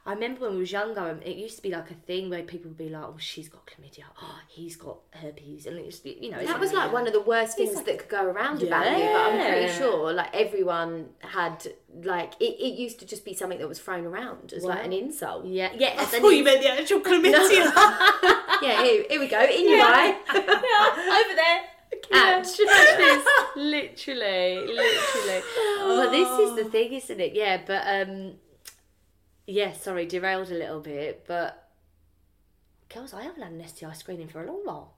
I 0.08 0.14
remember 0.14 0.42
when 0.42 0.54
we 0.54 0.60
was 0.60 0.72
younger, 0.72 1.18
it 1.26 1.36
used 1.36 1.56
to 1.56 1.64
be 1.64 1.72
like 1.72 1.90
a 1.90 1.96
thing 1.96 2.30
where 2.30 2.44
people 2.44 2.70
would 2.70 2.78
be 2.78 2.90
like, 2.90 3.04
oh, 3.04 3.16
she's 3.18 3.50
got 3.50 3.66
chlamydia, 3.66 4.04
oh, 4.22 4.40
he's 4.48 4.76
got 4.76 4.98
herpes, 5.10 5.66
and 5.66 5.80
it's 5.80 6.06
you 6.06 6.30
know, 6.30 6.38
it's 6.38 6.48
That 6.52 6.60
was 6.60 6.74
like 6.74 6.94
one 6.94 7.08
of 7.08 7.14
the 7.14 7.22
worst 7.22 7.58
things 7.58 7.74
that 7.74 8.00
could 8.00 8.10
go 8.10 8.24
around 8.24 8.62
about 8.62 8.86
you, 8.86 9.04
but 9.04 9.16
I'm 9.16 9.40
pretty 9.40 9.74
sure 9.74 10.14
like 10.14 10.30
everyone 10.36 11.10
had 11.22 11.66
like 12.04 12.34
it, 12.40 12.54
it 12.60 12.78
used 12.78 13.00
to 13.00 13.06
just 13.08 13.26
be 13.26 13.34
something 13.34 13.58
that 13.58 13.68
was 13.68 13.80
thrown 13.80 14.06
around 14.06 14.54
as 14.54 14.64
like 14.64 14.86
an 14.86 14.94
insult. 14.94 15.46
yeah, 15.46 15.72
yeah. 15.76 15.96
I 15.98 16.06
thought 16.06 16.30
you 16.30 16.44
meant 16.44 16.62
the 16.62 16.70
actual 16.72 17.00
chlamydia. 17.08 17.72
Yeah, 18.62 18.84
here, 18.84 19.06
here 19.10 19.20
we 19.20 19.28
go, 19.28 19.42
in 19.44 19.70
your 19.70 19.82
eye. 19.82 20.16
over 20.30 21.36
there. 21.36 21.62
Catch. 22.10 22.58
literally, 23.56 24.56
literally. 24.66 25.42
Well, 25.80 26.10
this 26.10 26.40
is 26.40 26.56
the 26.56 26.70
thing, 26.72 26.94
isn't 26.94 27.20
it? 27.20 27.34
Yeah, 27.34 27.62
but 27.66 27.84
um, 27.86 28.34
yeah. 29.48 29.74
Sorry, 29.74 30.06
derailed 30.06 30.50
a 30.52 30.56
little 30.56 30.80
bit, 30.80 31.24
but 31.28 31.70
girls, 32.94 33.14
I 33.14 33.24
haven't 33.24 33.42
had 33.42 33.52
an 33.52 33.68
STI 33.68 33.94
screening 33.94 34.28
for 34.28 34.44
a 34.44 34.48
long 34.48 34.62
while. 34.66 34.94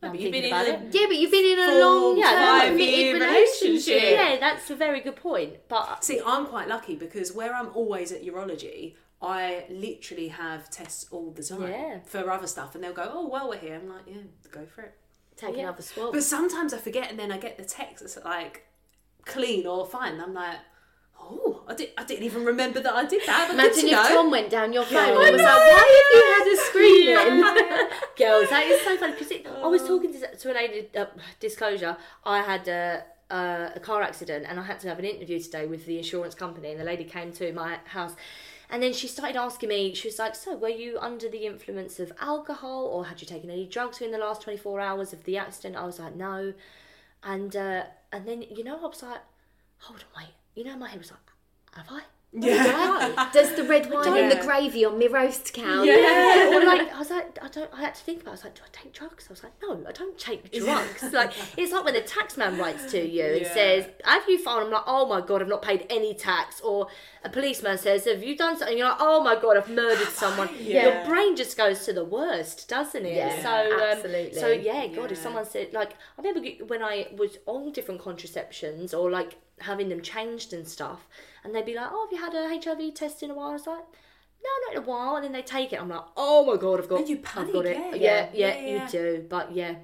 Now 0.00 0.08
I'm 0.08 0.14
but 0.14 0.20
you've 0.20 0.30
been 0.32 0.42
thinking 0.42 0.60
in 0.60 0.70
about 0.74 0.82
a- 0.82 0.86
it. 0.86 0.94
Yeah, 0.94 1.06
but 1.08 1.16
you've 1.16 1.30
been 1.32 1.58
in 1.58 1.58
a 1.58 1.80
long 1.80 2.18
Yeah, 2.18 2.60
term 2.62 2.68
committed 2.72 3.20
relationship. 3.20 4.02
Yeah, 4.12 4.36
that's 4.38 4.70
a 4.70 4.76
very 4.76 5.00
good 5.00 5.16
point. 5.16 5.54
But 5.68 6.04
See, 6.04 6.20
I'm 6.24 6.46
quite 6.46 6.68
lucky 6.68 6.94
because 6.94 7.32
where 7.32 7.52
I'm 7.54 7.70
always 7.74 8.12
at 8.12 8.22
urology, 8.24 8.94
I 9.20 9.64
literally 9.68 10.28
have 10.28 10.70
tests 10.70 11.06
all 11.10 11.32
the 11.32 11.42
time 11.42 11.62
Yeah. 11.62 11.98
for 12.04 12.30
other 12.30 12.46
stuff, 12.46 12.76
and 12.76 12.84
they'll 12.84 12.92
go, 12.92 13.10
"Oh, 13.12 13.26
well, 13.28 13.48
we're 13.48 13.58
here." 13.58 13.74
I'm 13.74 13.88
like, 13.88 14.02
"Yeah, 14.06 14.18
go 14.52 14.64
for 14.66 14.82
it." 14.82 14.94
Take 15.36 15.56
Yeah. 15.56 15.62
another 15.64 15.82
swab. 15.82 16.12
But 16.12 16.22
sometimes 16.22 16.72
I 16.72 16.78
forget, 16.78 17.10
and 17.10 17.18
then 17.18 17.32
I 17.32 17.38
get 17.38 17.56
the 17.58 17.64
text 17.64 18.04
that's 18.04 18.24
like 18.24 18.66
clean 19.24 19.66
or 19.66 19.84
fine. 19.84 20.12
And 20.14 20.22
I'm 20.22 20.34
like, 20.34 20.58
"Oh, 21.30 21.62
I 21.66 21.74
did. 21.74 21.90
I 21.96 22.04
didn't 22.04 22.24
even 22.24 22.44
remember 22.44 22.80
that 22.80 22.94
I 22.94 23.04
did 23.06 23.22
that." 23.26 23.50
Imagine 23.50 23.86
if 23.86 23.92
know. 23.92 24.08
Tom 24.08 24.30
went 24.30 24.50
down 24.50 24.72
your 24.72 24.84
phone 24.84 24.98
I 24.98 25.26
and 25.26 25.32
was 25.36 25.42
know. 25.42 25.44
like, 25.44 25.72
"Why 25.72 25.86
have 25.98 26.10
you 26.14 26.24
had 26.34 26.46
a 26.52 26.56
screening?" 26.68 27.88
girls, 28.16 28.50
that 28.50 28.66
is 28.66 28.80
so 28.82 28.96
funny 28.96 29.12
because 29.12 29.32
I 29.62 29.66
was 29.66 29.82
talking 29.82 30.12
to, 30.12 30.36
to 30.36 30.52
a 30.52 30.54
lady. 30.54 30.88
Uh, 30.96 31.06
disclosure: 31.40 31.96
I 32.24 32.40
had 32.40 32.66
a, 32.68 33.02
a 33.30 33.72
a 33.76 33.80
car 33.80 34.02
accident 34.02 34.46
and 34.48 34.58
I 34.58 34.64
had 34.64 34.80
to 34.80 34.88
have 34.88 34.98
an 34.98 35.04
interview 35.04 35.38
today 35.40 35.66
with 35.66 35.86
the 35.86 35.98
insurance 35.98 36.34
company, 36.34 36.70
and 36.70 36.80
the 36.80 36.84
lady 36.84 37.04
came 37.04 37.32
to 37.32 37.52
my 37.52 37.78
house. 37.84 38.14
And 38.70 38.82
then 38.82 38.92
she 38.92 39.08
started 39.08 39.36
asking 39.36 39.70
me, 39.70 39.94
she 39.94 40.08
was 40.08 40.18
like, 40.18 40.34
So, 40.34 40.54
were 40.54 40.68
you 40.68 40.98
under 41.00 41.28
the 41.28 41.46
influence 41.46 41.98
of 42.00 42.12
alcohol 42.20 42.84
or 42.84 43.06
had 43.06 43.20
you 43.22 43.26
taken 43.26 43.48
any 43.50 43.64
drugs 43.66 44.02
in 44.02 44.10
the 44.10 44.18
last 44.18 44.42
24 44.42 44.78
hours 44.80 45.12
of 45.14 45.24
the 45.24 45.38
accident? 45.38 45.76
I 45.76 45.86
was 45.86 45.98
like, 45.98 46.14
No. 46.14 46.52
And 47.22 47.56
uh, 47.56 47.84
and 48.12 48.26
then, 48.28 48.42
you 48.42 48.64
know, 48.64 48.76
I 48.78 48.86
was 48.86 49.02
like, 49.02 49.20
Hold 49.78 50.04
on, 50.14 50.22
wait. 50.22 50.34
You 50.58 50.64
know, 50.64 50.76
my 50.76 50.88
head 50.88 50.98
was 50.98 51.12
like, 51.12 51.20
Have 51.76 51.86
I? 51.88 52.00
Yeah. 52.32 53.30
Does 53.32 53.54
the 53.54 53.64
red 53.64 53.90
wine 53.92 54.14
and 54.18 54.30
the 54.30 54.44
gravy 54.44 54.84
on 54.84 54.98
my 54.98 55.06
roast 55.06 55.54
count? 55.54 55.86
Yeah, 55.86 56.50
or 56.54 56.62
like 56.62 56.92
I 56.92 56.98
was 56.98 57.08
like, 57.10 57.38
I 57.42 57.48
don't. 57.48 57.70
I 57.72 57.80
had 57.80 57.94
to 57.94 58.02
think 58.02 58.20
about. 58.22 58.32
it. 58.32 58.32
I 58.32 58.36
was 58.36 58.44
like, 58.44 58.54
do 58.56 58.62
I 58.64 58.68
take 58.72 58.92
drugs? 58.92 59.26
I 59.30 59.32
was 59.32 59.42
like, 59.42 59.52
no, 59.62 59.82
I 59.88 59.92
don't 59.92 60.18
take 60.18 60.52
drugs. 60.52 61.02
like 61.12 61.32
it's 61.56 61.72
like 61.72 61.84
when 61.84 61.94
the 61.94 62.02
tax 62.02 62.36
man 62.36 62.58
writes 62.58 62.90
to 62.92 63.00
you 63.00 63.24
and 63.24 63.40
Yeah. 63.42 63.54
says, 63.54 63.86
"Have 64.04 64.28
you 64.28 64.36
found?" 64.42 64.64
I'm 64.66 64.70
like, 64.70 64.82
oh 64.86 65.06
my 65.08 65.20
god, 65.22 65.40
I've 65.40 65.48
not 65.48 65.62
paid 65.62 65.86
any 65.88 66.12
tax. 66.12 66.60
Or 66.60 66.88
a 67.24 67.30
policeman 67.30 67.78
says, 67.78 68.04
"Have 68.04 68.22
you 68.22 68.36
done 68.36 68.58
something?" 68.58 68.76
You're 68.76 68.88
like, 68.88 68.98
oh 69.00 69.22
my 69.22 69.36
god, 69.40 69.56
I've 69.56 69.70
murdered 69.70 70.08
someone. 70.24 70.50
Yeah. 70.60 70.82
Your 70.82 71.06
brain 71.06 71.34
just 71.34 71.56
goes 71.56 71.86
to 71.86 71.94
the 71.94 72.04
worst, 72.04 72.68
doesn't 72.68 73.06
it? 73.06 73.14
Yeah, 73.16 73.40
so 73.42 73.74
um, 73.74 73.80
absolutely. 73.96 74.38
So 74.38 74.48
yeah, 74.48 74.86
God, 74.88 75.12
if 75.12 75.18
someone 75.18 75.46
said 75.46 75.72
like, 75.72 75.92
I 76.18 76.22
remember 76.22 76.46
when 76.66 76.82
I 76.82 77.06
was 77.16 77.38
on 77.46 77.72
different 77.72 78.02
contraceptions 78.02 78.92
or 78.92 79.10
like 79.10 79.36
having 79.60 79.88
them 79.88 80.00
changed 80.02 80.52
and 80.52 80.66
stuff, 80.66 81.06
and 81.44 81.54
they'd 81.54 81.64
be 81.66 81.74
like, 81.74 81.88
"Oh, 81.90 82.06
have 82.06 82.12
you 82.12 82.24
had 82.24 82.34
a 82.34 82.60
HIV 82.60 82.94
test 82.94 83.22
in 83.22 83.30
a 83.30 83.34
while?" 83.34 83.48
I 83.50 83.52
was 83.52 83.66
like. 83.66 83.84
No, 84.40 84.48
not 84.68 84.76
in 84.76 84.82
a 84.84 84.86
while, 84.86 85.16
and 85.16 85.24
then 85.24 85.32
they 85.32 85.42
take 85.42 85.72
it. 85.72 85.80
I'm 85.80 85.88
like, 85.88 86.04
oh 86.16 86.44
my 86.46 86.56
god, 86.56 86.78
I've 86.78 86.88
got, 86.88 87.00
And 87.00 87.08
you 87.08 87.20
I've 87.34 87.52
got 87.52 87.66
it. 87.66 87.76
Yeah, 87.76 87.94
yeah. 87.96 87.96
yeah, 87.96 88.30
Yeah, 88.32 88.60
yeah. 88.60 88.84
you 88.84 88.88
do. 88.88 89.26
But 89.28 89.50
yeah, 89.52 89.74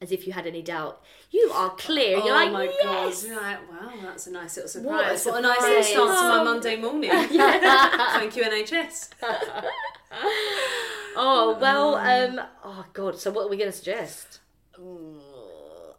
as 0.00 0.10
if 0.10 0.26
you 0.26 0.32
had 0.32 0.46
any 0.46 0.62
doubt, 0.62 1.02
you 1.30 1.50
are 1.54 1.68
clear. 1.76 2.16
You're 2.16 2.22
oh 2.22 2.44
like, 2.44 2.50
my 2.52 2.64
yes. 2.64 3.22
god! 3.22 3.28
You're 3.28 3.42
like, 3.42 3.70
wow, 3.70 3.92
that's 4.02 4.26
a 4.26 4.30
nice 4.32 4.56
little 4.56 4.82
What 4.84 5.12
a 5.12 5.18
surprise. 5.18 5.26
What 5.26 5.38
a, 5.38 5.42
nice 5.42 5.60
little 5.60 5.82
start 5.82 6.08
to 6.18 6.28
my 6.28 6.40
Oh. 6.40 6.44
Monday 6.44 6.76
morning. 6.76 7.10
Thank 7.10 8.36
you, 8.36 8.42
NHS. 8.42 9.10
Oh 11.14 11.58
well, 11.60 11.94
um, 11.96 12.40
oh 12.64 12.86
god. 12.94 13.18
So 13.18 13.30
what 13.30 13.44
are 13.44 13.48
we 13.48 13.58
going 13.58 13.70
to 13.70 13.76
suggest? 13.76 14.40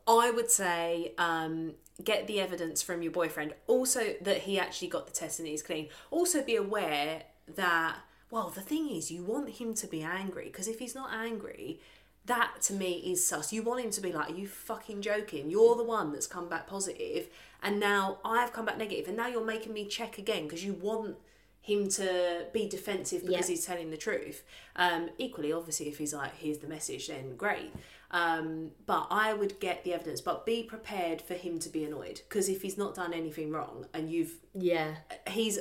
I 0.08 0.32
would 0.32 0.50
say 0.50 1.14
um, 1.20 1.74
get 2.04 2.28
the 2.28 2.40
evidence 2.40 2.82
from 2.82 3.02
your 3.04 3.12
boyfriend. 3.12 3.54
Also, 3.68 4.16
that 4.22 4.40
he 4.40 4.58
actually 4.60 4.88
got 4.88 5.06
the 5.08 5.14
test 5.14 5.40
and 5.40 5.48
he's 5.48 5.62
clean. 5.62 5.90
Also, 6.12 6.42
be 6.42 6.56
aware 6.56 7.24
that, 7.56 7.98
well, 8.32 8.50
the 8.50 8.62
thing 8.62 8.90
is, 8.90 9.12
you 9.12 9.24
want 9.24 9.50
him 9.50 9.74
to 9.76 9.88
be 9.88 10.02
angry 10.02 10.46
because 10.46 10.68
if 10.68 10.80
he's 10.80 10.96
not 10.96 11.12
angry, 11.14 11.80
that 12.26 12.54
to 12.62 12.74
me 12.74 12.94
is 13.06 13.26
sus. 13.26 13.52
You 13.52 13.64
want 13.64 13.84
him 13.84 13.92
to 13.92 14.02
be 14.02 14.12
like, 14.14 14.30
Are 14.30 14.34
you 14.34 14.48
fucking 14.48 15.02
joking? 15.02 15.50
You're 15.52 15.76
the 15.76 15.84
one 15.84 16.14
that's 16.14 16.28
come 16.28 16.48
back 16.48 16.68
positive, 16.68 17.28
and 17.62 17.80
now 17.80 18.20
I've 18.24 18.54
come 18.54 18.66
back 18.66 18.78
negative, 18.78 19.08
and 19.10 19.18
now 19.18 19.28
you're 19.28 19.44
making 19.44 19.74
me 19.74 19.86
check 19.86 20.18
again 20.18 20.44
because 20.44 20.64
you 20.64 20.74
want 20.74 21.18
him 21.62 21.88
to 21.88 22.46
be 22.54 22.68
defensive 22.68 23.26
because 23.26 23.50
Yeah. 23.50 23.56
he's 23.56 23.66
telling 23.66 23.90
the 23.90 23.98
truth. 23.98 24.44
Um, 24.76 25.10
equally, 25.18 25.52
obviously, 25.54 25.88
if 25.88 25.98
he's 25.98 26.14
like, 26.14 26.36
here's 26.38 26.58
the 26.60 26.68
message, 26.68 27.08
then 27.08 27.36
great. 27.38 27.72
Um, 28.14 28.72
but 28.86 29.08
I 29.10 29.34
would 29.34 29.60
get 29.60 29.84
the 29.84 29.94
evidence, 29.94 30.22
but 30.22 30.46
be 30.46 30.62
prepared 30.64 31.20
for 31.22 31.34
him 31.34 31.58
to 31.60 31.70
be 31.70 31.84
annoyed 31.84 32.22
because 32.30 32.48
if 32.48 32.62
he's 32.62 32.78
not 32.78 32.94
done 32.96 33.12
anything 33.14 33.52
wrong 33.52 33.88
and 33.94 34.10
you've 34.12 34.36
Yeah. 34.54 34.96
he's 35.28 35.58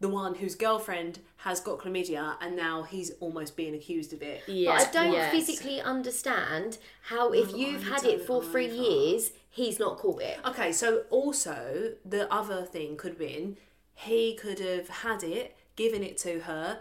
the 0.00 0.08
one 0.08 0.34
whose 0.34 0.54
girlfriend 0.54 1.20
has 1.38 1.60
got 1.60 1.78
chlamydia 1.78 2.36
and 2.42 2.56
now 2.56 2.82
he's 2.82 3.10
almost 3.20 3.56
being 3.56 3.74
accused 3.74 4.12
of 4.12 4.20
it. 4.20 4.42
Yeah. 4.46 4.76
But 4.76 4.88
I 4.88 4.90
don't 4.92 5.12
yes. 5.14 5.32
physically 5.32 5.80
understand 5.80 6.76
how, 7.04 7.32
if 7.32 7.54
Oh, 7.54 7.56
you've 7.56 7.86
I 7.90 7.94
had 7.94 8.04
it 8.04 8.26
for 8.26 8.42
three 8.42 8.66
either. 8.66 8.74
years, 8.74 9.30
he's 9.48 9.78
not 9.78 9.96
caught 9.96 10.20
it. 10.20 10.38
Okay, 10.44 10.72
so 10.72 11.04
also 11.10 11.94
the 12.04 12.30
other 12.32 12.64
thing 12.66 12.96
could 12.98 13.12
have 13.12 13.18
been 13.18 13.56
he 13.94 14.34
could 14.34 14.58
have 14.58 14.88
had 14.88 15.22
it, 15.22 15.56
given 15.76 16.02
it 16.02 16.18
to 16.18 16.40
her, 16.40 16.80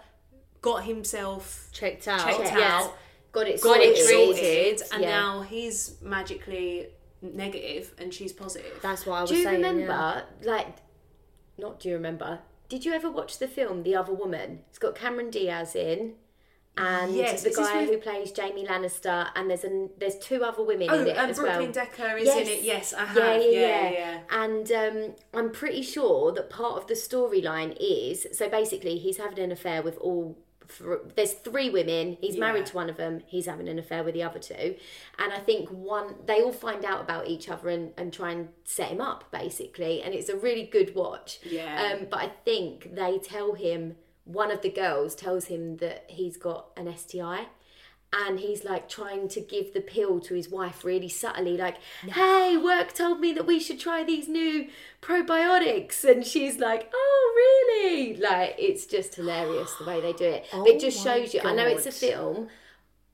got 0.62 0.84
himself 0.86 1.70
Checked 1.72 2.08
out. 2.10 2.26
checked 2.28 2.40
Yes. 2.58 2.84
out, 2.86 2.98
Got 3.34 3.48
it 3.48 3.62
got 3.62 3.82
sorted. 3.82 3.98
it 3.98 4.08
treated, 4.08 4.82
and 4.94 5.04
yeah. 5.04 5.10
now 5.10 5.42
he's 5.42 5.98
magically 6.02 6.88
negative 7.22 7.94
and 7.98 8.14
she's 8.14 8.32
positive. 8.32 8.80
That's 8.82 9.06
what 9.06 9.16
I 9.16 9.22
was 9.22 9.30
Do 9.32 9.38
you 9.38 9.44
saying. 9.44 9.56
remember, 9.62 10.24
yeah. 10.42 10.50
like, 10.52 10.76
not 11.58 11.80
do 11.80 11.90
you 11.90 11.96
remember? 11.96 12.40
Did 12.70 12.86
you 12.86 12.94
ever 12.94 13.10
watch 13.12 13.40
the 13.40 13.48
film 13.48 13.84
The 13.84 13.96
Other 13.96 14.14
Woman? 14.14 14.60
It's 14.70 14.78
got 14.80 14.96
Cameron 14.96 15.30
Diaz 15.32 15.76
in, 15.76 16.14
and 16.78 17.16
Yes, 17.16 17.44
the 17.44 17.52
guy 17.52 17.82
with- 17.82 17.90
who 17.90 17.98
plays 17.98 18.34
Jaime 18.38 18.66
Lannister, 18.66 19.30
and 19.36 19.50
there's 19.50 19.64
an 19.64 19.90
there's 19.98 20.18
two 20.18 20.44
other 20.44 20.64
women 20.64 20.88
Oh, 20.92 21.00
in 21.02 21.08
it 21.08 21.18
and 21.18 21.32
as 21.32 21.38
Brooklyn 21.38 21.64
well. 21.66 21.72
Decker 21.72 22.18
is 22.18 22.26
Yes. 22.26 22.48
in 22.48 22.54
it. 22.54 22.64
Yes, 22.64 22.94
I 22.94 23.06
have. 23.06 23.18
Yeah, 23.18 23.38
yeah, 23.38 23.50
yeah, 23.50 23.90
yeah. 23.90 23.92
yeah. 23.92 24.20
And 24.44 24.72
um, 24.72 25.16
I'm 25.34 25.52
pretty 25.52 25.82
sure 25.82 26.32
that 26.34 26.50
part 26.50 26.78
of 26.82 26.88
the 26.88 26.94
storyline 26.96 27.76
is 27.80 28.28
so 28.32 28.48
basically 28.50 28.98
he's 28.98 29.18
having 29.18 29.40
an 29.40 29.52
affair 29.52 29.82
with 29.82 29.98
all. 30.00 30.38
Th- 30.78 31.00
there's 31.16 31.34
three 31.34 31.70
women. 31.70 32.18
He's 32.22 32.36
Yeah. 32.36 32.42
married 32.42 32.66
to 32.68 32.76
one 32.76 32.90
of 32.90 32.98
them. 32.98 33.22
He's 33.28 33.46
having 33.46 33.68
an 33.68 33.78
affair 33.80 34.04
with 34.04 34.14
the 34.14 34.24
other 34.24 34.40
two, 34.40 34.76
and 35.20 35.34
I 35.34 35.40
think 35.40 35.70
one 35.70 36.16
they 36.26 36.42
all 36.42 36.52
find 36.52 36.84
out 36.86 37.02
about 37.02 37.28
each 37.28 37.50
other 37.50 37.70
and, 37.70 37.94
and 37.98 38.14
try 38.14 38.32
and 38.32 38.50
set 38.64 38.90
him 38.90 39.02
up 39.02 39.26
basically. 39.32 40.02
And 40.02 40.14
it's 40.14 40.30
a 40.30 40.36
really 40.38 40.64
good 40.64 40.96
watch. 40.96 41.40
Yeah. 41.44 41.96
Um, 42.00 42.08
but 42.10 42.20
I 42.20 42.28
think 42.46 42.96
they 42.96 43.20
tell 43.20 43.54
him 43.54 43.96
one 44.26 44.52
of 44.52 44.62
the 44.62 44.70
girls 44.70 45.16
tells 45.16 45.46
him 45.46 45.78
that 45.78 46.06
he's 46.08 46.38
got 46.38 46.68
an 46.78 46.88
STI 46.88 47.48
and 48.14 48.40
he's 48.40 48.64
like 48.64 48.88
trying 48.88 49.28
to 49.28 49.42
give 49.42 49.74
the 49.74 49.82
pill 49.82 50.20
to 50.20 50.34
his 50.36 50.50
wife 50.50 50.84
really 50.84 51.10
subtly 51.10 51.58
like 51.58 51.78
hey 52.02 52.56
work 52.56 52.94
told 52.94 53.20
me 53.20 53.34
that 53.34 53.46
we 53.46 53.60
should 53.60 53.80
try 53.80 54.04
these 54.04 54.28
new 54.28 54.68
probiotics 55.02 56.04
and 56.04 56.26
she's 56.26 56.60
like 56.60 56.92
oh 56.94 57.34
really 57.36 58.16
like 58.18 58.56
it's 58.58 58.86
just 58.86 59.16
hilarious 59.16 59.74
the 59.76 59.86
way 59.86 60.00
they 60.00 60.14
do 60.14 60.26
it 60.26 60.46
but 60.52 60.68
it 60.68 60.80
just 60.80 61.00
Oh 61.00 61.04
shows 61.04 61.34
you 61.34 61.42
i 61.44 61.54
know 61.54 61.66
it's 61.66 61.86
a 61.86 61.92
film 61.92 62.50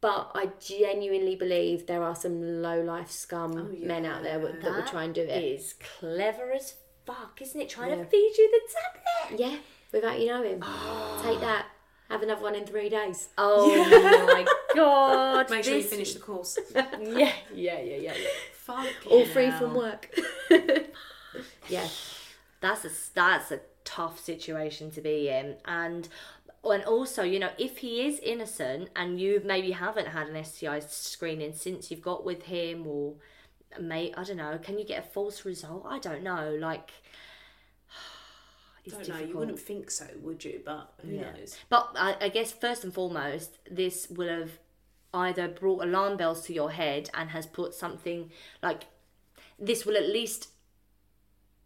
but 0.01 0.31
I 0.33 0.51
genuinely 0.61 1.35
believe 1.35 1.85
there 1.85 2.03
are 2.03 2.15
some 2.15 2.61
low 2.61 2.81
life 2.81 3.11
scum 3.11 3.51
oh, 3.57 3.85
men 3.85 4.05
out 4.05 4.23
there 4.23 4.39
that, 4.39 4.61
that 4.61 4.75
would 4.75 4.87
try 4.87 5.03
and 5.03 5.13
do 5.13 5.21
it. 5.21 5.43
is 5.43 5.75
clever 5.99 6.53
as 6.53 6.75
fuck, 7.05 7.41
isn't 7.41 7.59
it? 7.59 7.69
Trying 7.69 7.97
to 7.97 8.05
feed 8.05 8.33
you 8.37 8.49
the 8.49 8.61
tablet. 8.73 9.41
Yeah, 9.41 9.57
without 9.91 10.19
you 10.19 10.27
knowing. 10.27 10.61
Take 11.21 11.41
that. 11.41 11.65
Have 12.09 12.23
another 12.23 12.41
one 12.41 12.55
in 12.55 12.65
three 12.65 12.89
days. 12.89 13.29
Oh 13.37 13.67
my 14.33 14.45
god. 14.75 15.49
Make 15.49 15.63
sure 15.63 15.75
you 15.75 15.81
this- 15.81 15.91
finish 15.91 16.13
the 16.13 16.19
course. 16.19 16.57
Yeah, 16.75 17.31
yeah, 17.53 17.79
yeah, 17.79 17.79
yeah, 17.81 17.97
yeah. 17.97 18.13
Fuck 18.53 18.87
All 19.09 19.25
free 19.25 19.51
from 19.51 19.73
work. 19.73 20.09
yeah. 21.69 21.87
That's 22.61 22.85
a 22.85 22.89
that's 23.13 23.51
a 23.51 23.61
tough 23.85 24.19
situation 24.19 24.91
to 24.91 25.01
be 25.01 25.29
in, 25.29 25.55
and 25.65 26.07
and 26.63 26.83
also 26.83 27.23
you 27.23 27.39
know 27.39 27.49
if 27.57 27.77
he 27.77 28.05
is 28.05 28.19
innocent 28.19 28.89
and 28.95 29.19
you 29.19 29.41
maybe 29.45 29.71
haven't 29.71 30.07
had 30.07 30.27
an 30.27 30.43
STI 30.43 30.79
screening 30.79 31.53
since 31.53 31.89
you've 31.89 32.01
got 32.01 32.25
with 32.25 32.43
him 32.43 32.85
or 32.85 33.13
mate 33.79 34.13
I 34.17 34.23
don't 34.23 34.37
know 34.37 34.59
can 34.61 34.77
you 34.77 34.85
get 34.85 34.99
a 35.05 35.07
false 35.07 35.45
result 35.45 35.85
I 35.87 35.99
don't 35.99 36.23
know 36.23 36.57
like 36.59 36.91
don't 38.89 39.07
know. 39.07 39.19
You 39.19 39.37
wouldn't 39.37 39.59
think 39.59 39.91
so, 39.91 40.05
would 40.21 40.43
you? 40.43 40.61
But 40.65 40.93
who 41.01 41.11
knows? 41.11 41.57
But 41.69 41.91
I, 41.95 42.15
I 42.21 42.29
guess 42.29 42.51
first 42.51 42.83
and 42.83 42.93
foremost, 42.93 43.57
this 43.69 44.07
will 44.09 44.29
have 44.29 44.59
either 45.13 45.47
brought 45.47 45.83
alarm 45.83 46.17
bells 46.17 46.41
to 46.45 46.53
your 46.53 46.71
head 46.71 47.09
and 47.13 47.29
has 47.31 47.45
put 47.45 47.73
something 47.73 48.29
like 48.61 48.83
this 49.57 49.85
will 49.85 49.97
at 49.97 50.07
least 50.07 50.49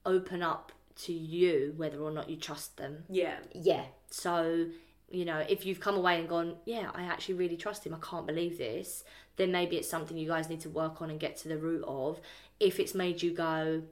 open 0.06 0.42
up 0.42 0.72
to 0.96 1.14
you 1.14 1.74
whether 1.78 2.00
or 2.00 2.12
not 2.12 2.30
you 2.30 2.38
trust 2.38 2.78
them. 2.78 3.04
Yeah. 3.10 3.38
Yeah. 3.54 3.84
So, 4.10 4.68
you 5.10 5.26
know, 5.26 5.40
if 5.50 5.66
you've 5.66 5.80
come 5.80 5.96
away 5.96 6.20
and 6.20 6.30
gone, 6.30 6.56
yeah, 6.66 6.92
I 6.94 7.04
actually 7.04 7.36
really 7.36 7.58
trust 7.58 7.86
him, 7.86 7.94
I 7.94 8.06
can't 8.06 8.28
believe 8.28 8.58
this, 8.58 9.04
then 9.38 9.52
maybe 9.52 9.78
it's 9.78 9.90
something 9.90 10.18
you 10.18 10.28
guys 10.28 10.50
need 10.50 10.62
to 10.62 10.70
work 10.70 11.02
on 11.02 11.10
and 11.10 11.20
get 11.20 11.38
to 11.38 11.48
the 11.48 11.58
root 11.58 11.84
of. 11.88 12.20
If 12.60 12.80
it's 12.80 12.94
made 12.94 13.22
you 13.22 13.32
go, 13.34 13.84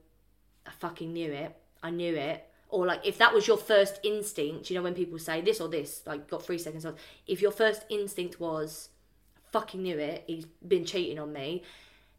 I 0.65 0.71
fucking 0.79 1.11
knew 1.11 1.31
it, 1.31 1.55
I 1.81 1.89
knew 1.89 2.15
it, 2.15 2.47
or 2.71 2.85
like 2.85 3.05
if 3.05 3.17
that 3.19 3.33
was 3.33 3.47
your 3.47 3.57
first 3.57 3.99
instinct, 4.03 4.69
you 4.69 4.75
know, 4.75 4.81
when 4.81 4.93
people 4.95 5.19
say 5.19 5.41
this 5.41 5.61
or 5.61 5.67
this, 5.67 6.01
like 6.05 6.29
got 6.29 6.41
three 6.43 6.57
seconds 6.57 6.85
on, 6.85 6.95
if 7.27 7.41
your 7.41 7.51
first 7.51 7.83
instinct 7.89 8.39
was, 8.39 8.89
fucking 9.51 9.83
knew 9.83 9.97
it, 9.99 10.23
he's 10.27 10.45
been 10.67 10.85
cheating 10.85 11.19
on 11.19 11.31
me, 11.33 11.61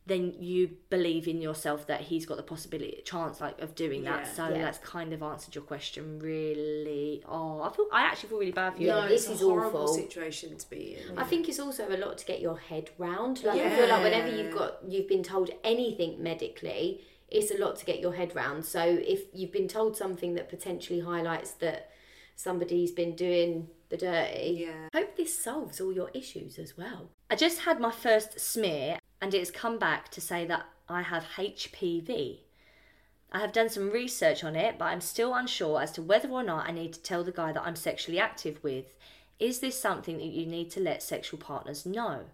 then 0.05 0.35
you 0.41 0.69
believe 0.91 1.29
in 1.29 1.41
yourself 1.41 1.87
that 1.87 2.01
he's 2.01 2.27
got 2.27 2.37
the 2.37 2.43
possibility 2.43 3.01
chance 3.05 3.41
like 3.41 3.61
of 3.61 3.75
doing 3.77 4.03
that 4.03 4.27
Yeah. 4.27 4.33
so 4.33 4.49
Yeah. 4.49 4.63
that's 4.63 4.79
kind 4.79 5.13
of 5.13 5.23
answered 5.23 5.55
your 5.55 5.63
question 5.63 6.19
really 6.19 7.23
oh 7.29 7.63
i 7.63 7.71
feel 7.71 7.87
i 7.93 8.03
actually 8.03 8.31
feel 8.31 8.39
really 8.41 8.51
bad 8.51 8.75
for 8.75 8.81
you 8.83 8.89
Yeah, 8.89 9.03
no, 9.03 9.09
this 9.09 9.27
it's 9.27 9.35
is 9.37 9.43
a 9.43 9.45
horrible 9.45 9.83
awful. 9.83 9.95
situation 9.95 10.57
to 10.57 10.69
be 10.71 10.97
in. 11.09 11.17
I 11.17 11.23
think 11.23 11.49
it's 11.49 11.61
also 11.61 11.89
a 11.89 11.97
lot 11.97 12.19
to 12.19 12.27
get 12.27 12.41
your 12.41 12.59
head 12.59 12.91
round. 12.99 13.45
Like 13.45 13.61
I 13.61 13.71
feel 13.77 13.89
like 13.89 14.03
whenever 14.03 14.29
you've 14.37 14.53
got 14.53 14.79
you've 14.89 15.07
been 15.09 15.23
told 15.23 15.51
anything 15.63 16.21
medically, 16.21 17.01
it's 17.33 17.51
a 17.51 17.59
lot 17.59 17.77
to 17.77 17.85
get 17.85 18.01
your 18.01 18.15
head 18.15 18.35
round. 18.35 18.65
So 18.65 18.81
if 18.83 19.23
you've 19.33 19.53
been 19.53 19.69
told 19.69 19.97
something 19.97 20.35
that 20.35 20.49
potentially 20.49 21.01
highlights 21.01 21.53
that 21.65 21.91
somebody's 22.37 22.93
been 22.93 23.15
doing 23.17 23.69
the 23.89 23.97
dirty, 23.97 24.67
Yeah. 24.69 24.89
hope 24.95 25.17
this 25.17 25.39
solves 25.39 25.81
all 25.81 25.93
your 25.93 26.11
issues 26.15 26.59
as 26.59 26.77
well. 26.77 27.11
i 27.31 27.35
just 27.37 27.61
had 27.61 27.79
my 27.81 27.91
first 27.91 28.39
smear 28.41 28.99
and 29.21 29.33
it's 29.35 29.51
come 29.51 29.79
back 29.79 30.11
to 30.11 30.21
say 30.21 30.45
that 30.47 30.65
i 30.89 31.01
have 31.03 31.25
hpv 31.37 32.39
I 33.35 33.39
have 33.41 33.53
done 33.53 33.71
some 33.71 33.89
research 33.91 34.45
on 34.45 34.55
it, 34.57 34.77
but 34.79 34.85
I'm 34.93 35.01
still 35.01 35.33
unsure 35.35 35.81
as 35.81 35.91
to 35.93 36.03
whether 36.03 36.29
or 36.29 36.43
not 36.43 36.69
I 36.69 36.73
need 36.73 36.93
to 36.93 37.01
tell 37.01 37.25
the 37.25 37.33
guy 37.33 37.51
that 37.53 37.63
I'm 37.67 37.77
sexually 37.77 38.19
active 38.19 38.63
with. 38.63 38.85
Is 39.39 39.61
this 39.61 39.81
something 39.81 40.19
that 40.19 40.27
you 40.27 40.45
need 40.45 40.71
to 40.73 40.81
let 40.81 41.03
sexual 41.03 41.41
partners 41.41 41.87
know? 41.87 42.27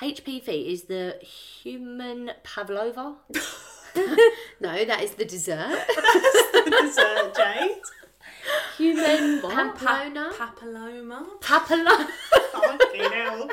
HPV 0.00 0.72
is 0.72 0.84
the 0.84 1.18
human 1.22 2.30
pavlova. 2.44 3.16
No, 4.60 4.84
that 4.84 5.02
is 5.02 5.12
the 5.12 5.24
dessert. 5.24 5.56
the 6.52 6.76
Dessert, 6.82 7.34
Jade. 7.34 7.78
Human 8.76 9.40
Pamplona. 9.40 10.30
Papilloma. 10.34 11.40
papilloma. 11.40 12.06
Fucking 12.52 13.12
hell. 13.12 13.50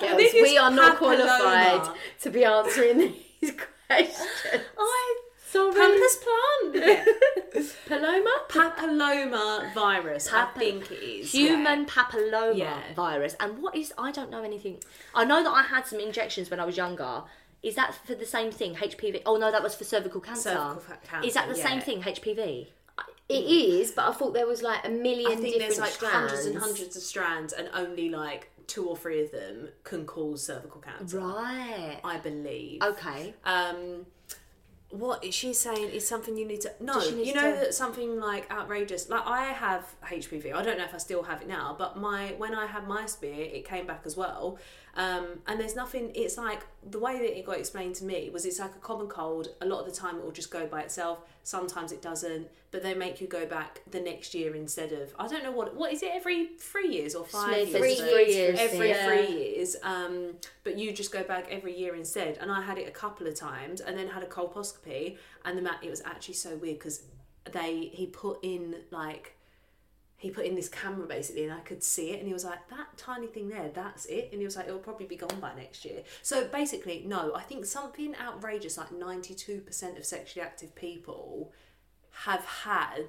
Girls, 0.00 0.32
we 0.32 0.56
are 0.58 0.70
not 0.70 0.96
papilloma. 0.96 0.98
qualified 0.98 1.96
to 2.22 2.30
be 2.30 2.44
answering 2.44 2.98
these 3.40 3.52
questions. 3.86 4.28
I'm 4.52 4.60
sorry. 5.50 5.74
Pampas 5.74 6.16
plant. 6.24 7.68
Paloma? 7.86 8.34
Papilloma 8.48 9.72
virus. 9.74 10.32
I 10.32 10.46
think 10.58 10.90
it 10.90 11.02
is. 11.02 11.32
Human 11.32 11.80
yeah. 11.80 11.86
papilloma 11.86 12.56
Yeah. 12.58 12.80
virus. 12.94 13.36
And 13.40 13.58
what 13.62 13.74
is? 13.76 13.92
I 13.96 14.10
don't 14.10 14.30
know 14.30 14.42
anything. 14.42 14.78
I 15.14 15.24
know 15.24 15.42
that 15.42 15.50
I 15.50 15.62
had 15.62 15.86
some 15.86 16.00
injections 16.00 16.50
when 16.50 16.60
I 16.60 16.64
was 16.64 16.76
younger. 16.76 17.22
Is 17.62 17.74
that 17.74 17.94
for 18.06 18.14
the 18.14 18.26
same 18.26 18.52
thing? 18.52 18.74
HPV? 18.74 19.22
Oh 19.26 19.36
no, 19.36 19.50
that 19.50 19.62
was 19.62 19.74
for 19.74 19.84
cervical 19.84 20.20
cancer. 20.20 20.50
Cervical 20.50 20.80
fa- 20.80 21.20
Is 21.24 21.34
that 21.34 21.48
the 21.48 21.54
cancer, 21.54 21.68
same 21.68 21.80
thing? 21.80 22.02
HPV. 22.02 22.68
It 23.28 23.34
is, 23.34 23.90
but 23.90 24.08
I 24.08 24.12
thought 24.12 24.34
there 24.34 24.46
was 24.46 24.62
like 24.62 24.86
a 24.86 24.90
million 24.90 25.32
I 25.32 25.34
think 25.34 25.54
different 25.54 25.60
there's 25.60 25.78
like 25.80 25.90
strands. 25.90 26.14
hundreds 26.32 26.46
and 26.46 26.58
hundreds 26.58 26.96
of 26.96 27.02
strands, 27.02 27.52
and 27.52 27.68
only 27.74 28.08
like 28.08 28.50
two 28.68 28.88
or 28.88 28.96
three 28.96 29.22
of 29.22 29.32
them 29.32 29.68
can 29.82 30.06
cause 30.06 30.44
cervical 30.46 30.80
cancer. 30.80 31.18
Right. 31.18 31.98
I 32.04 32.18
believe. 32.18 32.82
Okay. 32.82 33.34
Um, 33.44 34.06
what 34.90 35.24
is 35.24 35.34
she 35.34 35.52
saying 35.52 35.88
is 35.90 36.06
something 36.06 36.36
you 36.36 36.46
need 36.46 36.60
to 36.60 36.72
no 36.80 37.02
you 37.02 37.34
know 37.34 37.40
tell? 37.40 37.56
that 37.56 37.74
something 37.74 38.20
like 38.20 38.48
outrageous 38.52 39.08
like 39.08 39.26
i 39.26 39.46
have 39.46 39.84
hpv 40.04 40.54
i 40.54 40.62
don't 40.62 40.78
know 40.78 40.84
if 40.84 40.94
i 40.94 40.96
still 40.96 41.24
have 41.24 41.42
it 41.42 41.48
now 41.48 41.74
but 41.76 41.98
my 41.98 42.28
when 42.38 42.54
i 42.54 42.66
had 42.66 42.86
my 42.86 43.04
smear 43.04 43.34
it 43.34 43.64
came 43.66 43.84
back 43.84 44.02
as 44.04 44.16
well 44.16 44.56
um, 44.96 45.26
and 45.46 45.60
there's 45.60 45.76
nothing 45.76 46.10
it's 46.14 46.36
like 46.36 46.66
the 46.90 46.98
way 46.98 47.18
that 47.18 47.38
it 47.38 47.44
got 47.44 47.58
explained 47.58 47.94
to 47.96 48.04
me 48.04 48.30
was 48.30 48.44
it's 48.44 48.58
like 48.58 48.74
a 48.74 48.78
common 48.78 49.06
cold. 49.06 49.48
A 49.60 49.66
lot 49.66 49.80
of 49.80 49.86
the 49.86 49.92
time 49.92 50.16
it 50.16 50.24
will 50.24 50.32
just 50.32 50.50
go 50.50 50.66
by 50.66 50.82
itself. 50.82 51.20
Sometimes 51.42 51.92
it 51.92 52.02
doesn't 52.02 52.48
but 52.76 52.82
they 52.82 52.92
make 52.92 53.22
you 53.22 53.26
go 53.26 53.46
back 53.46 53.80
the 53.90 54.00
next 54.00 54.34
year 54.34 54.54
instead 54.54 54.92
of 54.92 55.14
i 55.18 55.26
don't 55.26 55.42
know 55.42 55.50
what 55.50 55.74
what 55.74 55.90
is 55.92 56.02
it 56.02 56.10
every 56.12 56.48
three 56.58 56.88
years 56.88 57.14
or 57.14 57.24
five 57.24 57.68
Smith, 57.68 57.68
years? 57.68 58.00
Three 58.00 58.22
it's 58.22 58.34
years, 58.34 58.58
every 58.58 58.88
yeah. 58.90 59.06
three 59.06 59.26
years 59.28 59.76
um, 59.82 60.34
but 60.62 60.76
you 60.76 60.92
just 60.92 61.10
go 61.10 61.22
back 61.22 61.46
every 61.50 61.74
year 61.74 61.94
instead. 61.94 62.36
And 62.38 62.50
i 62.50 62.60
had 62.60 62.76
it 62.76 62.86
a 62.86 62.90
couple 62.90 63.26
of 63.26 63.34
times 63.34 63.80
and 63.80 63.96
then 63.96 64.08
had 64.08 64.22
a 64.22 64.26
colposcopy 64.26 65.16
and 65.46 65.56
the 65.56 65.62
ma- 65.62 65.78
it 65.82 65.88
was 65.88 66.02
actually 66.04 66.34
so 66.34 66.56
weird 66.56 66.78
because 66.78 67.04
they 67.52 67.90
he 67.92 68.06
put 68.06 68.40
in 68.42 68.76
like 68.90 69.35
he 70.18 70.30
put 70.30 70.46
in 70.46 70.54
this 70.54 70.68
camera 70.68 71.06
basically 71.06 71.44
and 71.44 71.52
I 71.52 71.60
could 71.60 71.82
see 71.82 72.10
it 72.12 72.18
and 72.20 72.26
he 72.26 72.32
was 72.32 72.44
like 72.44 72.68
that 72.70 72.96
tiny 72.96 73.26
thing 73.26 73.48
there 73.48 73.70
that's 73.74 74.06
it 74.06 74.30
and 74.32 74.40
he 74.40 74.44
was 74.46 74.56
like 74.56 74.66
it'll 74.66 74.78
probably 74.78 75.06
be 75.06 75.16
gone 75.16 75.38
by 75.40 75.54
next 75.54 75.84
year 75.84 76.02
so 76.22 76.46
basically 76.48 77.04
no 77.06 77.34
I 77.34 77.42
think 77.42 77.66
something 77.66 78.14
outrageous 78.16 78.78
like 78.78 78.90
92% 78.90 79.98
of 79.98 80.04
sexually 80.06 80.46
active 80.46 80.74
people 80.74 81.52
have 82.24 82.44
had 82.44 83.08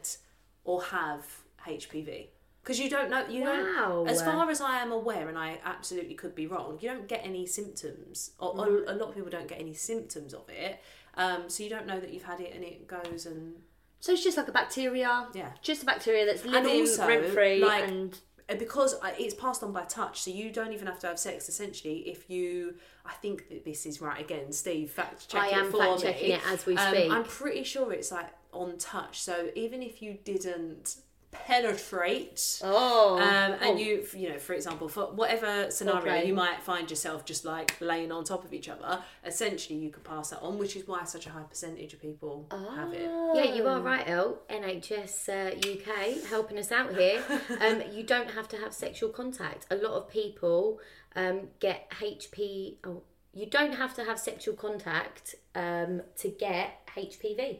or 0.65 0.81
have 0.83 1.25
HPV 1.65 2.27
because 2.61 2.77
you 2.79 2.89
don't 2.89 3.09
know 3.09 3.25
you 3.29 3.41
Wow. 3.43 4.03
don't 4.03 4.07
as 4.09 4.21
far 4.21 4.49
as 4.49 4.59
I 4.59 4.79
am 4.81 4.91
aware 4.91 5.29
and 5.29 5.37
I 5.37 5.59
absolutely 5.63 6.13
could 6.15 6.35
be 6.35 6.45
wrong 6.47 6.77
you 6.81 6.89
don't 6.89 7.07
get 7.07 7.21
any 7.23 7.45
symptoms 7.45 8.31
or, 8.39 8.49
or 8.59 8.67
Mm. 8.67 8.83
a 8.89 8.93
lot 8.95 9.09
of 9.09 9.15
people 9.15 9.29
don't 9.29 9.47
get 9.47 9.59
any 9.61 9.73
symptoms 9.73 10.33
of 10.33 10.49
it 10.49 10.79
um, 11.15 11.49
so 11.49 11.63
you 11.63 11.69
don't 11.69 11.87
know 11.87 11.99
that 11.99 12.13
you've 12.13 12.23
had 12.23 12.41
it 12.41 12.53
and 12.53 12.63
it 12.65 12.85
goes 12.87 13.25
and 13.25 13.55
So 13.99 14.11
it's 14.13 14.23
just 14.23 14.37
like 14.37 14.47
a 14.47 14.51
bacteria. 14.51 15.27
Yeah. 15.33 15.49
Just 15.61 15.83
a 15.83 15.85
bacteria 15.85 16.25
that's 16.25 16.45
living 16.45 16.81
also, 16.81 17.07
rent 17.07 17.25
free 17.27 17.63
like, 17.63 17.87
and 17.87 18.17
and 18.49 18.59
because 18.59 18.95
it's 19.17 19.33
passed 19.33 19.63
on 19.63 19.73
by 19.73 19.83
touch, 19.83 20.21
so 20.21 20.31
you 20.31 20.51
don't 20.51 20.71
even 20.71 20.87
have 20.87 20.99
to 20.99 21.07
have 21.07 21.19
sex. 21.19 21.49
Essentially, 21.49 22.07
if 22.09 22.29
you, 22.29 22.75
I 23.05 23.13
think 23.13 23.49
that 23.49 23.65
this 23.65 23.85
is 23.85 23.99
right 23.99 24.21
again. 24.21 24.51
Steve, 24.53 24.91
fact 24.91 25.27
check 25.27 25.41
I 25.41 25.47
am 25.49 25.71
fact 25.71 26.01
checking 26.01 26.31
it 26.31 26.41
as 26.47 26.65
we 26.65 26.77
Um, 26.77 26.93
speak. 26.93 27.11
I'm 27.11 27.23
pretty 27.23 27.63
sure 27.63 27.91
it's 27.91 28.11
like 28.11 28.29
on 28.53 28.77
touch. 28.77 29.19
So 29.19 29.49
even 29.55 29.83
if 29.83 30.01
you 30.01 30.17
didn't 30.23 30.95
penetrate. 31.31 32.59
oh, 32.63 33.15
Um, 33.17 33.53
and 33.53 33.63
Oh. 33.63 33.75
you, 33.77 34.05
you 34.13 34.29
know, 34.29 34.39
for 34.39 34.53
example, 34.53 34.87
for 34.87 35.05
whatever 35.07 35.69
scenario, 35.71 36.01
Foreplay. 36.01 36.25
you 36.27 36.33
might 36.33 36.61
find 36.61 36.89
yourself 36.89 37.25
just 37.25 37.45
like 37.45 37.79
laying 37.81 38.11
on 38.11 38.23
top 38.23 38.43
of 38.45 38.53
each 38.53 38.69
other. 38.69 39.03
Essentially, 39.25 39.77
you 39.79 39.89
could 39.89 40.03
pass 40.03 40.29
that 40.31 40.39
on, 40.41 40.57
which 40.57 40.75
is 40.75 40.87
why 40.87 41.03
such 41.03 41.25
a 41.25 41.29
high 41.29 41.43
percentage 41.43 41.93
of 41.93 42.01
people 42.01 42.47
have 42.51 42.93
it. 42.93 43.09
Yeah, 43.35 43.53
you 43.55 43.67
are 43.67 43.81
right, 43.81 44.07
Elle. 44.07 44.39
NHS 44.49 45.29
uh, 45.29 45.55
UK 45.57 46.23
helping 46.29 46.57
us 46.57 46.71
out 46.71 46.95
here. 46.95 47.23
Um, 47.61 47.81
you 47.91 48.03
don't 48.03 48.29
have 48.31 48.47
to 48.49 48.57
have 48.57 48.73
sexual 48.73 49.09
contact. 49.09 49.65
A 49.71 49.75
lot 49.75 49.93
of 49.93 50.09
people 50.09 50.79
um, 51.15 51.47
get 51.59 51.89
HP. 51.91 52.75
Oh, 52.85 53.01
you 53.33 53.45
don't 53.47 53.73
have 53.73 53.93
to 53.95 54.03
have 54.03 54.19
sexual 54.19 54.53
contact 54.55 55.35
um, 55.55 56.01
to 56.17 56.29
get 56.29 56.87
HPV. 56.95 57.59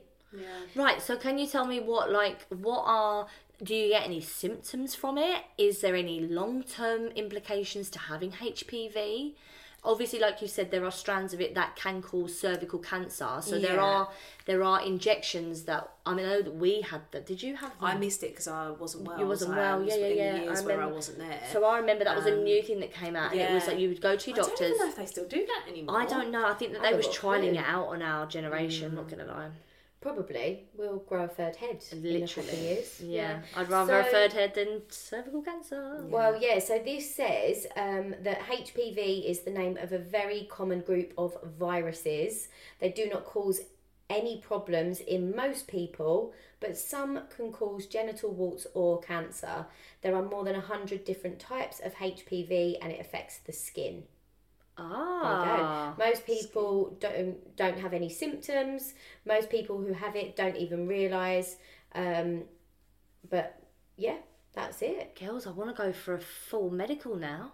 Right, 0.76 1.02
so 1.02 1.16
can 1.18 1.38
you 1.38 1.48
tell 1.48 1.66
me 1.66 1.80
what 1.80 2.12
like 2.12 2.46
what 2.50 2.84
are 2.86 3.28
do 3.64 3.74
you 3.74 3.90
get 3.90 4.04
any 4.06 4.22
symptoms 4.22 4.94
from 4.94 5.18
it? 5.18 5.42
Is 5.58 5.82
there 5.82 5.96
any 5.96 6.20
long-term 6.20 7.08
implications 7.16 7.90
to 7.92 8.00
having 8.00 8.32
HPV? 8.32 9.34
Obviously, 9.84 10.20
like 10.20 10.42
you 10.42 10.48
said, 10.48 10.70
there 10.70 10.84
are 10.84 10.92
strands 10.92 11.34
of 11.34 11.40
it 11.40 11.56
that 11.56 11.76
can 11.76 12.02
cause 12.02 12.38
cervical 12.38 12.78
cancer. 12.78 13.30
So 13.42 13.58
there 13.58 13.80
are 13.80 14.10
there 14.46 14.62
are 14.64 14.82
injections 14.82 15.64
that 15.64 15.90
I 16.06 16.14
mean, 16.14 16.26
I 16.26 16.30
know 16.30 16.42
that 16.42 16.56
we 16.56 16.82
had 16.82 17.02
that. 17.12 17.26
Did 17.26 17.42
you 17.42 17.56
have 17.56 17.70
them? 17.80 17.88
I 17.88 17.96
missed 17.96 18.22
it 18.24 18.32
because 18.32 18.48
I 18.48 18.70
wasn't 18.72 19.08
well. 19.08 19.18
You 19.20 19.28
wasn't 19.28 19.52
so 19.52 19.58
well, 19.58 19.76
I 19.76 19.78
was 19.78 19.96
yeah, 19.96 20.08
yeah, 20.08 20.36
yeah. 20.36 20.42
I 20.42 20.46
where 20.46 20.74
I 20.74 20.76
remember- 20.76 20.96
wasn't 20.96 21.20
there. 21.20 21.40
so 21.54 21.64
I 21.64 21.78
remember 21.80 22.04
that 22.04 22.16
was 22.18 22.26
a 22.26 22.34
Um, 22.34 22.44
new 22.44 22.62
thing 22.62 22.80
that 22.82 22.92
came 22.94 23.16
out, 23.16 23.32
and 23.32 23.40
it 23.40 23.54
was 23.54 23.66
like 23.68 23.80
you 23.80 23.88
would 23.90 24.02
go 24.02 24.16
to 24.18 24.30
your 24.32 24.40
I 24.44 24.48
doctors. 24.48 24.70
don't 24.72 24.80
know 24.80 24.90
if 24.90 24.96
they 24.98 25.06
still 25.06 25.28
do 25.28 25.46
that 25.46 25.64
anymore. 25.72 26.00
I 26.02 26.06
don't 26.06 26.32
know. 26.32 26.46
I 26.46 26.54
think 26.56 26.74
that 26.74 26.82
I 26.82 26.92
they 26.92 26.98
was 26.98 27.08
a 27.08 27.12
trialing 27.12 27.54
it 27.54 27.66
out 27.66 27.88
on 27.88 28.02
our 28.02 28.26
generation. 28.28 28.94
Not 28.94 29.08
gonna 29.10 29.26
lie. 29.26 29.50
Probably 30.00 30.68
will 30.78 31.00
grow 31.00 31.24
a 31.24 31.28
third 31.28 31.56
head 31.56 31.84
in 31.92 31.98
a 31.98 32.02
couple 32.02 32.16
of 32.16 32.22
Literally. 32.22 32.60
years. 32.62 33.02
Yeah, 33.02 33.42
I'd 33.56 33.68
rather 33.68 34.00
a 34.00 34.04
third 34.04 34.32
head 34.32 34.54
than 34.54 34.84
cervical 34.90 35.42
cancer. 35.42 36.04
Well, 36.06 36.40
yeah, 36.40 36.60
so 36.60 36.80
this 36.80 37.16
says 37.16 37.66
um, 37.76 38.14
that 38.22 38.40
HPV 38.42 39.26
is 39.26 39.40
the 39.40 39.50
name 39.52 39.76
of 39.78 39.92
a 39.92 39.98
very 39.98 40.48
common 40.52 40.82
group 40.82 41.14
of 41.18 41.36
viruses. 41.58 42.48
They 42.80 42.90
do 42.90 43.10
not 43.10 43.26
cause 43.26 43.62
any 44.10 44.40
problems 44.40 45.00
in 45.00 45.36
most 45.36 45.68
people, 45.68 46.34
but 46.60 46.78
some 46.78 47.22
can 47.36 47.52
cause 47.52 47.86
genital 47.88 48.32
warts 48.32 48.68
or 48.74 49.00
cancer. 49.02 49.66
There 50.02 50.16
are 50.16 50.24
more 50.24 50.44
than 50.44 50.54
100 50.54 51.06
different 51.06 51.40
types 51.40 51.80
of 51.80 51.96
HPV 51.96 52.78
and 52.82 52.92
it 52.92 53.00
affects 53.00 53.40
the 53.40 53.54
skin. 53.54 54.04
There 54.78 54.86
you 54.88 54.94
Ah. 54.94 55.96
Most 55.98 56.26
people 56.26 56.96
don't 57.00 57.56
don't 57.56 57.80
have 57.80 57.94
any 57.94 58.10
symptoms. 58.10 58.94
Most 59.26 59.50
people 59.50 59.78
who 59.80 59.94
have 59.94 60.16
it 60.16 60.36
don't 60.36 60.56
even 60.58 60.88
realise. 60.88 61.58
Um, 61.96 62.44
but 63.30 63.60
yeah, 63.98 64.18
that's 64.54 64.82
it. 64.82 65.18
girls, 65.20 65.48
I 65.48 65.52
want 65.52 65.76
to 65.76 65.84
go 65.84 65.92
for 65.92 66.14
a 66.16 66.20
full 66.20 66.70
medical 66.70 67.16
now. 67.16 67.54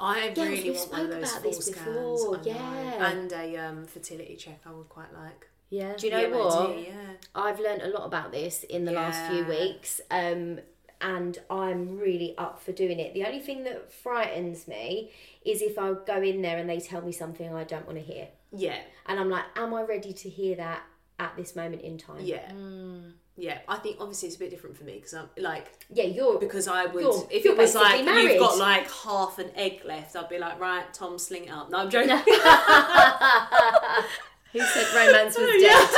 I 0.00 0.32
Yeah, 0.36 0.42
really 0.44 0.70
we 0.70 0.76
want 0.76 0.90
one 0.92 1.00
of 1.02 1.08
those 1.10 1.30
about 1.30 1.42
full 1.42 1.50
this 1.52 1.66
scans. 1.66 1.86
before, 1.86 2.40
yeah. 2.44 3.10
and 3.10 3.32
a 3.32 3.56
um, 3.56 3.86
fertility 3.86 4.36
check. 4.36 4.60
I 4.66 4.72
would 4.72 4.88
quite 4.88 5.12
like. 5.14 5.46
Yeah. 5.70 5.94
Do 5.96 6.06
you 6.06 6.12
know 6.12 6.30
The 6.30 6.36
what? 6.36 6.68
MOT, 6.70 6.86
Yeah. 6.86 6.94
I've 7.34 7.58
learned 7.60 7.82
a 7.82 7.88
lot 7.88 8.04
about 8.06 8.30
this 8.32 8.62
in 8.64 8.84
the 8.84 8.92
last 8.92 9.30
few 9.30 9.44
weeks, 9.44 10.00
um, 10.10 10.60
and 11.02 11.36
I'm 11.50 11.98
really 11.98 12.34
up 12.38 12.60
for 12.62 12.70
doing 12.72 12.98
it. 13.00 13.12
The 13.14 13.24
only 13.26 13.40
thing 13.40 13.64
that 13.64 13.92
frightens 13.92 14.66
me 14.68 15.10
is 15.44 15.60
if 15.62 15.76
I 15.78 15.92
go 16.06 16.22
in 16.22 16.40
there 16.42 16.56
and 16.58 16.68
they 16.70 16.78
tell 16.80 17.02
me 17.02 17.10
something 17.12 17.52
I 17.54 17.64
don't 17.64 17.86
want 17.86 17.98
to 17.98 18.04
hear, 18.04 18.28
Yeah. 18.52 18.78
and 19.06 19.18
I'm 19.20 19.28
like, 19.28 19.44
am 19.56 19.74
I 19.74 19.82
ready 19.82 20.12
to 20.12 20.28
hear 20.28 20.54
that 20.56 20.82
at 21.18 21.36
this 21.36 21.54
moment 21.56 21.82
in 21.82 21.98
time? 21.98 22.20
Yeah. 22.22 22.48
Mm. 22.52 23.12
Yeah. 23.36 23.58
I 23.66 23.76
think 23.76 23.96
obviously 23.98 24.28
it's 24.28 24.36
a 24.36 24.40
bit 24.40 24.50
different 24.50 24.76
for 24.76 24.84
me 24.84 24.94
because 24.96 25.14
I'm 25.14 25.28
like 25.38 25.66
yeah, 25.90 26.04
you're 26.04 26.38
because 26.38 26.68
I 26.68 26.84
would 26.86 27.02
You're- 27.02 27.26
if 27.30 27.44
you're 27.44 27.54
it 27.54 27.58
was 27.58 27.74
like 27.74 28.04
basically 28.04 28.32
you've 28.34 28.40
got 28.40 28.58
like 28.58 28.90
half 28.90 29.38
an 29.38 29.50
egg 29.56 29.80
left, 29.86 30.14
I'd 30.16 30.28
be 30.28 30.38
like, 30.38 30.60
right, 30.60 30.84
Tom, 30.92 31.18
sling 31.18 31.44
it 31.46 31.50
up. 31.50 31.70
No, 31.70 31.78
I'm 31.78 31.88
joking. 31.90 32.10
Who 32.10 32.16
said 34.60 34.86
romance 34.94 35.34
was 35.38 35.46
dead? 35.62 35.88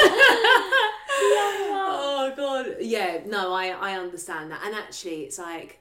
oh 1.16 1.63
god 2.36 2.76
yeah 2.80 3.20
no 3.26 3.52
i 3.52 3.68
i 3.68 3.98
understand 3.98 4.50
that. 4.50 4.60
And 4.64 4.74
actually 4.74 5.22
it's 5.22 5.38
like 5.38 5.80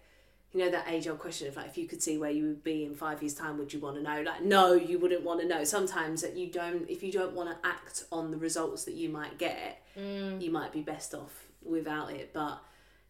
you 0.53 0.59
know 0.59 0.69
that 0.69 0.85
age 0.87 1.07
old 1.07 1.19
question 1.19 1.47
of 1.47 1.55
like 1.55 1.67
if 1.67 1.77
you 1.77 1.87
could 1.87 2.01
see 2.01 2.17
where 2.17 2.29
you 2.29 2.45
would 2.45 2.63
be 2.63 2.85
in 2.85 2.95
five 2.95 3.21
years 3.21 3.33
time 3.33 3.57
would 3.57 3.73
you 3.73 3.79
want 3.79 3.95
to 3.97 4.03
know? 4.03 4.21
Like 4.21 4.43
no 4.43 4.73
you 4.73 4.99
wouldn't 4.99 5.23
want 5.23 5.41
to 5.41 5.47
know. 5.47 5.63
Sometimes 5.63 6.21
that 6.21 6.37
you 6.37 6.47
don't 6.47 6.89
if 6.89 7.03
you 7.03 7.11
don't 7.11 7.33
want 7.33 7.49
to 7.49 7.67
act 7.67 8.05
on 8.11 8.31
the 8.31 8.37
results 8.37 8.83
that 8.85 8.93
you 8.93 9.09
might 9.09 9.37
get 9.37 9.83
mm. 9.97 10.41
you 10.41 10.51
might 10.51 10.71
be 10.71 10.81
best 10.81 11.13
off 11.13 11.45
without 11.63 12.11
it. 12.11 12.31
But 12.33 12.61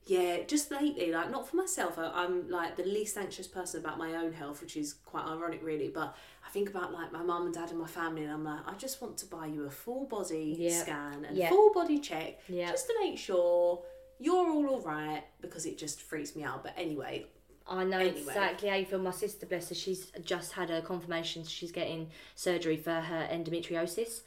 yeah 0.05 0.39
just 0.45 0.69
lately 0.69 1.11
like 1.11 1.31
not 1.31 1.47
for 1.47 1.55
myself 1.55 1.97
I, 1.97 2.11
i'm 2.13 2.49
like 2.49 2.75
the 2.75 2.83
least 2.83 3.17
anxious 3.17 3.47
person 3.47 3.79
about 3.79 3.97
my 3.97 4.15
own 4.15 4.33
health 4.33 4.61
which 4.61 4.75
is 4.75 4.93
quite 5.05 5.25
ironic 5.25 5.61
really 5.63 5.87
but 5.87 6.15
i 6.45 6.49
think 6.51 6.69
about 6.69 6.91
like 6.91 7.13
my 7.13 7.23
mum 7.23 7.45
and 7.45 7.53
dad 7.53 7.69
and 7.69 7.79
my 7.79 7.87
family 7.87 8.23
and 8.23 8.31
i'm 8.33 8.43
like 8.43 8.59
i 8.67 8.73
just 8.73 9.01
want 9.01 9.17
to 9.19 9.25
buy 9.27 9.45
you 9.45 9.63
a 9.65 9.69
full 9.69 10.05
body 10.05 10.55
Yeah. 10.59 10.81
scan 10.81 11.25
and 11.25 11.37
Yeah. 11.37 11.49
full 11.49 11.71
body 11.73 11.99
check 11.99 12.39
Yeah. 12.49 12.71
just 12.71 12.87
to 12.87 12.93
make 13.01 13.17
sure 13.17 13.81
you're 14.19 14.49
all 14.51 14.67
alright 14.75 15.23
because 15.41 15.65
it 15.65 15.77
just 15.77 16.01
freaks 16.01 16.35
me 16.35 16.43
out 16.43 16.63
but 16.63 16.73
anyway 16.77 17.25
I 17.65 17.85
know 17.85 17.97
Anyway. 17.99 18.19
exactly 18.19 18.67
how 18.67 18.75
you 18.75 18.85
feel. 18.85 18.99
My 18.99 19.11
sister, 19.11 19.45
bless 19.45 19.69
her, 19.69 19.75
she's 19.75 20.11
just 20.25 20.51
had 20.51 20.69
a 20.69 20.81
confirmation. 20.81 21.45
She's 21.45 21.71
getting 21.71 22.09
surgery 22.35 22.75
for 22.75 22.91
her 22.91 23.25
endometriosis. 23.31 24.19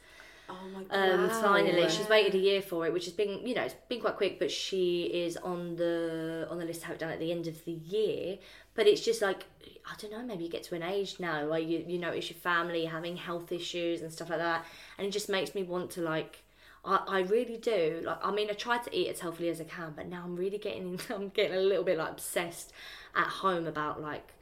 Oh 0.49 0.69
my 0.73 0.83
god 0.83 0.89
Um, 1.03 1.27
Wow. 1.27 1.29
finally, 1.29 1.89
she's 1.89 2.07
waited 2.07 2.33
a 2.35 2.37
year 2.37 2.61
for 2.61 2.85
it, 2.85 2.93
which 2.93 3.05
has 3.05 3.13
been, 3.13 3.45
you 3.45 3.53
know, 3.53 3.63
it's 3.63 3.75
been 3.89 3.99
quite 3.99 4.15
quick. 4.15 4.39
But 4.39 4.51
she 4.51 5.03
is 5.03 5.35
on 5.37 5.75
the 5.75 6.47
on 6.49 6.57
the 6.59 6.65
list 6.65 6.81
to 6.81 6.87
have 6.87 6.95
it 6.95 6.99
done 6.99 7.11
at 7.11 7.19
the 7.19 7.31
end 7.31 7.47
of 7.47 7.63
the 7.65 7.73
year. 7.73 8.37
But 8.73 8.87
it's 8.87 9.03
just 9.03 9.21
like 9.21 9.45
I 9.85 9.95
don't 9.99 10.11
know. 10.11 10.23
Maybe 10.23 10.45
you 10.45 10.49
get 10.49 10.63
to 10.63 10.75
an 10.75 10.83
age 10.83 11.19
now 11.19 11.47
where 11.49 11.59
you 11.59 11.83
you 11.87 11.97
notice 11.99 12.29
your 12.29 12.39
family 12.39 12.85
having 12.85 13.17
health 13.17 13.51
issues 13.51 14.01
and 14.01 14.11
stuff 14.11 14.29
like 14.29 14.39
that, 14.39 14.65
and 14.97 15.07
it 15.07 15.11
just 15.11 15.29
makes 15.29 15.53
me 15.55 15.63
want 15.63 15.91
to 15.91 16.01
like. 16.01 16.43
I, 16.85 17.03
I 17.07 17.19
really 17.21 17.57
do 17.57 18.01
like. 18.05 18.19
I 18.23 18.31
mean, 18.31 18.49
I 18.49 18.53
try 18.53 18.77
to 18.77 18.95
eat 18.97 19.09
as 19.09 19.19
healthily 19.19 19.49
as 19.49 19.59
I 19.59 19.65
can, 19.65 19.93
but 19.95 20.07
now 20.07 20.23
I'm 20.23 20.35
really 20.37 20.57
getting. 20.57 20.99
I'm 21.09 21.29
getting 21.29 21.57
a 21.57 21.61
little 21.61 21.83
bit 21.83 21.97
like 21.97 22.11
obsessed 22.11 22.71
at 23.15 23.27
home 23.27 23.67
about 23.67 24.01
like 24.01 24.33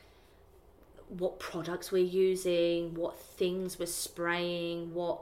what 1.10 1.40
products 1.40 1.92
we're 1.92 2.04
using, 2.04 2.94
what 2.96 3.18
things 3.20 3.78
we're 3.80 3.86
spraying, 3.86 4.94
what 4.94 5.22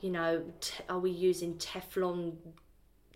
you 0.00 0.10
know, 0.10 0.42
t- 0.60 0.82
are 0.88 0.98
we 0.98 1.10
using 1.10 1.54
Teflon 1.54 2.34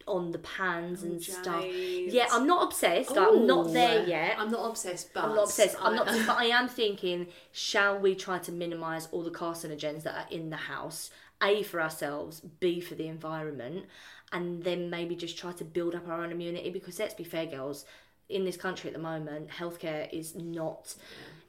on 0.06 0.32
the 0.32 0.38
pans 0.38 1.02
oh, 1.02 1.06
and 1.06 1.22
stuff? 1.22 1.64
Yeah, 1.66 2.26
I'm 2.30 2.46
not 2.46 2.64
obsessed. 2.64 3.10
like, 3.10 3.28
I'm 3.28 3.46
not 3.46 3.72
there 3.72 4.06
yet. 4.06 4.36
I'm 4.38 4.50
not 4.50 4.68
obsessed 4.70 5.12
but 5.14 5.24
I'm 5.24 5.34
not 5.34 5.44
obsessed. 5.44 5.76
I'm 5.80 5.96
not, 5.96 6.06
but 6.06 6.36
I 6.36 6.46
am 6.46 6.68
thinking, 6.80 7.28
shall 7.52 7.98
we 7.98 8.14
try 8.14 8.38
to 8.40 8.52
minimise 8.52 9.08
all 9.12 9.22
the 9.22 9.30
carcinogens 9.30 10.02
that 10.02 10.14
are 10.14 10.30
in 10.30 10.50
the 10.50 10.56
house? 10.56 11.10
A 11.42 11.62
for 11.62 11.80
ourselves, 11.80 12.40
B 12.40 12.80
for 12.80 12.94
the 12.94 13.08
environment, 13.08 13.86
and 14.32 14.62
then 14.62 14.88
maybe 14.88 15.16
just 15.16 15.36
try 15.36 15.52
to 15.52 15.64
build 15.64 15.94
up 15.94 16.08
our 16.08 16.22
own 16.22 16.30
immunity. 16.30 16.70
Because 16.70 16.98
let's 16.98 17.14
be 17.14 17.24
fair, 17.24 17.46
girls, 17.46 17.84
in 18.28 18.44
this 18.44 18.56
country 18.56 18.88
at 18.88 18.94
the 18.94 19.02
moment, 19.02 19.48
healthcare 19.48 20.08
is 20.12 20.34
not 20.34 20.94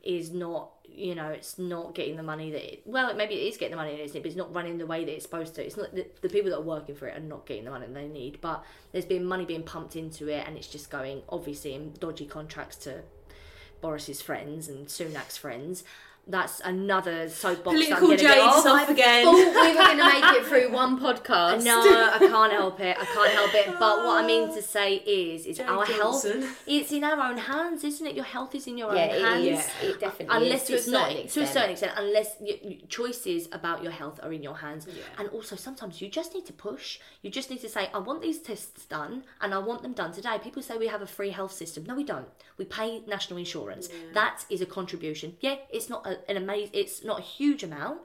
is 0.04 0.32
not 0.32 0.72
you 0.90 1.16
know 1.16 1.28
it's 1.28 1.58
not 1.58 1.96
getting 1.96 2.16
the 2.16 2.24
money 2.24 2.52
that 2.52 2.74
it, 2.74 2.82
well 2.86 3.14
maybe 3.16 3.36
it 3.36 3.48
is 3.48 3.58
getting 3.58 3.72
the 3.72 3.78
money 3.78 3.92
it 3.92 4.00
is 4.00 4.12
but 4.12 4.26
it's 4.26 4.36
not 4.36 4.54
running 4.54 4.78
the 4.78 4.86
way 4.86 5.04
that 5.06 5.14
it's 5.14 5.24
supposed 5.24 5.56
to. 5.56 5.66
It's 5.66 5.78
not 5.78 5.94
the, 5.94 6.08
the 6.22 6.30
people 6.30 6.50
that 6.52 6.58
are 6.58 6.62
working 6.62 6.96
for 6.96 7.08
it 7.08 7.18
are 7.18 7.22
not 7.22 7.46
getting 7.46 7.66
the 7.66 7.72
money 7.72 7.88
they 7.90 8.08
need 8.08 8.40
but 8.42 8.64
there's 8.92 9.06
been 9.06 9.26
money 9.26 9.46
being 9.46 9.64
pumped 9.64 9.96
into 9.96 10.28
it 10.28 10.46
and 10.48 10.58
it's 10.58 10.68
just 10.68 10.90
going 10.90 11.22
obviously 11.30 11.74
in 11.74 11.94
dodgy 12.00 12.26
contracts 12.26 12.78
to 12.78 13.02
Boris's 13.82 14.22
friends 14.22 14.68
and 14.68 14.88
Sunak's 14.88 15.38
friends 15.38 15.84
that's 16.28 16.60
another 16.62 17.30
soapbox. 17.30 17.76
Political 17.76 18.12
I'm 18.12 18.18
jades 18.18 18.40
off. 18.42 18.66
off 18.66 18.90
again. 18.90 19.26
Thought 19.26 19.36
we 19.36 19.46
were 19.46 19.74
going 19.74 19.98
to 19.98 20.04
make 20.04 20.24
it 20.42 20.46
through 20.50 20.72
one 20.72 21.00
podcast. 21.00 21.64
No, 21.64 21.80
I 22.14 22.18
can't 22.18 22.52
help 22.52 22.80
it. 22.80 22.98
I 23.00 23.06
can't 23.06 23.32
help 23.32 23.54
it. 23.54 23.66
But 23.68 23.98
what 24.06 24.24
I 24.24 24.26
mean 24.28 24.48
to 24.50 24.60
ah. 24.60 24.62
say 24.62 24.96
is, 24.96 25.46
is 25.46 25.60
our 25.60 25.86
Johnson. 25.86 26.42
health. 26.42 26.64
It's 26.66 26.92
in 26.92 27.04
our 27.04 27.20
own 27.30 27.38
hands, 27.38 27.84
isn't 27.84 28.08
it? 28.08 28.16
Your 28.16 28.26
health 28.26 28.56
is 28.56 28.66
in 28.68 28.78
your 28.78 28.94
Yeah, 28.96 29.04
own 29.04 29.10
it 29.10 29.22
hands. 29.22 29.46
is. 29.48 29.72
It 29.84 29.96
uh, 29.96 30.00
definitely 30.00 30.38
unless 30.46 30.62
is. 30.64 30.68
To 30.68 30.74
a 30.74 30.78
it's 30.78 30.88
not 30.88 31.02
certain 31.10 31.16
to 31.16 31.20
a 31.22 31.24
extent. 31.44 31.50
certain 31.54 31.70
extent, 31.72 31.92
unless 31.98 32.36
y 32.40 32.60
y- 32.64 32.78
choices 32.90 33.48
about 33.52 33.84
your 33.84 33.92
health 33.92 34.20
are 34.24 34.34
in 34.34 34.42
your 34.42 34.56
hands, 34.58 34.88
Yeah. 34.88 35.04
and 35.20 35.30
also 35.30 35.56
sometimes 35.56 36.02
you 36.02 36.10
just 36.10 36.34
need 36.34 36.46
to 36.48 36.54
push. 36.54 37.00
You 37.22 37.30
just 37.30 37.50
need 37.52 37.62
to 37.62 37.70
say, 37.70 37.90
"I 37.94 38.00
want 38.00 38.22
these 38.22 38.40
tests 38.40 38.86
done, 38.86 39.24
and 39.42 39.54
I 39.54 39.60
want 39.60 39.84
them 39.84 39.94
done 39.94 40.12
today." 40.12 40.40
People 40.44 40.64
say 40.64 40.78
we 40.78 40.88
have 40.88 41.02
a 41.04 41.08
free 41.08 41.30
health 41.32 41.52
system. 41.52 41.84
No, 41.86 41.94
we 41.96 42.04
don't. 42.04 42.28
We 42.58 42.66
pay 42.66 43.02
national 43.08 43.38
insurance. 43.38 43.90
That 44.14 44.46
is 44.50 44.62
a 44.62 44.66
contribution. 44.66 45.38
Yeah, 45.42 45.56
it's 45.70 45.90
not 45.90 46.06
a, 46.08 46.15
an 46.30 46.38
amazing. 46.38 46.72
It's 46.74 47.04
not 47.04 47.20
a 47.20 47.24
huge 47.24 47.64
amount. 47.64 48.00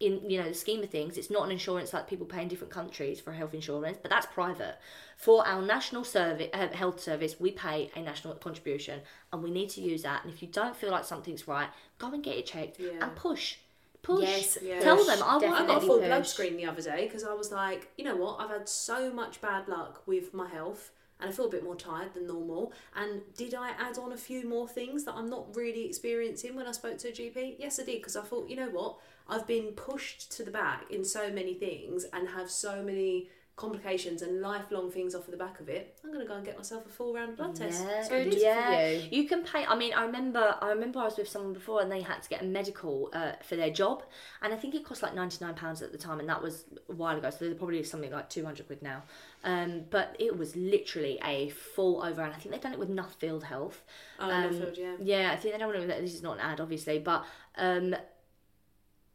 In 0.00 0.28
you 0.28 0.42
know 0.42 0.48
the 0.48 0.54
scheme 0.54 0.82
of 0.82 0.90
things, 0.90 1.16
it's 1.16 1.30
not 1.30 1.44
an 1.44 1.52
insurance 1.52 1.92
like 1.92 2.08
people 2.08 2.26
pay 2.26 2.42
in 2.42 2.48
different 2.48 2.72
countries 2.72 3.20
for 3.20 3.30
health 3.32 3.54
insurance, 3.54 3.96
but 4.02 4.10
that's 4.10 4.26
private. 4.26 4.74
For 5.16 5.46
our 5.46 5.62
national 5.62 6.02
service, 6.02 6.48
uh, 6.52 6.66
health 6.68 6.98
service, 7.00 7.38
we 7.38 7.52
pay 7.52 7.90
a 7.94 8.00
national 8.02 8.34
contribution, 8.34 9.00
and 9.32 9.40
we 9.40 9.52
need 9.52 9.70
to 9.70 9.80
use 9.80 10.02
that. 10.02 10.24
And 10.24 10.34
if 10.34 10.42
you 10.42 10.48
don't 10.48 10.74
feel 10.74 10.90
like 10.90 11.04
something's 11.04 11.46
right, 11.46 11.68
go 11.98 12.08
and 12.12 12.24
get 12.24 12.36
it 12.36 12.44
checked 12.46 12.80
Yeah. 12.80 12.90
and 13.00 13.14
push, 13.14 13.58
push. 14.02 14.22
Yes, 14.24 14.58
Yeah. 14.60 14.80
Tell 14.80 14.96
push, 14.96 15.06
them 15.06 15.22
I 15.22 15.36
want. 15.36 15.44
I 15.44 15.66
got 15.66 15.82
a 15.84 15.86
full 15.86 15.98
push. 15.98 16.06
blood 16.08 16.26
screen 16.26 16.56
the 16.56 16.66
other 16.66 16.82
day 16.82 17.04
because 17.06 17.22
I 17.22 17.32
was 17.32 17.52
like, 17.52 17.88
you 17.96 18.04
know 18.04 18.16
what? 18.16 18.40
I've 18.40 18.50
had 18.50 18.68
so 18.68 19.12
much 19.12 19.40
bad 19.40 19.68
luck 19.68 20.02
with 20.06 20.34
my 20.34 20.48
health 20.48 20.90
and 21.24 21.32
I 21.32 21.34
feel 21.34 21.46
a 21.46 21.50
bit 21.50 21.64
more 21.64 21.74
tired 21.74 22.12
than 22.12 22.26
normal. 22.26 22.72
And 22.94 23.22
did 23.34 23.54
I 23.54 23.70
add 23.70 23.96
on 23.96 24.12
a 24.12 24.16
few 24.16 24.46
more 24.46 24.68
things 24.68 25.04
that 25.04 25.14
I'm 25.14 25.30
not 25.30 25.56
really 25.56 25.86
experiencing 25.86 26.54
when 26.54 26.66
I 26.66 26.72
spoke 26.72 26.98
to 26.98 27.08
a 27.08 27.12
GP? 27.12 27.56
Yes, 27.58 27.80
I 27.80 27.84
did 27.84 27.96
because 27.96 28.14
I 28.14 28.22
thought, 28.22 28.50
you 28.50 28.56
know 28.56 28.68
what? 28.68 28.96
I've 29.26 29.46
been 29.46 29.68
pushed 29.72 30.32
to 30.32 30.42
the 30.44 30.50
back 30.50 30.90
in 30.90 31.02
so 31.02 31.30
many 31.30 31.54
things 31.54 32.04
and 32.12 32.28
have 32.28 32.50
so 32.50 32.82
many 32.82 33.30
complications 33.56 34.20
and 34.20 34.40
lifelong 34.40 34.90
things 34.90 35.14
off 35.14 35.26
of 35.26 35.30
the 35.30 35.36
back 35.36 35.60
of 35.60 35.68
it. 35.68 35.96
I'm 36.02 36.10
going 36.12 36.20
to 36.24 36.28
go 36.28 36.34
and 36.34 36.44
get 36.44 36.56
myself 36.56 36.84
a 36.86 36.88
full 36.88 37.14
round 37.14 37.30
of 37.30 37.36
blood 37.36 37.54
test. 37.54 37.84
Yeah, 37.84 38.02
So 38.02 38.16
I 38.16 38.24
did. 38.24 38.34
yeah. 38.42 38.90
you. 38.90 39.08
You 39.22 39.28
can 39.28 39.44
pay. 39.44 39.64
I 39.64 39.76
mean, 39.76 39.94
I 39.94 40.04
remember. 40.04 40.56
I 40.60 40.70
remember 40.70 40.98
I 40.98 41.04
was 41.04 41.16
with 41.16 41.28
someone 41.28 41.52
before, 41.52 41.80
and 41.80 41.90
they 41.90 42.00
had 42.02 42.20
to 42.22 42.28
get 42.28 42.42
a 42.42 42.44
medical 42.44 43.10
uh, 43.12 43.32
for 43.48 43.54
their 43.54 43.70
job, 43.70 44.02
and 44.42 44.52
I 44.52 44.56
think 44.56 44.74
it 44.74 44.84
cost 44.84 45.02
like 45.04 45.14
ninety 45.14 45.38
nine 45.42 45.54
pounds 45.54 45.82
at 45.82 45.92
the 45.92 45.98
time, 45.98 46.18
and 46.18 46.28
that 46.28 46.42
was 46.42 46.64
a 46.88 46.92
while 46.92 47.16
ago. 47.16 47.30
So 47.30 47.44
they're 47.44 47.54
probably 47.54 47.82
something 47.84 48.10
like 48.10 48.28
two 48.28 48.44
hundred 48.44 48.66
quid 48.66 48.82
now. 48.82 49.04
Um, 49.44 49.82
but 49.90 50.16
it 50.18 50.36
was 50.38 50.56
literally 50.56 51.18
a 51.22 51.50
full 51.50 52.02
over, 52.02 52.22
and 52.22 52.32
I 52.32 52.36
think 52.36 52.52
they've 52.52 52.60
done 52.60 52.72
it 52.72 52.78
with 52.78 52.88
Nuffield 52.88 53.42
Health. 53.44 53.84
Oh, 54.18 54.30
Um, 54.30 54.54
Nuffield, 54.54 54.78
yeah. 54.78 54.96
Yeah, 55.00 55.32
I 55.32 55.36
think 55.36 55.54
they 55.54 55.58
don't 55.58 55.68
want 55.72 55.80
to. 55.82 56.00
This 56.00 56.14
is 56.14 56.22
not 56.22 56.38
an 56.38 56.40
ad, 56.40 56.60
obviously, 56.60 56.98
but 56.98 57.24
um, 57.56 57.94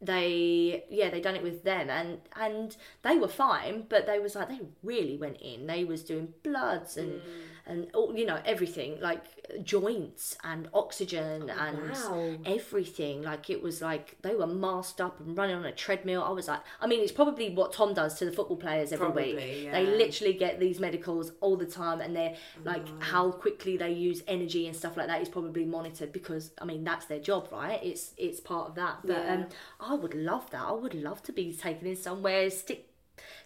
they 0.02 0.86
yeah 0.90 1.10
they 1.10 1.20
done 1.20 1.36
it 1.36 1.44
with 1.44 1.64
them 1.64 1.90
and 1.90 2.22
and 2.38 2.78
they 3.02 3.18
were 3.18 3.28
fine 3.28 3.86
but 3.90 4.06
they 4.06 4.18
was 4.18 4.34
like 4.34 4.48
they 4.48 4.62
really 4.82 5.18
went 5.18 5.36
in 5.42 5.68
they 5.68 5.84
was 5.84 6.04
doing 6.04 6.34
bloods 6.42 6.96
and 6.96 7.20
Mm. 7.22 7.22
And 7.70 7.88
all 7.94 8.16
you 8.16 8.26
know 8.26 8.40
everything 8.46 9.00
like 9.00 9.24
joints 9.64 10.38
and 10.44 10.68
oxygen 10.74 11.50
and 11.50 11.90
wow. 11.92 12.36
everything. 12.46 13.22
Like 13.24 13.50
it 13.50 13.62
was 13.64 13.82
like 13.82 14.18
they 14.22 14.36
were 14.36 14.48
masked 14.48 15.02
up 15.02 15.20
and 15.20 15.38
running 15.38 15.56
on 15.56 15.66
a 15.66 15.72
treadmill. 15.72 16.24
I 16.24 16.32
was 16.32 16.48
like 16.48 16.62
i 16.82 16.88
mean 16.88 17.02
it's 17.02 17.12
probably 17.12 17.50
what 17.50 17.74
tom 17.74 17.94
does 17.94 18.18
to 18.20 18.26
the 18.26 18.32
football 18.32 18.58
players 18.58 18.92
every 18.92 19.06
Probably, 19.06 19.36
week 19.36 19.64
yeah. 19.64 19.72
they 19.72 19.86
literally 19.86 20.34
get 20.34 20.60
these 20.60 20.80
medicals 20.80 21.32
all 21.42 21.56
the 21.56 21.66
time 21.66 22.02
and 22.02 22.16
they're 22.16 22.36
like 22.66 22.86
how 23.02 23.32
quickly 23.32 23.78
they 23.78 23.92
use 23.92 24.24
energy 24.28 24.68
and 24.68 24.76
stuff 24.76 24.98
like 24.98 25.08
that 25.08 25.22
is 25.22 25.30
probably 25.30 25.66
monitored 25.66 26.12
because 26.12 26.52
i 26.62 26.66
mean 26.66 26.84
that's 26.84 27.06
their 27.06 27.20
job 27.20 27.48
right? 27.52 27.80
It's 27.84 28.14
it's 28.18 28.40
part 28.40 28.70
of 28.70 28.76
that. 28.76 29.00
But 29.04 29.18
Yeah. 29.18 29.34
um 29.34 29.46
i 29.80 29.94
would 29.94 30.14
love 30.16 30.50
that. 30.52 30.62
I 30.62 30.72
would 30.72 30.94
love 30.94 31.22
to 31.24 31.32
be 31.32 31.54
taken 31.54 31.88
in 31.88 31.96
somewhere 31.96 32.50
stick 32.50 32.89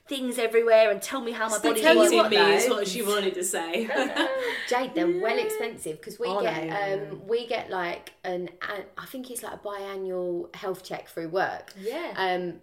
things 0.08 0.38
everywhere 0.38 0.92
and 0.92 1.02
tell 1.02 1.22
me 1.22 1.32
how 1.32 1.48
my 1.48 1.60
body 1.60 1.82
tell 1.82 1.96
you 1.96 2.18
what, 2.18 2.30
me 2.30 2.38
is 2.38 2.70
what 2.70 2.88
she 2.88 3.02
wanted 3.02 3.34
to 3.36 3.44
say. 3.44 3.86
Jade, 4.70 4.94
they're 4.96 5.20
well 5.22 5.40
expensive 5.40 5.98
because 6.00 6.20
we 6.20 6.28
Are 6.28 6.42
get 6.42 6.70
they? 6.70 6.94
um 6.94 7.22
we 7.28 7.48
get 7.48 7.70
like 7.70 8.12
an, 8.24 8.50
an 8.70 8.84
I 8.98 9.06
think 9.06 9.32
it's 9.32 9.44
like 9.44 9.54
a 9.54 9.58
biannual 9.60 10.54
health 10.56 10.84
check 10.84 11.08
through 11.08 11.30
work. 11.30 11.74
yeah 11.80 12.14
Um, 12.18 12.62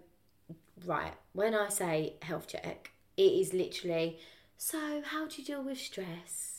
right. 0.85 1.13
When 1.33 1.55
I 1.55 1.69
say 1.69 2.13
health 2.21 2.47
check, 2.47 2.91
it 3.17 3.21
is 3.23 3.53
literally. 3.53 4.19
So, 4.57 5.01
how 5.03 5.25
do 5.27 5.41
you 5.41 5.43
deal 5.45 5.63
with 5.63 5.79
stress? 5.79 6.50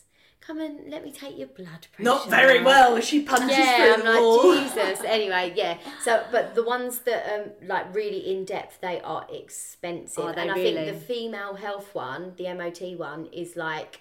Come 0.47 0.59
and 0.61 0.91
let 0.91 1.05
me 1.05 1.13
take 1.13 1.39
your 1.39 1.47
blood 1.47 1.87
pressure. 1.93 2.03
Not 2.03 2.29
very 2.29 2.63
well. 2.65 3.01
She 3.01 3.23
punches 3.23 3.51
Yeah, 3.57 3.77
through 3.77 3.93
I'm 3.95 4.01
the 4.01 4.11
like 4.13 4.21
wall. 4.21 4.53
Jesus. 4.55 5.01
Anyway, 5.05 5.53
yeah. 5.55 5.79
So, 6.03 6.25
but 6.33 6.55
the 6.57 6.65
ones 6.65 6.99
that 7.01 7.23
um 7.35 7.51
like 7.69 7.95
really 7.95 8.19
in 8.33 8.45
depth, 8.45 8.81
they 8.81 9.01
are 9.03 9.25
expensive, 9.33 10.25
Are 10.25 10.35
they 10.35 10.43
and 10.43 10.51
I 10.51 10.55
really? 10.55 10.75
think 10.75 10.87
the 10.95 11.01
female 11.15 11.55
health 11.55 11.95
one, 11.95 12.33
the 12.37 12.53
MOT 12.55 12.99
one, 12.99 13.27
is 13.33 13.55
like 13.57 14.01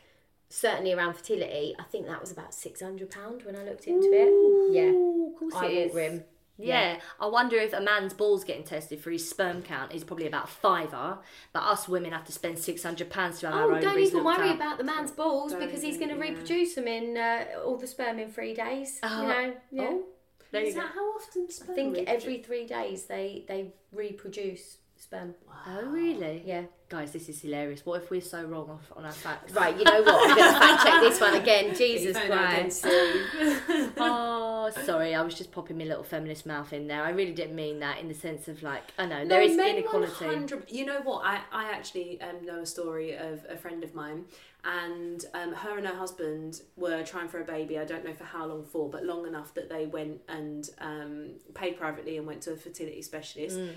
certainly 0.49 0.93
around 0.93 1.13
fertility. 1.13 1.75
I 1.77 1.83
think 1.83 2.07
that 2.07 2.19
was 2.19 2.31
about 2.31 2.53
six 2.55 2.81
hundred 2.81 3.11
pound 3.11 3.43
when 3.43 3.55
I 3.55 3.63
looked 3.63 3.85
into 3.85 4.09
it. 4.11 4.73
Yeah, 4.73 4.91
of 5.27 5.37
course 5.39 5.53
I 5.55 5.67
it 5.67 5.89
will 5.89 5.95
rim. 5.95 6.23
Yeah. 6.67 6.99
I 7.19 7.25
wonder 7.27 7.57
if 7.57 7.73
a 7.73 7.81
man's 7.81 8.13
balls 8.13 8.43
getting 8.43 8.63
tested 8.63 8.99
for 9.01 9.11
his 9.11 9.27
sperm 9.29 9.61
count 9.61 9.93
is 9.93 10.03
probably 10.03 10.27
about 10.27 10.49
fiver, 10.49 11.17
but 11.53 11.63
us 11.63 11.87
women 11.89 12.11
have 12.11 12.25
to 12.25 12.31
spend 12.31 12.59
six 12.59 12.83
hundred 12.83 13.09
pounds 13.09 13.39
to 13.39 13.47
have 13.47 13.55
our 13.55 13.71
Oh, 13.71 13.75
own 13.75 13.81
don't 13.81 13.99
even 13.99 14.23
worry 14.23 14.49
at. 14.49 14.55
about 14.55 14.77
the 14.77 14.83
man's 14.83 15.11
balls 15.11 15.51
Don't 15.51 15.61
because 15.61 15.81
he's 15.81 15.97
going 15.97 16.09
to 16.09 16.15
yeah. 16.15 16.31
reproduce 16.31 16.75
them 16.75 16.87
in 16.87 17.17
uh, 17.17 17.45
all 17.65 17.77
the 17.77 17.87
sperm 17.87 18.19
in 18.19 18.29
three 18.31 18.53
days. 18.53 18.99
Oh. 19.03 19.21
You 19.21 19.27
know, 19.27 19.53
yeah. 19.71 19.81
Oh, 19.91 20.03
there 20.51 20.61
you 20.63 20.67
Is 20.67 20.73
go. 20.75 20.81
that 20.81 20.91
how 20.93 21.05
often 21.15 21.49
sperm? 21.49 21.71
I 21.71 21.75
think 21.75 21.95
reproduce? 21.97 22.23
every 22.23 22.37
three 22.43 22.65
days 22.67 23.05
they 23.05 23.45
they 23.47 23.73
reproduce 23.91 24.77
sperm. 24.97 25.33
Oh, 25.67 25.85
really? 25.85 26.43
Yeah. 26.45 26.63
Guys, 26.89 27.11
this 27.13 27.29
is 27.29 27.41
hilarious. 27.41 27.85
What 27.85 28.03
if 28.03 28.11
we're 28.11 28.19
so 28.21 28.43
wrong 28.43 28.69
off- 28.69 28.91
on 28.97 29.05
our 29.05 29.11
facts? 29.13 29.53
Right, 29.53 29.75
you 29.77 29.83
know 29.85 30.01
what? 30.03 30.29
I'm 30.29 30.35
going 30.37 30.53
to 30.53 30.59
fact 30.59 30.83
check 30.85 31.01
this 31.01 31.19
one 31.21 31.33
again. 31.35 31.73
Jesus 31.75 32.17
Christ. 32.17 32.85
oh, 33.97 34.50
sorry. 34.71 35.15
I 35.15 35.21
was 35.21 35.35
just 35.35 35.51
popping 35.51 35.77
my 35.77 35.83
little 35.85 36.03
feminist 36.03 36.45
mouth 36.45 36.73
in 36.73 36.87
there. 36.87 37.03
I 37.03 37.09
really 37.11 37.31
didn't 37.33 37.55
mean 37.55 37.79
that 37.79 37.99
in 37.99 38.07
the 38.07 38.13
sense 38.13 38.47
of 38.47 38.63
like, 38.63 38.83
I 38.97 39.05
know, 39.05 39.25
there 39.25 39.41
is 39.41 39.57
inequality. 39.57 40.55
You 40.67 40.85
know 40.85 41.01
what? 41.01 41.25
I, 41.25 41.41
I 41.51 41.71
actually 41.71 42.19
um, 42.21 42.45
know 42.45 42.59
a 42.61 42.65
story 42.65 43.15
of 43.15 43.45
a 43.49 43.57
friend 43.57 43.83
of 43.83 43.93
mine, 43.93 44.25
and 44.63 45.25
um, 45.33 45.53
her 45.53 45.77
and 45.77 45.87
her 45.87 45.95
husband 45.95 46.61
were 46.75 47.03
trying 47.03 47.27
for 47.27 47.41
a 47.41 47.45
baby. 47.45 47.79
I 47.79 47.85
don't 47.85 48.05
know 48.05 48.13
for 48.13 48.25
how 48.25 48.45
long 48.45 48.63
for, 48.63 48.89
but 48.89 49.03
long 49.03 49.25
enough 49.25 49.53
that 49.55 49.69
they 49.69 49.85
went 49.85 50.21
and 50.27 50.69
um, 50.79 51.29
paid 51.53 51.77
privately 51.77 52.17
and 52.17 52.27
went 52.27 52.41
to 52.43 52.53
a 52.53 52.55
fertility 52.55 53.01
specialist. 53.01 53.57
Mm. 53.57 53.73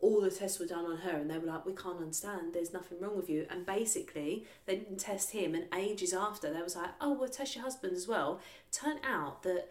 All 0.00 0.20
the 0.20 0.30
tests 0.30 0.58
were 0.58 0.66
done 0.66 0.84
on 0.84 0.98
her, 0.98 1.16
and 1.16 1.30
they 1.30 1.38
were 1.38 1.46
like, 1.46 1.64
"We 1.64 1.72
can't 1.72 1.98
understand. 1.98 2.52
There's 2.52 2.72
nothing 2.72 3.00
wrong 3.00 3.16
with 3.16 3.30
you." 3.30 3.46
And 3.48 3.64
basically, 3.64 4.44
they 4.66 4.76
didn't 4.76 4.98
test 4.98 5.30
him. 5.30 5.54
And 5.54 5.66
ages 5.74 6.12
after, 6.12 6.52
they 6.52 6.60
was 6.60 6.76
like, 6.76 6.90
"Oh, 7.00 7.14
we'll 7.14 7.28
test 7.28 7.54
your 7.54 7.64
husband 7.64 7.96
as 7.96 8.06
well." 8.06 8.40
Turned 8.70 9.00
out 9.04 9.44
that 9.44 9.68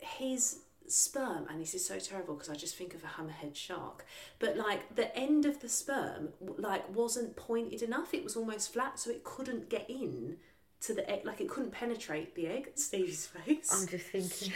his 0.00 0.60
sperm 0.86 1.46
and 1.50 1.60
this 1.60 1.74
is 1.74 1.84
so 1.84 1.98
terrible 1.98 2.34
because 2.34 2.48
I 2.48 2.54
just 2.54 2.76
think 2.76 2.94
of 2.94 3.04
a 3.04 3.06
hammerhead 3.06 3.54
shark 3.54 4.06
but 4.38 4.56
like 4.56 4.94
the 4.94 5.14
end 5.16 5.44
of 5.44 5.60
the 5.60 5.68
sperm 5.68 6.30
like 6.40 6.94
wasn't 6.94 7.36
pointed 7.36 7.82
enough. 7.82 8.14
It 8.14 8.24
was 8.24 8.36
almost 8.36 8.72
flat 8.72 8.98
so 8.98 9.10
it 9.10 9.24
couldn't 9.24 9.68
get 9.68 9.88
in 9.88 10.38
to 10.80 10.94
the 10.94 11.08
egg 11.10 11.22
like 11.24 11.40
it 11.40 11.48
couldn't 11.48 11.72
penetrate 11.72 12.34
the 12.36 12.46
egg 12.46 12.70
Steve's 12.76 13.26
face 13.26 13.68
I'm 13.72 13.88
just 13.88 14.06
thinking. 14.06 14.52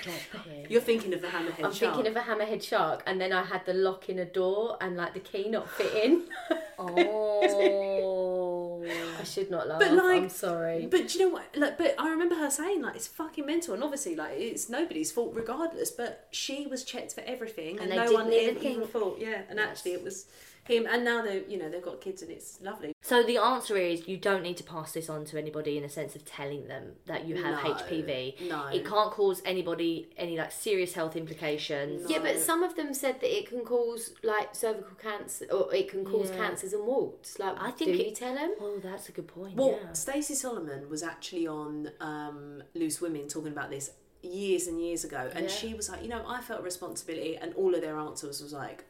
you're 0.69 0.81
thinking 0.81 1.13
of 1.15 1.21
the 1.21 1.27
hammerhead 1.29 1.65
I'm 1.65 1.73
shark 1.73 1.95
thinking 1.97 2.07
of 2.07 2.17
a 2.17 2.21
hammerhead 2.21 2.63
shark, 2.63 3.03
and 3.07 3.21
then 3.21 3.33
I 3.33 3.43
had 3.45 3.65
the 3.67 3.75
lock 3.75 4.09
in 4.09 4.19
a 4.21 4.25
door 4.25 4.77
and 4.81 4.97
like 4.97 5.15
the 5.15 5.21
key 5.21 5.49
not 5.49 5.69
fit 5.71 5.93
in. 5.95 6.23
Oh. 6.85 8.83
I 9.21 9.25
should 9.25 9.51
not 9.51 9.69
laugh. 9.69 9.79
But, 9.79 9.93
like, 9.93 10.23
I'm 10.23 10.29
sorry. 10.29 10.87
But 10.91 11.09
do 11.09 11.19
you 11.19 11.25
know 11.27 11.33
what? 11.35 11.45
Like, 11.57 11.79
but 11.79 11.95
I 11.99 12.11
remember 12.11 12.35
her 12.37 12.51
saying 12.51 12.83
like 12.83 12.97
it's 12.97 13.07
fucking 13.07 13.47
mental, 13.47 13.75
and 13.75 13.83
obviously 13.85 14.17
like 14.17 14.33
it's 14.37 14.69
nobody's 14.69 15.13
fault 15.13 15.33
regardless. 15.35 15.91
But 15.91 16.27
she 16.31 16.67
was 16.67 16.83
checked 16.85 17.13
for 17.15 17.21
everything, 17.23 17.79
and, 17.79 17.83
And 17.83 17.93
they 17.93 17.97
no 17.97 18.03
didn't 18.07 18.15
one 18.25 18.33
even 18.33 18.43
even, 18.57 18.57
even 18.65 18.79
think- 18.81 18.91
thought. 18.93 19.19
Yeah, 19.21 19.43
and 19.49 19.61
actually 19.61 19.93
it 19.93 20.03
was 20.03 20.27
him. 20.65 20.87
And 20.89 21.05
now 21.05 21.23
they, 21.23 21.43
you 21.49 21.59
know, 21.59 21.69
they've 21.69 21.83
got 21.83 22.01
kids, 22.01 22.23
and 22.23 22.31
it's 22.31 22.61
lovely. 22.61 22.93
So 23.03 23.23
the 23.23 23.37
answer 23.39 23.77
is 23.77 24.07
you 24.07 24.17
don't 24.17 24.43
need 24.43 24.57
to 24.59 24.65
pass 24.65 24.93
this 24.93 25.11
on 25.11 25.25
to 25.27 25.39
anybody 25.39 25.77
in 25.77 25.85
a 25.85 25.89
sense 25.89 26.15
of 26.15 26.25
telling 26.25 26.69
them 26.69 26.93
that 27.07 27.27
you 27.27 27.43
have 27.43 27.63
No, 27.65 27.75
HPV. 27.75 28.49
no. 28.49 28.67
It 28.69 28.87
can't 28.87 29.11
cause 29.11 29.43
anybody 29.45 30.09
any 30.17 30.39
like 30.39 30.53
serious 30.53 30.93
health 30.95 31.17
implications. 31.17 32.09
yeah, 32.09 32.21
but 32.21 32.39
some 32.39 32.63
of 32.63 32.77
them 32.77 32.95
said 32.95 33.21
that 33.21 33.37
it 33.37 33.49
can 33.49 33.61
cause 33.61 34.15
like 34.23 34.55
cervical 34.55 34.95
cancer, 34.97 35.47
or 35.53 35.75
it 35.75 35.89
can 35.91 36.05
cause 36.05 36.31
Yeah. 36.31 36.37
cancers 36.37 36.73
and 36.73 36.87
warts. 36.87 37.39
Like, 37.39 37.57
I 37.61 37.71
think 37.73 37.93
do 37.93 37.99
it- 37.99 38.07
you 38.09 38.15
tell 38.15 38.35
them? 38.35 38.55
Oh, 38.61 38.79
that's 38.83 39.09
a 39.09 39.13
good 39.13 39.27
point. 39.29 39.57
Well, 39.57 39.79
yeah. 39.83 39.93
Stacey 39.93 40.35
Solomon 40.35 40.89
was 40.89 41.03
actually 41.03 41.47
on 41.47 41.91
um, 42.01 42.63
Loose 42.75 43.01
Women 43.01 43.27
talking 43.29 43.53
about 43.53 43.71
this 43.71 43.91
years 44.23 44.69
and 44.69 44.81
years 44.81 45.03
ago, 45.05 45.29
and 45.35 45.47
Yeah. 45.47 45.51
she 45.51 45.75
was 45.75 45.91
like, 45.91 46.03
you 46.03 46.09
know, 46.09 46.23
I 46.27 46.41
felt 46.41 46.63
responsibility, 46.63 47.37
and 47.37 47.53
all 47.55 47.75
of 47.75 47.81
their 47.81 47.97
answers 47.99 48.41
was 48.41 48.53
like, 48.53 48.85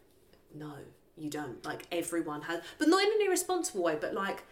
no, 0.55 0.75
you 1.17 1.31
don't. 1.31 1.65
Like 1.65 1.87
everyone 1.93 2.43
has, 2.43 2.61
but 2.79 2.89
not 2.89 3.03
in 3.03 3.09
an 3.09 3.27
irresponsible 3.27 3.83
way, 3.83 3.97
but 4.01 4.15
like. 4.15 4.45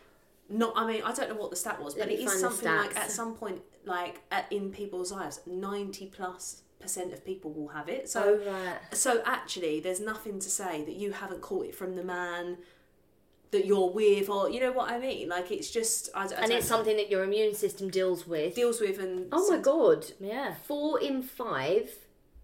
Not, 0.53 0.73
I 0.75 0.85
mean, 0.85 1.01
I 1.05 1.13
don't 1.13 1.29
know 1.31 1.37
what 1.37 1.51
the 1.51 1.57
stat 1.57 1.81
was, 1.81 1.95
but 1.95 2.09
me 2.09 2.15
it 2.15 2.21
is 2.23 2.41
something 2.41 2.67
like 2.69 2.97
at 2.97 3.09
some 3.13 3.35
point, 3.37 3.61
like 3.85 4.21
at, 4.33 4.51
in 4.53 4.73
people's 4.73 5.13
lives, 5.13 5.39
ninety 5.47 6.07
plus 6.07 6.63
percent 6.81 7.13
of 7.13 7.25
people 7.25 7.53
will 7.53 7.69
have 7.69 7.89
it. 7.89 8.09
So 8.09 8.41
Oh, 8.45 8.53
right. 8.53 8.77
so 8.93 9.23
actually, 9.25 9.79
there's 9.79 10.01
nothing 10.01 10.41
to 10.41 10.51
say 10.51 10.83
that 10.87 10.97
you 10.97 11.13
haven't 11.13 11.41
caught 11.41 11.67
it 11.67 11.75
from 11.77 11.95
the 11.95 12.03
man 12.03 12.57
that 13.53 13.65
you're 13.65 13.91
with, 13.91 14.29
or 14.29 14.51
you 14.51 14.59
know 14.59 14.73
what 14.73 14.91
I 14.91 14.99
mean. 14.99 15.29
Like 15.29 15.53
it's 15.53 15.71
just, 15.71 16.09
I, 16.17 16.23
I 16.23 16.25
And 16.43 16.51
it's 16.51 16.69
know, 16.69 16.77
something 16.79 16.97
that 16.97 17.13
your 17.13 17.23
immune 17.23 17.55
system 17.55 17.89
deals 17.89 18.27
with. 18.27 18.57
deals 18.57 18.81
with 18.81 18.99
and 18.99 19.29
Oh 19.31 19.49
my 19.49 19.59
god. 19.59 20.07
yeah. 20.19 20.55
Four 20.67 21.01
in 21.01 21.23
five 21.23 21.93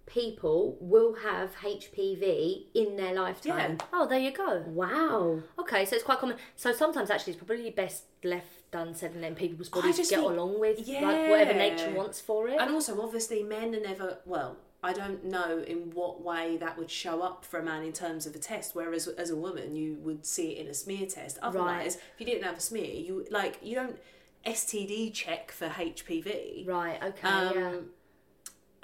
people 0.07 0.77
will 0.81 1.15
have 1.17 1.55
HPV 1.57 2.67
in 2.75 2.97
their 2.97 3.15
lifetime. 3.15 3.79
Oh, 3.93 4.07
there 4.07 4.19
you 4.19 4.31
go. 4.31 4.63
Wow. 4.67 5.41
Okay, 5.59 5.85
so 5.85 5.97
it's 5.97 6.05
quite 6.05 6.19
common. 6.19 6.37
So 6.55 6.73
sometimes 6.73 7.11
actually 7.11 7.35
it's 7.35 7.43
probably 7.45 7.71
best 7.71 8.05
left 8.25 8.71
done 8.71 8.95
said 8.95 9.13
and 9.13 9.21
letting 9.23 9.37
people's 9.37 9.69
bodies 9.69 9.97
just 9.97 10.11
get 10.11 10.21
think- 10.21 10.31
along 10.31 10.59
with 10.61 10.79
like 10.79 11.29
whatever 11.29 11.55
nature 11.55 11.91
wants 11.91 12.21
for 12.21 12.49
it. 12.49 12.57
And 12.61 12.71
also, 12.73 13.01
obviously, 13.01 13.43
men 13.43 13.75
are 13.75 13.81
never 13.81 14.19
well. 14.25 14.57
I 14.83 14.93
don't 14.93 15.25
know 15.25 15.59
in 15.67 15.91
what 15.93 16.23
way 16.23 16.57
that 16.59 16.79
would 16.79 16.91
show 16.91 17.21
up 17.23 17.45
for 17.45 17.59
a 17.59 17.63
man 17.65 17.83
in 17.83 17.93
terms 17.93 18.27
of 18.27 18.37
a 18.37 18.39
test. 18.39 18.77
Whereas 18.77 19.09
as 19.09 19.31
a 19.31 19.37
woman, 19.37 19.75
you 19.75 19.95
would 20.03 20.25
see 20.25 20.53
it 20.53 20.59
in 20.65 20.69
a 20.69 20.75
smear 20.75 21.07
test. 21.07 21.39
Otherwise, 21.43 21.97
if 21.97 22.03
you 22.19 22.27
didn't 22.27 22.45
have 22.45 22.59
a 22.59 22.61
smear, 22.61 22.85
you 22.95 23.27
like 23.31 23.59
you 23.63 23.75
don't 23.75 23.99
STD 24.45 25.13
check 25.13 25.51
for 25.51 25.67
HPV. 25.69 26.69
right, 26.69 27.03
okay, 27.03 27.27
Um, 27.29 27.55
yeah. 27.57 27.73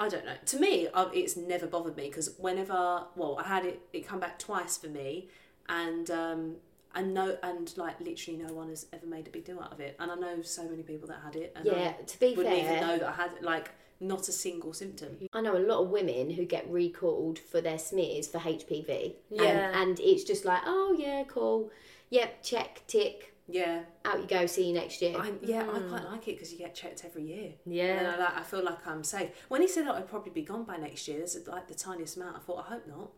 I 0.03 0.09
don't 0.09 0.27
know. 0.27 0.35
To 0.47 0.59
me, 0.59 0.89
uh, 0.93 1.09
it's 1.15 1.37
never 1.37 1.69
bothered 1.69 1.97
me 1.97 2.09
because 2.09 2.35
whenever, 2.37 3.05
well, 3.15 3.39
I 3.39 3.47
had 3.47 3.65
it, 3.65 3.83
it 3.93 4.07
come 4.07 4.19
back 4.19 4.37
twice 4.37 4.77
for 4.77 4.89
me, 4.89 5.29
and 5.69 6.11
um, 6.11 6.57
and 6.93 7.15
no, 7.15 7.37
and 7.45 7.73
like 7.77 8.01
literally 8.01 8.43
no 8.43 8.53
one 8.53 8.69
has 8.69 8.87
ever 8.93 9.07
made 9.07 9.29
a 9.29 9.31
big 9.31 9.45
deal 9.45 9.61
out 9.61 9.73
of 9.73 9.79
it. 9.79 9.95
And 10.01 10.11
I 10.11 10.17
know 10.17 10.43
so 10.43 10.69
many 10.69 10.83
people 10.83 11.07
that 11.07 11.21
had 11.23 11.37
it, 11.37 11.53
and 11.55 11.65
Yeah, 11.65 11.95
I 11.99 12.03
to 12.03 12.21
be 12.21 12.35
wouldn't 12.35 12.59
even 12.59 12.81
know 12.81 12.99
that 12.99 13.09
I 13.09 13.13
had 13.13 13.31
like 13.43 13.71
not 14.01 14.29
a 14.29 14.33
single 14.33 14.73
symptom. 14.73 15.17
I 15.33 15.41
know 15.41 15.57
a 15.57 15.61
lot 15.61 15.83
of 15.83 15.91
women 15.91 16.31
who 16.31 16.45
get 16.45 16.69
recalled 16.69 17.39
for 17.39 17.61
their 17.61 17.79
smears 17.79 18.27
for 18.27 18.39
HPV. 18.39 19.15
Yeah. 19.31 19.45
And, 19.45 19.77
and 19.77 20.01
it's 20.01 20.25
just 20.25 20.45
like, 20.45 20.63
oh 20.67 20.97
yeah, 20.99 21.23
cool. 21.29 21.71
Yep, 22.11 22.43
check, 22.43 22.83
tick. 22.89 23.35
Yeah, 23.53 23.81
Out 24.07 24.19
you 24.19 24.27
go. 24.27 24.47
See 24.47 24.67
you 24.67 24.73
next 24.73 25.03
year. 25.03 25.15
I, 25.19 25.31
yeah, 25.43 25.61
I 25.61 25.79
hmm. 25.79 25.89
quite 25.91 26.05
like 26.05 26.27
it 26.27 26.37
because 26.37 26.51
you 26.51 26.59
get 26.59 26.75
checked 26.75 27.05
every 27.05 27.25
year. 27.25 27.51
Yeah. 27.67 27.99
and 27.99 28.07
I, 28.09 28.17
like, 28.19 28.37
I 28.39 28.43
feel 28.43 28.65
like 28.65 28.87
I'm 28.87 29.05
safe. 29.05 29.29
When 29.49 29.61
he 29.61 29.69
said 29.69 29.87
that 29.87 29.95
I'd 29.95 30.09
probably 30.09 30.33
be 30.33 30.43
gone 30.43 30.65
by 30.65 30.79
next 30.79 31.07
year, 31.07 31.19
there's 31.19 31.37
like 31.47 31.69
the 31.69 31.75
tiniest 31.75 32.17
amount. 32.17 32.37
I 32.37 32.39
thought, 32.41 32.65
I 32.67 32.73
hope 32.73 32.87
not. 32.89 33.11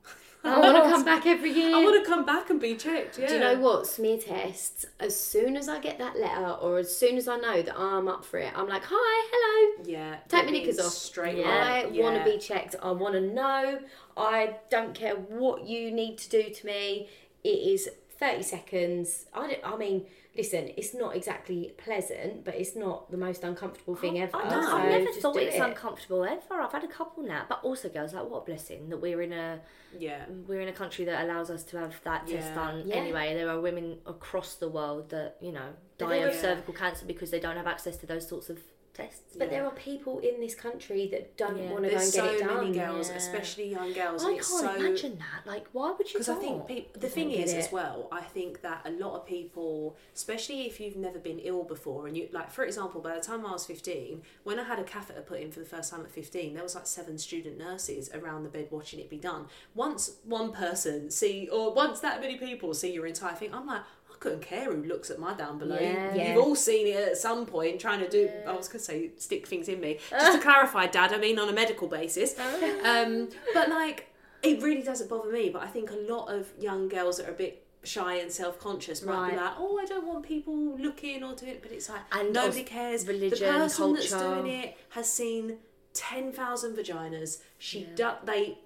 I 0.42 0.58
want 0.58 0.76
to 0.76 0.90
come 0.90 1.04
back 1.12 1.24
every 1.24 1.52
year. 1.52 1.74
I 1.74 1.84
want 1.84 2.04
to 2.04 2.10
come 2.10 2.26
back 2.26 2.50
and 2.50 2.60
be 2.60 2.74
checked. 2.74 3.18
Yeah. 3.18 3.28
Do 3.28 3.34
you 3.34 3.40
know 3.40 3.60
what? 3.60 3.86
Smear 3.86 4.18
tests, 4.18 4.84
as 4.98 5.18
soon 5.18 5.56
as 5.56 5.68
I 5.68 5.78
get 5.78 5.98
that 5.98 6.18
letter 6.18 6.50
or 6.50 6.78
as 6.78 6.94
soon 6.94 7.16
as 7.16 7.28
I 7.28 7.36
know 7.36 7.62
that 7.62 7.78
I'm 7.78 8.08
up 8.08 8.24
for 8.24 8.38
it, 8.38 8.52
I'm 8.56 8.68
like, 8.68 8.82
hi, 8.84 9.28
hello. 9.32 9.84
Yeah. 9.86 10.16
Take 10.28 10.46
my 10.46 10.50
knickers 10.50 10.80
off. 10.80 10.92
Straight 10.92 11.38
Yeah. 11.38 11.46
I 11.46 11.84
on. 11.84 11.96
want 11.96 12.24
to 12.24 12.24
be 12.24 12.38
checked. 12.38 12.74
I 12.82 12.90
want 12.90 13.14
to 13.14 13.20
know. 13.20 13.78
I 14.16 14.56
don't 14.68 14.94
care 14.94 15.14
what 15.14 15.64
you 15.64 15.92
need 15.92 16.18
to 16.18 16.28
do 16.28 16.50
to 16.50 16.66
me. 16.66 17.08
It 17.44 17.48
is 17.48 17.88
30 18.18 18.42
seconds. 18.42 19.26
I, 19.34 19.46
don't, 19.48 19.60
I 19.64 19.76
mean, 19.76 20.06
listen, 20.36 20.70
it's 20.76 20.94
not 20.94 21.14
exactly 21.16 21.72
pleasant, 21.76 22.44
but 22.44 22.54
it's 22.54 22.74
not 22.74 23.10
the 23.10 23.16
most 23.16 23.44
uncomfortable 23.44 23.94
thing 23.94 24.18
oh, 24.18 24.22
ever. 24.22 24.36
I 24.36 24.48
know. 24.50 24.60
know. 24.60 24.76
I've 24.76 24.88
never 24.90 25.12
thought 25.12 25.36
it's 25.36 25.56
it. 25.56 25.60
uncomfortable 25.62 26.24
ever. 26.24 26.60
I've 26.60 26.72
had 26.72 26.84
a 26.84 26.88
couple 26.88 27.22
now, 27.22 27.44
but 27.48 27.60
also, 27.62 27.88
girls, 27.88 28.12
like 28.14 28.28
what 28.28 28.42
a 28.42 28.44
blessing 28.44 28.88
that 28.88 28.98
we're 28.98 29.22
in 29.22 29.32
a 29.32 29.60
Yeah. 29.98 30.24
we're 30.46 30.60
in 30.60 30.68
a 30.68 30.72
country 30.72 31.04
that 31.04 31.24
allows 31.24 31.50
us 31.50 31.62
to 31.64 31.78
have 31.78 31.94
that 32.04 32.26
test 32.26 32.54
done. 32.54 32.82
Yeah. 32.86 32.96
Anyway, 32.96 33.34
there 33.34 33.48
are 33.48 33.60
women 33.60 33.98
across 34.06 34.56
the 34.56 34.68
world 34.68 35.10
that 35.10 35.36
you 35.40 35.52
know 35.52 35.70
die 35.98 36.16
of 36.16 36.34
are- 36.34 36.38
cervical 36.38 36.74
cancer 36.74 37.06
because 37.06 37.30
they 37.30 37.40
don't 37.40 37.56
have 37.56 37.66
access 37.66 37.96
to 37.98 38.06
those 38.06 38.28
sorts 38.28 38.50
of 38.50 38.58
tests. 38.94 39.36
But 39.36 39.46
Yeah. 39.46 39.50
there 39.58 39.64
are 39.66 39.72
people 39.72 40.20
in 40.20 40.40
this 40.40 40.54
country 40.54 41.08
that 41.08 41.36
don't 41.36 41.56
Yeah. 41.58 41.72
want 41.72 41.84
to 41.84 41.90
go 41.90 41.96
and 41.96 42.00
There's 42.00 42.12
get 42.14 42.24
so 42.24 42.24
it 42.24 42.38
done. 42.38 42.46
There's 42.46 42.50
so 42.58 42.62
many 42.62 42.78
girls, 42.78 43.08
yeah. 43.10 43.16
especially 43.16 43.68
young 43.68 43.92
girls. 43.92 44.24
I 44.24 44.32
can't 44.34 44.44
so 44.44 44.74
imagine 44.74 45.18
that. 45.18 45.46
Like, 45.50 45.66
why 45.72 45.90
would 45.90 46.06
you? 46.06 46.18
because 46.20 46.28
I 46.28 46.36
think 46.36 46.66
peop 46.68 47.00
the 47.00 47.08
thing 47.08 47.32
is 47.32 47.52
it. 47.52 47.58
as 47.58 47.72
well. 47.72 48.08
I 48.12 48.22
think 48.22 48.60
that 48.62 48.82
a 48.84 48.90
lot 48.92 49.14
of 49.20 49.26
people, 49.26 49.96
especially 50.14 50.66
if 50.66 50.78
you've 50.80 50.96
never 50.96 51.18
been 51.18 51.40
ill 51.40 51.64
before, 51.64 52.06
and 52.06 52.16
you 52.16 52.28
like, 52.32 52.50
for 52.50 52.64
example, 52.64 53.00
by 53.00 53.14
the 53.16 53.20
time 53.20 53.44
I 53.44 53.52
was 53.52 53.66
fifteen, 53.66 54.22
when 54.44 54.58
I 54.60 54.62
had 54.62 54.78
a 54.78 54.84
catheter 54.84 55.22
put 55.22 55.40
in 55.40 55.50
for 55.50 55.58
the 55.60 55.66
first 55.66 55.90
time 55.90 56.02
at 56.02 56.10
fifteen, 56.12 56.54
there 56.54 56.62
was 56.62 56.76
like 56.76 56.86
seven 56.86 57.18
student 57.18 57.58
nurses 57.58 58.10
around 58.14 58.44
the 58.44 58.48
bed 58.48 58.68
watching 58.70 59.00
it 59.00 59.10
be 59.10 59.18
done. 59.18 59.48
Once 59.74 60.18
one 60.24 60.52
person 60.52 61.10
see, 61.10 61.48
or 61.48 61.72
once 61.74 61.98
that 62.00 62.20
many 62.20 62.36
people 62.36 62.72
see 62.74 62.92
your 62.92 63.06
entire 63.06 63.34
thing, 63.34 63.52
I'm 63.52 63.66
like. 63.66 63.82
I 64.14 64.16
couldn't 64.18 64.42
care 64.42 64.72
who 64.72 64.82
looks 64.84 65.10
at 65.10 65.18
my 65.18 65.34
down 65.34 65.58
below. 65.58 65.78
Yeah. 65.78 66.14
Yeah. 66.14 66.34
You've 66.34 66.44
all 66.44 66.54
seen 66.56 66.86
it 66.86 66.96
at 67.08 67.16
some 67.18 67.44
point 67.46 67.80
trying 67.80 68.00
to 68.00 68.08
do, 68.08 68.30
I 68.46 68.52
was 68.52 68.68
going 68.68 68.78
to 68.78 68.84
say 68.84 69.10
stick 69.18 69.46
things 69.46 69.68
in 69.68 69.80
me. 69.80 69.98
Just 70.10 70.36
to 70.36 70.42
clarify, 70.42 70.86
Dad, 70.86 71.12
I 71.12 71.18
mean 71.18 71.38
on 71.38 71.48
a 71.48 71.52
medical 71.52 71.88
basis. 71.88 72.38
Um, 72.38 73.28
but 73.52 73.68
like, 73.68 74.08
it 74.42 74.62
really 74.62 74.82
doesn't 74.82 75.08
bother 75.10 75.30
me. 75.32 75.50
But 75.50 75.62
I 75.62 75.66
think 75.66 75.90
a 75.90 75.96
lot 76.12 76.26
of 76.28 76.48
young 76.58 76.88
girls 76.88 77.16
that 77.18 77.28
are 77.28 77.32
a 77.32 77.34
bit 77.34 77.66
shy 77.82 78.14
and 78.14 78.30
self 78.32 78.58
conscious 78.58 79.02
might 79.02 79.30
be 79.32 79.36
like, 79.36 79.52
oh, 79.58 79.78
I 79.78 79.84
don't 79.84 80.06
want 80.06 80.24
people 80.24 80.54
looking 80.78 81.22
or 81.24 81.34
doing 81.34 81.52
it. 81.52 81.62
But 81.62 81.72
it's 81.72 81.88
like, 81.88 82.00
And 82.12 82.32
nobody 82.32 82.62
cares. 82.62 83.06
religion, 83.06 83.46
the 83.52 83.58
person 83.58 83.92
that's 83.94 84.10
doing 84.10 84.46
it 84.46 84.76
has 84.90 85.12
seen 85.12 85.58
10,000 85.94 86.76
vaginas. 86.76 87.40
She, 87.58 87.80
Yeah. 87.80 87.94
do, 87.94 88.10
they, 88.24 88.58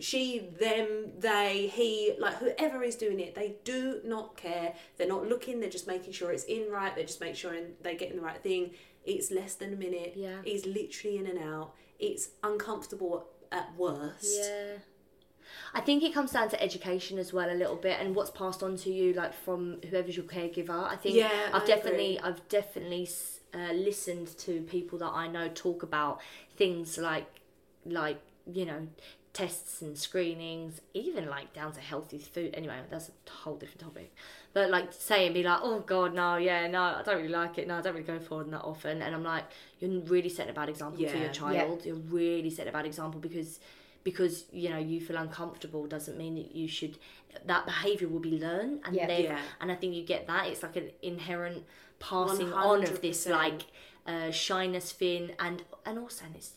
she, 0.00 0.50
them, 0.60 1.12
they, 1.18 1.70
he, 1.72 2.14
like 2.18 2.36
whoever 2.36 2.82
is 2.82 2.96
doing 2.96 3.20
it, 3.20 3.34
they 3.34 3.56
do 3.64 4.00
not 4.04 4.36
care. 4.36 4.74
They're 4.96 5.08
not 5.08 5.28
looking, 5.28 5.60
they're 5.60 5.70
just 5.70 5.86
making 5.86 6.12
sure 6.12 6.32
it's 6.32 6.44
in 6.44 6.70
right, 6.70 6.94
they're 6.94 7.06
just 7.06 7.20
making 7.20 7.36
sure 7.36 7.56
they're 7.82 7.94
getting 7.94 8.16
the 8.16 8.22
right 8.22 8.42
thing. 8.42 8.72
It's 9.04 9.30
less 9.30 9.54
than 9.54 9.72
a 9.72 9.76
minute. 9.76 10.14
Yeah. 10.16 10.38
It's 10.44 10.66
literally 10.66 11.18
in 11.18 11.26
and 11.26 11.38
out. 11.38 11.74
It's 11.98 12.30
uncomfortable 12.42 13.26
at 13.52 13.74
worst. 13.76 14.40
Yeah. 14.40 14.78
I 15.72 15.80
think 15.80 16.02
it 16.02 16.14
comes 16.14 16.32
down 16.32 16.48
to 16.50 16.62
education 16.62 17.18
as 17.18 17.32
well 17.32 17.50
a 17.50 17.54
little 17.54 17.76
bit 17.76 18.00
and 18.00 18.14
what's 18.14 18.30
passed 18.30 18.62
on 18.62 18.76
to 18.78 18.90
you 18.90 19.12
like 19.12 19.34
from 19.34 19.78
whoever's 19.88 20.16
your 20.16 20.26
caregiver. 20.26 20.84
I 20.84 20.96
think 20.96 21.16
Yeah, 21.16 21.30
I've 21.52 21.62
I 21.62 21.66
definitely 21.66 22.16
agree. 22.16 22.30
I've 22.30 22.48
definitely 22.48 23.08
uh, 23.52 23.72
listened 23.72 24.36
to 24.38 24.62
people 24.62 24.98
that 24.98 25.12
I 25.12 25.28
know 25.28 25.48
talk 25.48 25.82
about 25.82 26.20
things 26.56 26.98
like 26.98 27.26
like 27.84 28.20
you 28.50 28.64
know 28.64 28.86
tests 29.34 29.82
and 29.82 29.98
screenings, 29.98 30.80
even 30.94 31.28
like 31.28 31.52
down 31.52 31.72
to 31.72 31.80
healthy 31.80 32.18
food. 32.18 32.54
Anyway, 32.54 32.78
that's 32.88 33.10
a 33.10 33.30
whole 33.30 33.56
different 33.56 33.80
topic. 33.80 34.14
But 34.54 34.70
like 34.70 34.92
say 34.92 35.26
and 35.26 35.34
be 35.34 35.42
like, 35.42 35.58
oh 35.62 35.80
god, 35.80 36.14
no, 36.14 36.36
yeah, 36.36 36.66
no, 36.68 36.80
I 36.80 37.02
don't 37.04 37.16
really 37.16 37.28
like 37.28 37.58
it. 37.58 37.66
No, 37.68 37.76
I 37.78 37.80
don't 37.82 37.94
really 37.94 38.06
go 38.06 38.18
forward 38.20 38.50
that 38.52 38.62
often. 38.62 39.02
And 39.02 39.14
I'm 39.14 39.24
like, 39.24 39.44
you're 39.80 40.00
really 40.02 40.28
setting 40.30 40.52
a 40.52 40.54
bad 40.54 40.68
example 40.70 40.98
to 40.98 41.02
Yeah. 41.04 41.14
your 41.16 41.26
Yeah. 41.26 41.32
child. 41.32 41.84
You're 41.84 41.96
really 41.96 42.48
setting 42.48 42.70
a 42.70 42.72
bad 42.72 42.86
example 42.86 43.20
because 43.20 43.60
because 44.04 44.44
you 44.52 44.68
know 44.68 44.76
you 44.78 45.00
feel 45.00 45.16
uncomfortable 45.16 45.86
doesn't 45.86 46.16
mean 46.18 46.34
that 46.34 46.54
you 46.54 46.68
should 46.68 46.98
that 47.46 47.64
behavior 47.64 48.06
will 48.06 48.20
be 48.20 48.38
learned 48.38 48.80
and 48.84 48.94
Yeah. 48.94 49.08
Yeah. 49.18 49.40
and 49.62 49.72
i 49.72 49.74
think 49.74 49.94
you 49.94 50.04
get 50.04 50.26
that 50.26 50.46
it's 50.48 50.62
like 50.62 50.76
an 50.76 50.90
inherent 51.00 51.64
passing 52.00 52.52
on 52.52 52.84
of 52.84 53.00
this 53.00 53.26
like 53.26 53.62
uh, 54.06 54.30
shyness 54.30 54.92
thing 54.92 55.32
and 55.38 55.62
and 55.86 55.98
also 55.98 56.26
and 56.26 56.36
it's 56.36 56.50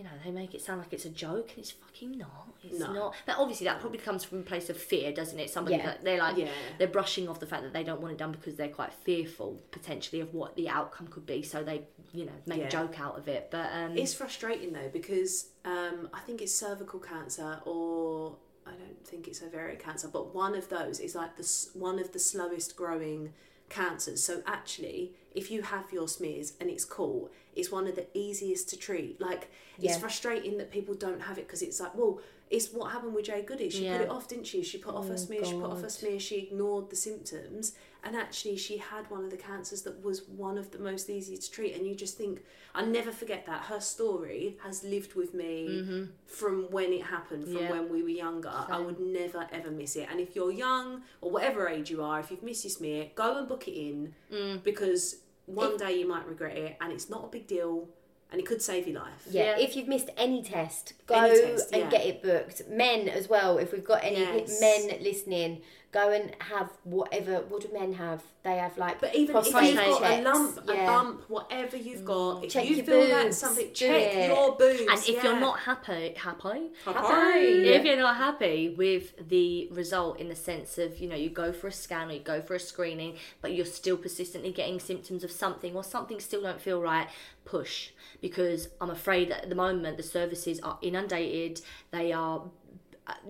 you 0.00 0.06
know 0.06 0.16
they 0.24 0.30
make 0.30 0.54
it 0.54 0.62
sound 0.62 0.78
like 0.80 0.94
it's 0.94 1.04
a 1.04 1.10
joke 1.10 1.50
and 1.50 1.58
it's 1.58 1.72
fucking 1.72 2.16
not 2.16 2.48
it's 2.64 2.78
No. 2.80 2.90
not 2.92 3.14
but 3.26 3.36
obviously 3.36 3.66
that 3.66 3.80
probably 3.80 3.98
comes 3.98 4.24
from 4.24 4.38
a 4.38 4.42
place 4.42 4.70
of 4.70 4.78
fear 4.78 5.12
doesn't 5.12 5.38
it 5.38 5.50
somebody 5.50 5.76
Yeah. 5.76 5.84
that 5.86 6.02
they're 6.04 6.18
like 6.18 6.38
Yeah. 6.38 6.48
they're 6.78 6.88
brushing 6.88 7.28
off 7.28 7.38
the 7.38 7.46
fact 7.46 7.64
that 7.64 7.74
they 7.74 7.84
don't 7.84 8.00
want 8.00 8.12
it 8.14 8.18
done 8.18 8.32
because 8.32 8.56
they're 8.56 8.68
quite 8.80 8.94
fearful 8.94 9.60
potentially 9.72 10.20
of 10.22 10.32
what 10.32 10.56
the 10.56 10.70
outcome 10.70 11.06
could 11.08 11.26
be 11.26 11.42
so 11.42 11.62
they 11.62 11.82
you 12.14 12.24
know 12.24 12.32
make 12.46 12.60
Yeah. 12.60 12.68
a 12.68 12.70
joke 12.70 12.98
out 12.98 13.18
of 13.18 13.28
it 13.28 13.48
but 13.50 13.70
um 13.74 13.98
It's 13.98 14.14
frustrating 14.14 14.72
though 14.72 14.88
because 14.90 15.48
um, 15.66 16.08
I 16.14 16.20
think 16.20 16.40
it's 16.40 16.54
cervical 16.54 16.98
cancer 17.00 17.60
or 17.66 18.36
I 18.66 18.70
don't 18.70 19.06
think 19.06 19.28
it's 19.28 19.42
ovarian 19.42 19.78
cancer, 19.78 20.08
but 20.08 20.34
one 20.34 20.54
of 20.54 20.68
those 20.70 21.00
is 21.00 21.14
like 21.14 21.36
the 21.36 21.46
one 21.74 21.98
of 21.98 22.12
the 22.12 22.18
slowest 22.18 22.76
growing 22.76 23.32
cancers. 23.68 24.22
So 24.24 24.42
actually, 24.46 25.14
if 25.34 25.50
you 25.50 25.62
have 25.62 25.92
your 25.92 26.08
smears 26.08 26.54
and 26.60 26.68
it's 26.70 26.84
cool, 26.84 27.30
it's 27.54 27.70
one 27.70 27.86
of 27.86 27.94
the 27.94 28.06
easiest 28.14 28.68
to 28.70 28.76
treat. 28.76 29.20
Like 29.20 29.50
it's 29.80 29.96
frustrating 29.98 30.58
that 30.58 30.70
people 30.70 30.94
don't 30.94 31.20
have 31.22 31.38
it 31.38 31.46
because 31.46 31.62
it's 31.62 31.80
like, 31.80 31.94
well, 31.94 32.20
it's 32.50 32.72
what 32.72 32.90
happened 32.90 33.14
with 33.14 33.26
Jade 33.26 33.46
Goody. 33.46 33.70
She 33.70 33.84
Yeah. 33.84 33.98
put 33.98 34.04
it 34.06 34.10
off, 34.10 34.28
didn't 34.28 34.46
she? 34.46 34.62
She 34.64 34.78
put 34.78 34.94
off 34.94 35.06
her 35.06 35.14
oh, 35.14 35.16
smear. 35.16 35.44
She 35.44 35.52
put 35.52 35.70
off 35.70 35.82
her 35.82 35.88
smear. 35.88 36.18
She 36.18 36.38
ignored 36.38 36.90
the 36.90 36.96
symptoms, 36.96 37.74
and 38.02 38.16
actually, 38.16 38.56
she 38.56 38.78
had 38.78 39.08
one 39.08 39.24
of 39.24 39.30
the 39.30 39.36
cancers 39.36 39.82
that 39.82 40.02
was 40.02 40.26
one 40.26 40.58
of 40.58 40.72
the 40.72 40.78
most 40.78 41.08
easy 41.08 41.36
to 41.36 41.50
treat. 41.50 41.74
And 41.76 41.86
you 41.86 41.94
just 41.94 42.18
think, 42.18 42.42
I 42.74 42.82
never 42.82 43.12
forget 43.12 43.46
that 43.46 43.64
her 43.64 43.80
story 43.80 44.56
has 44.64 44.82
lived 44.82 45.14
with 45.14 45.32
me 45.32 45.68
mm-hmm. 45.70 46.04
from 46.26 46.70
when 46.70 46.92
it 46.92 47.04
happened, 47.04 47.44
from 47.44 47.58
Yeah. 47.58 47.70
when 47.70 47.88
we 47.88 48.02
were 48.02 48.08
younger. 48.08 48.50
I 48.50 48.80
would 48.80 48.98
never 48.98 49.46
ever 49.52 49.70
miss 49.70 49.94
it. 49.94 50.08
And 50.10 50.18
if 50.18 50.34
you're 50.34 50.52
young 50.52 51.02
or 51.20 51.30
whatever 51.30 51.68
age 51.68 51.90
you 51.90 52.02
are, 52.02 52.18
if 52.18 52.30
you've 52.32 52.42
missed 52.42 52.64
your 52.64 52.72
smear, 52.72 53.10
go 53.14 53.38
and 53.38 53.46
book 53.46 53.68
it 53.68 53.74
in 53.74 54.14
mm. 54.32 54.62
because 54.64 55.16
one 55.54 55.76
day 55.76 55.98
you 55.98 56.06
might 56.08 56.26
regret 56.26 56.56
it, 56.56 56.76
and 56.80 56.92
it's 56.92 57.08
not 57.10 57.24
a 57.24 57.28
big 57.28 57.46
deal, 57.46 57.88
and 58.30 58.40
it 58.40 58.46
could 58.46 58.62
save 58.62 58.86
your 58.86 59.00
life. 59.00 59.26
Yeah, 59.30 59.56
Yeah. 59.56 59.64
if 59.64 59.76
you've 59.76 59.88
missed 59.88 60.10
any 60.16 60.42
test, 60.42 60.94
go 61.06 61.14
Any 61.16 61.40
test, 61.40 61.72
and 61.72 61.82
yeah. 61.82 61.90
get 61.90 62.06
it 62.06 62.22
booked. 62.22 62.68
Men 62.68 63.08
as 63.08 63.28
well, 63.28 63.58
if 63.58 63.72
we've 63.72 63.84
got 63.84 64.04
any 64.04 64.20
Yes. 64.20 64.60
men 64.60 65.02
listening, 65.02 65.62
go 65.92 66.10
and 66.12 66.30
have 66.40 66.70
whatever. 66.84 67.40
What 67.48 67.62
do 67.62 67.68
men 67.72 67.94
have? 67.94 68.22
They 68.42 68.56
have 68.56 68.78
like 68.78 69.00
But 69.00 69.14
even 69.14 69.36
if 69.36 69.44
you've 69.46 69.52
prostate 69.52 69.76
got 69.76 70.02
a 70.02 70.06
checks. 70.06 70.24
lump, 70.24 70.58
a 70.70 70.74
bump, 70.86 71.20
whatever 71.28 71.76
you've 71.76 72.04
got, 72.06 72.36
mm. 72.36 72.44
if 72.44 72.52
Check 72.52 72.68
you 72.68 72.76
your 72.76 72.84
feel 72.86 73.00
that's 73.08 73.24
boobs. 73.24 73.36
something, 73.36 73.66
Do 73.66 73.72
check 73.74 74.14
it. 74.14 74.28
your 74.28 74.56
boobs. 74.56 74.80
And 74.80 74.98
if 74.98 75.08
yeah. 75.08 75.22
you're 75.24 75.40
not 75.40 75.58
happy, 75.60 76.14
happy, 76.16 76.70
Happy. 76.84 77.68
if 77.68 77.84
you're 77.84 77.96
not 77.98 78.16
happy 78.16 78.74
with 78.76 79.28
the 79.28 79.68
result 79.72 80.18
in 80.20 80.28
the 80.28 80.36
sense 80.36 80.78
of 80.78 80.98
you 80.98 81.08
know 81.08 81.16
you 81.16 81.28
go 81.28 81.52
for 81.52 81.66
a 81.66 81.72
scan 81.72 82.08
or 82.08 82.12
you 82.14 82.20
go 82.20 82.40
for 82.40 82.54
a 82.54 82.60
screening, 82.60 83.16
but 83.42 83.52
you're 83.52 83.66
still 83.66 83.96
persistently 83.96 84.52
getting 84.52 84.80
symptoms 84.80 85.22
of 85.24 85.30
something 85.30 85.74
or 85.76 85.84
something 85.84 86.18
still 86.20 86.42
don't 86.42 86.60
feel 86.60 86.80
right, 86.80 87.08
push 87.44 87.90
because 88.22 88.68
I'm 88.80 88.90
afraid 88.90 89.30
that 89.30 89.42
at 89.44 89.48
the 89.48 89.54
moment 89.54 89.96
the 89.96 90.02
services 90.02 90.60
are 90.60 90.78
inundated. 90.82 91.60
They 91.90 92.12
are 92.12 92.42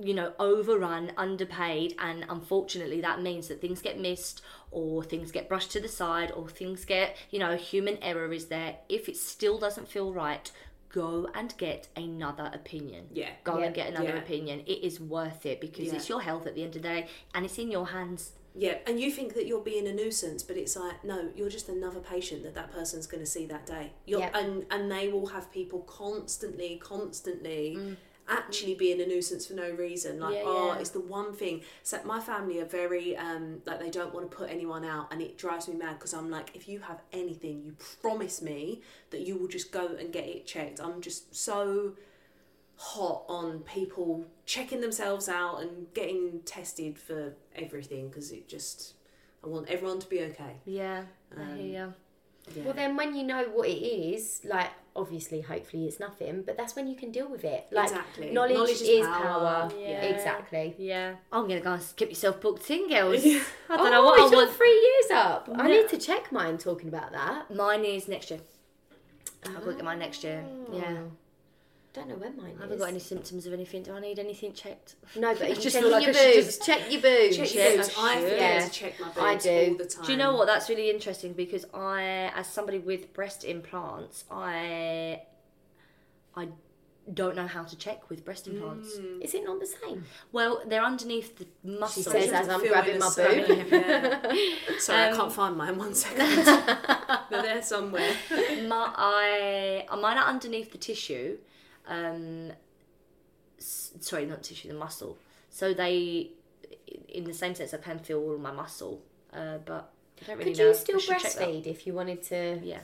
you 0.02 0.12
know 0.14 0.32
overrun 0.38 1.10
underpaid 1.16 1.94
and 1.98 2.24
unfortunately 2.28 3.00
that 3.00 3.22
means 3.22 3.48
that 3.48 3.60
things 3.60 3.80
get 3.80 3.98
missed 3.98 4.42
or 4.70 5.02
things 5.02 5.30
get 5.32 5.48
brushed 5.48 5.70
to 5.72 5.80
the 5.80 5.88
side 5.88 6.30
or 6.32 6.48
things 6.48 6.84
get 6.84 7.16
you 7.30 7.38
know 7.38 7.56
human 7.56 7.96
error 8.02 8.32
is 8.32 8.46
there 8.46 8.76
if 8.88 9.08
it 9.08 9.16
still 9.16 9.58
doesn't 9.58 9.88
feel 9.88 10.12
right 10.12 10.50
go 10.92 11.28
and 11.34 11.56
get 11.56 11.88
another 11.96 12.50
opinion 12.52 13.06
Yeah. 13.12 13.30
go 13.44 13.58
Yeah. 13.58 13.66
and 13.66 13.74
get 13.74 13.88
another 13.88 14.08
Yeah. 14.16 14.18
opinion 14.18 14.60
it 14.66 14.82
is 14.84 15.00
worth 15.00 15.46
it 15.46 15.60
because 15.60 15.86
Yeah. 15.86 15.94
it's 15.96 16.08
your 16.08 16.20
health 16.20 16.46
at 16.46 16.54
the 16.54 16.62
end 16.62 16.76
of 16.76 16.82
the 16.82 16.88
day 16.88 17.08
and 17.34 17.44
it's 17.46 17.58
in 17.58 17.70
your 17.70 17.86
hands 17.86 18.32
Yeah, 18.52 18.78
and 18.84 18.98
you 19.00 19.12
think 19.12 19.34
that 19.34 19.46
you're 19.46 19.60
being 19.62 19.86
a 19.86 19.92
nuisance, 19.92 20.42
but 20.42 20.56
it's 20.56 20.74
like 20.74 21.04
no, 21.04 21.30
you're 21.36 21.48
just 21.48 21.68
another 21.68 22.00
patient 22.00 22.42
that 22.42 22.54
that 22.56 22.72
person's 22.72 23.06
going 23.06 23.22
to 23.22 23.30
see 23.36 23.46
that 23.46 23.64
day. 23.64 23.92
You're, 24.06 24.18
Yep. 24.22 24.34
and 24.34 24.66
and 24.72 24.90
they 24.90 25.06
will 25.08 25.26
have 25.28 25.52
people 25.52 25.82
constantly, 25.82 26.76
constantly. 26.82 27.76
Mm. 27.78 27.96
Actually, 28.32 28.74
being 28.74 29.00
a 29.00 29.06
nuisance 29.06 29.46
for 29.46 29.54
no 29.54 29.70
reason, 29.72 30.20
like 30.20 30.36
Yeah, 30.36 30.42
oh, 30.46 30.72
yeah. 30.74 30.78
it's 30.80 30.90
the 30.90 31.00
one 31.00 31.32
thing. 31.34 31.62
So 31.82 31.98
my 32.04 32.20
family 32.20 32.60
are 32.60 32.64
very 32.64 33.16
um 33.16 33.60
like 33.66 33.80
they 33.80 33.90
don't 33.90 34.14
want 34.14 34.30
to 34.30 34.36
put 34.36 34.48
anyone 34.50 34.84
out, 34.84 35.12
and 35.12 35.20
it 35.20 35.36
drives 35.36 35.66
me 35.68 35.74
mad 35.74 35.98
because 35.98 36.14
I'm 36.14 36.30
like, 36.30 36.50
if 36.54 36.68
you 36.68 36.78
have 36.80 37.00
anything, 37.12 37.62
you 37.64 37.74
promise 38.00 38.40
me 38.40 38.82
that 39.10 39.22
you 39.26 39.36
will 39.36 39.48
just 39.48 39.72
go 39.72 39.96
and 39.98 40.12
get 40.12 40.26
it 40.28 40.46
checked. 40.46 40.80
I'm 40.80 41.00
just 41.00 41.34
so 41.34 41.94
hot 42.76 43.24
on 43.28 43.58
people 43.60 44.24
checking 44.46 44.80
themselves 44.80 45.28
out 45.28 45.60
and 45.60 45.92
getting 45.92 46.40
tested 46.46 46.98
for 46.98 47.34
everything 47.54 48.08
because 48.08 48.30
it 48.32 48.48
just 48.48 48.94
I 49.44 49.48
want 49.48 49.68
everyone 49.68 49.98
to 50.00 50.08
be 50.08 50.22
okay. 50.22 50.56
yeah 50.64 51.02
i 51.36 51.42
Um, 51.42 51.56
hear 51.56 51.66
you 51.66 51.94
Yeah. 52.54 52.64
Well, 52.64 52.74
then 52.74 52.96
when 52.96 53.14
you 53.14 53.22
know 53.24 53.44
what 53.52 53.68
it 53.68 53.82
is, 54.14 54.40
like 54.44 54.70
obviously, 54.96 55.40
hopefully 55.40 55.86
it's 55.86 56.00
nothing, 56.00 56.42
but 56.42 56.56
that's 56.56 56.74
when 56.76 56.86
you 56.88 56.96
can 56.96 57.10
deal 57.10 57.28
with 57.28 57.44
it. 57.44 57.66
Like 57.70 57.90
Exactly. 57.90 58.30
knowledge, 58.32 58.54
Knowledge 58.56 58.70
is 58.72 58.82
is, 58.82 59.06
power. 59.06 59.68
power. 59.68 59.70
Yeah. 59.78 60.02
Exactly. 60.02 60.74
yeah 60.78 61.14
i'm 61.32 61.46
gonna 61.48 61.60
go 61.60 61.72
and 61.74 61.82
get 61.96 62.08
yourself 62.08 62.40
booked 62.40 62.70
in 62.70 62.88
girls 62.88 63.24
i 63.24 63.76
don't 63.76 63.86
oh, 63.86 63.90
know 63.90 64.04
what 64.04 64.18
it's 64.20 64.28
i 64.28 64.34
got 64.34 64.36
want 64.46 64.50
three 64.56 64.72
years 64.72 65.10
up. 65.12 65.48
I 65.54 65.68
need 65.68 65.88
to 65.88 65.98
check 65.98 66.32
mine. 66.32 66.58
Talking 66.58 66.88
about 66.88 67.12
that. 67.12 67.54
mine 67.54 67.84
is 67.84 68.08
next 68.08 68.30
year 68.30 68.40
i've 69.46 69.64
got 69.64 69.76
get 69.76 69.84
mine 69.84 69.98
next 69.98 70.22
year 70.24 70.44
oh. 70.46 70.76
yeah 70.76 70.96
Oh. 70.98 71.10
Don't 71.92 72.08
know 72.08 72.14
when 72.14 72.36
mine 72.36 72.54
I 72.58 72.62
haven't 72.62 72.74
is. 72.76 72.80
got 72.80 72.88
any 72.90 73.00
symptoms 73.00 73.46
of 73.46 73.52
anything. 73.52 73.82
Do 73.82 73.92
I 73.94 74.00
need 74.00 74.20
anything 74.20 74.52
checked? 74.52 74.94
No, 75.16 75.34
but 75.34 75.42
I 75.42 75.46
you 75.48 75.54
just 75.56 75.72
check 75.74 75.82
feel 75.82 75.90
like 75.90 76.02
your 76.06 76.10
I 76.10 76.18
should 76.18 76.34
boobs. 76.34 76.46
just- 76.46 76.64
Check 76.64 76.92
your 76.92 77.00
boobs. 77.02 77.36
Check 77.36 77.54
your 77.54 77.76
boobs. 77.76 77.90
I 77.98 78.12
I 78.16 78.22
forget 78.22 78.38
Yeah. 78.40 78.64
to 78.66 78.70
check 78.70 79.00
my 79.00 79.06
boobs 79.06 79.18
I 79.18 79.34
do. 79.36 79.70
all 79.72 79.76
the 79.78 79.84
time. 79.86 80.04
Do 80.04 80.12
you 80.12 80.18
know 80.18 80.36
what? 80.36 80.46
That's 80.46 80.68
really 80.68 80.88
interesting 80.90 81.32
because 81.32 81.64
I, 81.74 82.30
as 82.36 82.46
somebody 82.46 82.78
with 82.78 83.12
breast 83.12 83.44
implants, 83.44 84.22
I, 84.30 85.22
I 86.36 86.48
don't 87.12 87.34
know 87.34 87.48
how 87.48 87.64
to 87.64 87.76
check 87.76 88.08
with 88.08 88.24
breast 88.24 88.46
implants. 88.46 88.90
Is 89.20 89.34
it 89.34 89.42
not 89.42 89.58
the 89.58 89.66
same? 89.66 90.04
Well, 90.30 90.62
they're 90.68 90.84
underneath 90.84 91.38
the 91.38 91.46
muscle. 91.68 92.04
She 92.04 92.08
says 92.08 92.30
as 92.30 92.48
I'm 92.48 92.60
fill 92.60 92.68
grabbing 92.70 92.94
in 92.94 93.00
my 93.00 93.06
a 93.08 93.10
stomach, 93.10 93.46
boob. 93.48 93.66
yeah. 93.72 94.78
Sorry, 94.78 95.00
I 95.02 95.10
Um, 95.10 95.16
can't 95.16 95.32
find 95.32 95.56
mine. 95.56 95.76
One 95.76 95.94
second. 95.96 96.44
They're 97.30 97.42
there 97.42 97.62
somewhere. 97.62 98.12
my, 98.68 98.92
I, 98.96 99.86
mine 99.96 100.18
are 100.18 100.26
underneath 100.28 100.70
the 100.70 100.78
tissue. 100.78 101.38
Um, 101.90 102.52
s- 103.58 103.92
sorry, 104.00 104.24
not 104.26 104.42
tissue, 104.42 104.68
the 104.68 104.74
muscle. 104.74 105.18
So 105.50 105.74
they, 105.74 106.30
in 107.08 107.24
the 107.24 107.34
same 107.34 107.54
sense, 107.54 107.74
I 107.74 107.78
can 107.78 107.98
feel 107.98 108.18
all 108.20 108.38
my 108.38 108.52
muscle. 108.52 109.02
Uh, 109.32 109.58
but 109.58 109.92
I 110.22 110.26
don't 110.26 110.38
really 110.38 110.52
Could 110.52 110.58
know. 110.60 110.64
you 110.66 110.70
I 110.70 110.74
still 110.74 110.98
should 110.98 111.18
check 111.18 111.32
that. 111.34 111.48
breastfeed 111.48 111.66
if 111.66 111.86
you 111.86 111.92
wanted 111.94 112.22
to? 112.24 112.60
Yeah. 112.62 112.80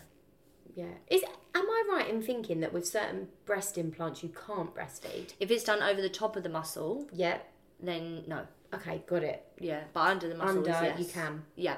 Yeah. 0.74 0.92
Is 1.08 1.22
am 1.54 1.64
I 1.66 1.82
right 1.90 2.08
in 2.08 2.20
thinking 2.22 2.60
that 2.60 2.72
with 2.72 2.86
certain 2.86 3.28
breast 3.46 3.78
implants 3.78 4.22
you 4.22 4.28
can't 4.46 4.74
breastfeed? 4.74 5.32
If 5.40 5.50
it's 5.50 5.64
done 5.64 5.82
over 5.82 6.02
the 6.02 6.08
top 6.10 6.36
of 6.36 6.42
the 6.42 6.48
muscle, 6.50 7.06
Yeah. 7.12 7.38
then 7.80 8.24
no. 8.26 8.46
Okay, 8.74 9.02
got 9.06 9.22
it. 9.22 9.42
Yeah, 9.60 9.84
but 9.94 10.00
under 10.00 10.28
the 10.28 10.34
muscle, 10.34 10.58
Under 10.58 10.70
yes. 10.70 10.98
you 10.98 11.06
can. 11.06 11.44
Yeah. 11.54 11.76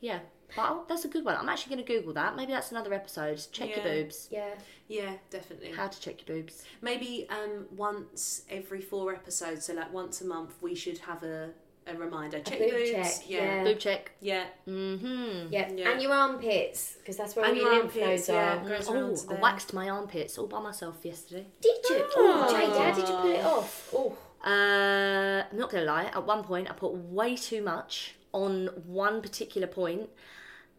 Yeah. 0.00 0.18
But 0.56 0.66
oh, 0.70 0.84
that's 0.88 1.04
a 1.04 1.08
good 1.08 1.24
one. 1.24 1.36
I'm 1.36 1.48
actually 1.48 1.74
going 1.74 1.86
to 1.86 1.92
Google 1.92 2.12
that. 2.14 2.36
Maybe 2.36 2.52
that's 2.52 2.70
another 2.70 2.92
episode. 2.94 3.42
Check 3.52 3.74
your 3.74 3.84
boobs. 3.84 4.28
Yeah. 4.30 4.50
Yeah, 4.88 5.12
definitely. 5.30 5.72
How 5.72 5.88
to 5.88 6.00
check 6.00 6.26
your 6.26 6.36
boobs. 6.38 6.62
Maybe 6.82 7.26
um, 7.30 7.66
once 7.76 8.42
every 8.50 8.80
four 8.80 9.12
episodes, 9.12 9.64
so 9.66 9.74
like 9.74 9.92
once 9.92 10.20
a 10.20 10.26
month, 10.26 10.54
we 10.60 10.74
should 10.74 10.98
have 10.98 11.22
a, 11.22 11.50
a 11.86 11.94
reminder. 11.96 12.38
Check 12.40 12.58
boob 12.58 12.68
your 12.68 12.78
boobs. 12.78 12.90
check, 13.18 13.30
Yeah. 13.30 13.38
yeah. 13.56 13.64
Boob 13.64 13.78
check. 13.78 14.12
Yeah. 14.20 14.44
Mm-hmm. 14.68 15.52
Yeah. 15.52 15.72
Yeah. 15.74 15.90
And 15.90 16.02
your 16.02 16.12
armpits, 16.12 16.96
because 16.98 17.16
that's 17.16 17.34
where 17.34 17.46
And 17.46 17.56
all 17.56 17.62
your 17.62 17.72
your 17.72 17.82
lymph 17.82 17.96
armpits, 17.96 18.28
nodes 18.28 18.28
yeah. 18.28 18.62
are. 18.62 18.68
Goes 18.68 18.88
Oh, 19.30 19.34
I 19.34 19.40
waxed 19.40 19.72
my 19.72 19.88
armpits 19.88 20.38
all 20.38 20.46
by 20.46 20.60
myself 20.60 20.98
yesterday. 21.02 21.46
Did 21.60 21.76
you? 21.90 22.06
Oh, 22.16 22.46
Oh. 22.48 22.52
Jade, 22.52 22.70
how 22.70 22.92
did 22.94 23.08
you 23.08 23.14
pull 23.16 23.30
it 23.32 23.44
off? 23.44 23.90
Oh. 23.94 24.16
Uh, 24.46 25.44
I'm 25.50 25.56
not 25.58 25.70
going 25.70 25.84
to 25.86 25.90
lie. 25.90 26.04
At 26.04 26.26
one 26.26 26.44
point, 26.44 26.70
I 26.70 26.74
put 26.74 26.92
way 26.92 27.34
too 27.36 27.62
much 27.62 28.14
on 28.32 28.66
one 28.86 29.22
particular 29.22 29.66
point, 29.66 30.10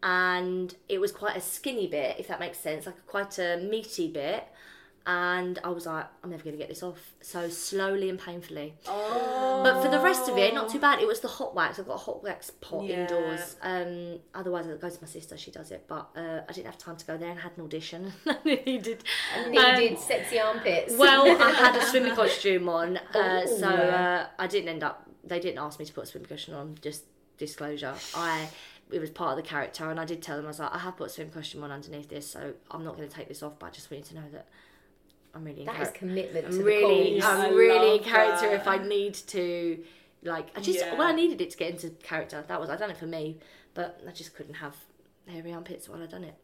and 0.02 0.74
it 0.88 1.00
was 1.00 1.12
quite 1.12 1.36
a 1.36 1.40
skinny 1.40 1.86
bit, 1.86 2.16
if 2.18 2.28
that 2.28 2.40
makes 2.40 2.58
sense, 2.58 2.86
like 2.86 3.06
quite 3.06 3.38
a 3.38 3.56
meaty 3.58 4.08
bit. 4.08 4.44
And 5.08 5.60
I 5.62 5.68
was 5.68 5.86
like, 5.86 6.06
I'm 6.24 6.30
never 6.30 6.42
going 6.42 6.54
to 6.54 6.58
get 6.58 6.68
this 6.68 6.82
off. 6.82 6.98
So 7.20 7.48
slowly 7.48 8.10
and 8.10 8.18
painfully. 8.18 8.74
Oh. 8.88 9.60
But 9.62 9.80
for 9.80 9.88
the 9.88 10.00
rest 10.00 10.28
of 10.28 10.36
it, 10.36 10.52
not 10.52 10.68
too 10.68 10.80
bad. 10.80 11.00
It 11.00 11.06
was 11.06 11.20
the 11.20 11.28
hot 11.28 11.54
wax. 11.54 11.78
I've 11.78 11.86
got 11.86 11.94
a 11.94 11.98
hot 11.98 12.24
wax 12.24 12.50
pot 12.50 12.84
Yeah. 12.86 13.02
indoors. 13.02 13.54
Um, 13.62 14.18
otherwise, 14.34 14.66
it 14.66 14.80
goes 14.80 14.96
to 14.96 15.02
my 15.04 15.08
sister. 15.08 15.36
She 15.36 15.52
does 15.52 15.70
it. 15.70 15.84
But 15.86 16.08
uh, 16.16 16.40
I 16.48 16.52
didn't 16.52 16.66
have 16.66 16.78
time 16.78 16.96
to 16.96 17.06
go 17.06 17.16
there 17.16 17.30
and 17.30 17.38
had 17.38 17.52
an 17.56 17.62
audition. 17.62 18.12
I 18.26 18.36
needed. 18.44 19.04
Needed 19.48 19.96
sexy 20.00 20.40
armpits. 20.40 20.96
Well, 20.96 21.40
I 21.40 21.50
had 21.52 21.76
a 21.76 21.82
swimming 21.86 22.16
costume 22.16 22.68
on, 22.68 22.96
uh, 22.96 23.00
Oh. 23.14 23.46
so 23.46 23.68
uh, 23.68 24.26
I 24.40 24.46
didn't 24.48 24.70
end 24.70 24.82
up. 24.82 25.08
They 25.22 25.38
didn't 25.38 25.58
ask 25.58 25.78
me 25.78 25.84
to 25.84 25.92
put 25.92 26.02
a 26.02 26.06
swimming 26.08 26.28
costume 26.28 26.56
on. 26.56 26.78
Just 26.82 27.04
disclosure, 27.38 27.94
I 28.16 28.48
it 28.90 29.00
was 29.00 29.10
part 29.10 29.36
of 29.36 29.44
the 29.44 29.48
character, 29.48 29.90
and 29.90 29.98
I 29.98 30.04
did 30.04 30.22
tell 30.22 30.36
them 30.36 30.46
I 30.46 30.48
was 30.48 30.58
like, 30.60 30.72
I 30.72 30.78
have 30.78 30.96
put 30.96 31.08
a 31.08 31.10
swim 31.10 31.30
costume 31.30 31.64
on 31.64 31.72
underneath 31.72 32.08
this, 32.08 32.30
so 32.30 32.54
I'm 32.70 32.84
not 32.84 32.96
going 32.96 33.08
to 33.08 33.14
take 33.14 33.28
this 33.28 33.42
off. 33.42 33.54
But 33.58 33.66
I 33.66 33.70
just 33.70 33.90
want 33.90 34.04
you 34.04 34.08
to 34.16 34.22
know 34.22 34.28
that 34.32 34.46
I'm 35.34 35.44
really 35.44 35.60
in 35.60 35.66
that 35.66 35.74
is 35.74 35.78
character. 35.88 35.98
commitment 35.98 36.46
I'm 36.46 36.58
the 36.58 36.64
really, 36.64 37.20
cause. 37.20 37.28
I 37.28 37.46
I'm 37.48 37.54
really 37.54 37.98
in 37.98 38.04
character 38.04 38.48
that. 38.48 38.60
if 38.60 38.68
I 38.68 38.78
need 38.78 39.14
to. 39.14 39.84
Like 40.22 40.48
I 40.56 40.60
just 40.60 40.78
Yeah. 40.80 40.94
well, 40.96 41.06
I 41.06 41.12
needed 41.12 41.40
it 41.40 41.50
to 41.50 41.56
get 41.56 41.70
into 41.70 41.90
character. 41.90 42.44
That 42.46 42.60
was 42.60 42.70
I 42.70 42.76
done 42.76 42.90
it 42.90 42.96
for 42.96 43.06
me, 43.06 43.38
but 43.74 44.00
I 44.08 44.12
just 44.12 44.34
couldn't 44.34 44.54
have 44.54 44.76
hairy 45.28 45.52
armpits 45.52 45.88
while 45.88 46.02
I 46.02 46.06
done 46.06 46.24
it. 46.24 46.34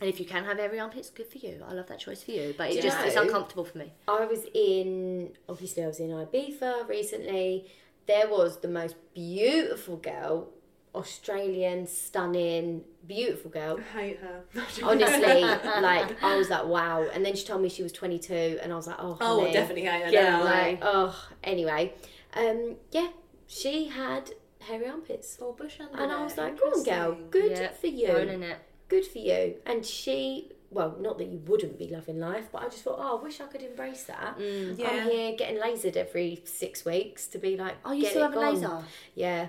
And 0.00 0.10
if 0.10 0.18
you 0.20 0.26
can 0.26 0.44
have 0.44 0.58
hairy 0.58 0.78
armpits, 0.80 1.08
good 1.10 1.28
for 1.28 1.38
you. 1.38 1.64
I 1.66 1.72
love 1.72 1.86
that 1.86 2.00
choice 2.00 2.22
for 2.22 2.32
you. 2.32 2.54
But 2.58 2.64
Do 2.64 2.70
it 2.72 2.76
you 2.76 2.82
just 2.82 2.98
it's 3.06 3.16
uncomfortable 3.16 3.64
for 3.64 3.78
me. 3.78 3.92
I 4.08 4.24
was 4.26 4.44
in, 4.52 5.30
obviously, 5.48 5.84
I 5.84 5.86
was 5.86 6.00
in 6.00 6.10
Ibiza 6.10 6.88
recently. 6.88 7.70
There 8.06 8.28
was 8.28 8.58
the 8.60 8.68
most 8.68 8.96
beautiful 9.14 9.96
girl, 9.96 10.48
Australian, 10.94 11.86
stunning, 11.86 12.82
beautiful 13.06 13.50
girl. 13.50 13.78
I 13.78 13.98
hate 13.98 14.18
her. 14.20 14.44
Honestly, 14.82 15.40
like, 15.82 16.22
I 16.22 16.36
was 16.36 16.50
like, 16.50 16.66
wow. 16.66 17.06
And 17.12 17.24
then 17.24 17.34
she 17.34 17.44
told 17.44 17.62
me 17.62 17.68
she 17.68 17.82
was 17.82 17.92
22, 17.92 18.58
and 18.62 18.72
I 18.72 18.76
was 18.76 18.86
like, 18.86 18.96
oh, 18.98 19.16
Oh, 19.20 19.52
definitely 19.52 19.82
hate 19.82 20.04
her 20.04 20.10
Get 20.10 20.24
now. 20.24 20.42
away. 20.42 20.50
Like, 20.50 20.78
oh, 20.82 21.28
anyway. 21.42 21.94
Um, 22.34 22.76
yeah, 22.90 23.08
she 23.46 23.88
had 23.88 24.30
hairy 24.60 24.88
armpits. 24.88 25.36
Full 25.36 25.52
bush 25.52 25.78
under 25.80 26.00
And 26.02 26.10
I 26.12 26.22
was 26.22 26.36
like, 26.36 26.58
go 26.58 26.66
on, 26.66 26.82
girl, 26.84 27.16
good 27.30 27.50
Yeah, 27.52 27.72
for 27.72 27.86
you. 27.88 28.08
Owning 28.08 28.42
it. 28.42 28.58
Good 28.88 29.06
for 29.06 29.18
you. 29.18 29.56
And 29.66 29.84
she, 29.84 30.50
well, 30.70 30.96
not 31.00 31.18
that 31.18 31.26
you 31.26 31.38
wouldn't 31.46 31.78
be 31.78 31.88
loving 31.88 32.18
life, 32.20 32.48
but 32.52 32.62
I 32.62 32.64
just 32.66 32.82
thought, 32.84 32.98
oh, 33.00 33.18
I 33.18 33.22
wish 33.22 33.40
I 33.40 33.46
could 33.46 33.62
embrace 33.62 34.04
that. 34.04 34.38
Mm. 34.38 34.78
Yeah. 34.78 34.88
I'm 34.90 35.10
here 35.10 35.34
getting 35.36 35.60
lasered 35.60 35.96
every 35.96 36.42
six 36.44 36.84
weeks 36.84 37.26
to 37.28 37.38
be 37.38 37.56
like, 37.56 37.74
Oh, 37.84 37.92
you 37.92 38.02
get 38.02 38.10
still 38.12 38.22
it 38.24 38.32
have 38.32 38.34
a 38.36 38.40
laser? 38.40 38.78
Yeah. 39.14 39.48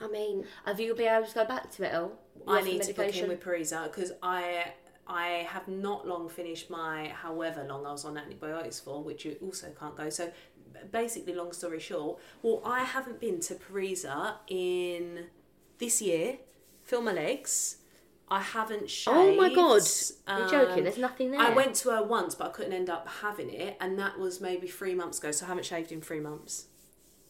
I 0.00 0.08
mean, 0.08 0.44
Have 0.64 0.80
you 0.80 0.94
been 0.94 1.08
able 1.12 1.26
to 1.26 1.34
go 1.34 1.44
back 1.44 1.70
to 1.72 1.84
it, 1.84 1.92
El? 1.92 2.12
I 2.46 2.62
need 2.62 2.82
to 2.82 2.92
book 2.94 3.14
in 3.16 3.28
with 3.28 3.42
Parisa 3.42 3.84
because 3.84 4.12
I 4.22 4.72
I 5.06 5.46
have 5.48 5.68
not 5.68 6.06
long 6.06 6.28
finished 6.28 6.68
my 6.70 7.08
however 7.08 7.64
long 7.68 7.84
I 7.86 7.92
was 7.92 8.04
on 8.04 8.16
antibiotics 8.18 8.78
for, 8.80 9.02
which 9.02 9.24
you 9.24 9.36
also 9.42 9.68
can't 9.78 9.96
go. 9.96 10.08
So 10.10 10.30
basically, 10.92 11.34
long 11.34 11.52
story 11.52 11.80
short, 11.80 12.18
well, 12.42 12.62
I 12.64 12.84
haven't 12.84 13.18
been 13.20 13.40
to 13.40 13.54
Parisa 13.54 14.34
in 14.48 15.26
this 15.78 16.00
year. 16.02 16.38
Feel 16.84 17.02
my 17.02 17.12
legs. 17.12 17.78
I 18.30 18.40
haven't 18.42 18.90
shaved. 18.90 19.16
Oh 19.16 19.34
my 19.36 19.52
god! 19.54 19.82
You're 20.28 20.44
Um, 20.44 20.50
joking. 20.50 20.84
There's 20.84 20.98
nothing 20.98 21.30
there. 21.30 21.40
I 21.40 21.50
went 21.50 21.74
to 21.76 21.90
her 21.90 22.02
once, 22.02 22.34
but 22.34 22.48
I 22.48 22.50
couldn't 22.50 22.74
end 22.74 22.90
up 22.90 23.08
having 23.22 23.48
it, 23.50 23.76
and 23.80 23.98
that 23.98 24.18
was 24.18 24.40
maybe 24.40 24.68
three 24.68 24.94
months 24.94 25.18
ago. 25.18 25.30
So 25.32 25.46
I 25.46 25.48
haven't 25.48 25.64
shaved 25.64 25.90
in 25.92 26.02
three 26.02 26.20
months. 26.20 26.66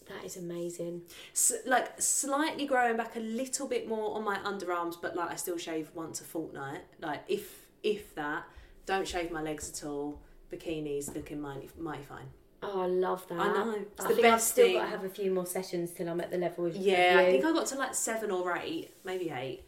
That 0.08 0.24
is 0.24 0.36
amazing. 0.36 1.02
S- 1.32 1.52
like 1.66 2.00
slightly 2.00 2.66
growing 2.66 2.96
back 2.96 3.16
a 3.16 3.20
little 3.20 3.68
bit 3.68 3.86
more 3.88 4.16
on 4.16 4.24
my 4.24 4.38
underarms, 4.38 4.96
but 5.00 5.14
like 5.14 5.30
I 5.30 5.36
still 5.36 5.58
shave 5.58 5.90
once 5.94 6.20
a 6.20 6.24
fortnight. 6.24 6.80
Like 7.00 7.24
if 7.28 7.66
if 7.82 8.14
that, 8.14 8.44
don't 8.86 9.06
shave 9.06 9.30
my 9.30 9.42
legs 9.42 9.70
at 9.70 9.86
all. 9.86 10.20
Bikinis 10.52 11.14
looking 11.14 11.40
mighty 11.40 11.68
mighty 11.78 12.04
fine. 12.04 12.28
Oh, 12.62 12.80
I 12.82 12.86
love 12.86 13.28
that. 13.28 13.38
I 13.38 13.52
know. 13.52 13.72
It's 13.92 14.04
I 14.04 14.08
the 14.08 14.14
think 14.14 14.26
I've 14.26 14.32
best 14.34 14.48
still 14.48 14.66
thing. 14.66 14.74
got 14.78 14.84
to 14.84 14.88
have 14.90 15.04
a 15.04 15.08
few 15.08 15.30
more 15.30 15.46
sessions 15.46 15.92
till 15.92 16.08
I'm 16.08 16.20
at 16.20 16.30
the 16.30 16.38
level 16.38 16.66
of 16.66 16.74
Yeah, 16.74 17.16
I 17.20 17.26
think 17.26 17.44
I 17.44 17.52
got 17.52 17.66
to 17.66 17.76
like 17.76 17.94
seven 17.94 18.30
or 18.32 18.56
eight, 18.56 18.90
maybe 19.04 19.30
eight, 19.30 19.62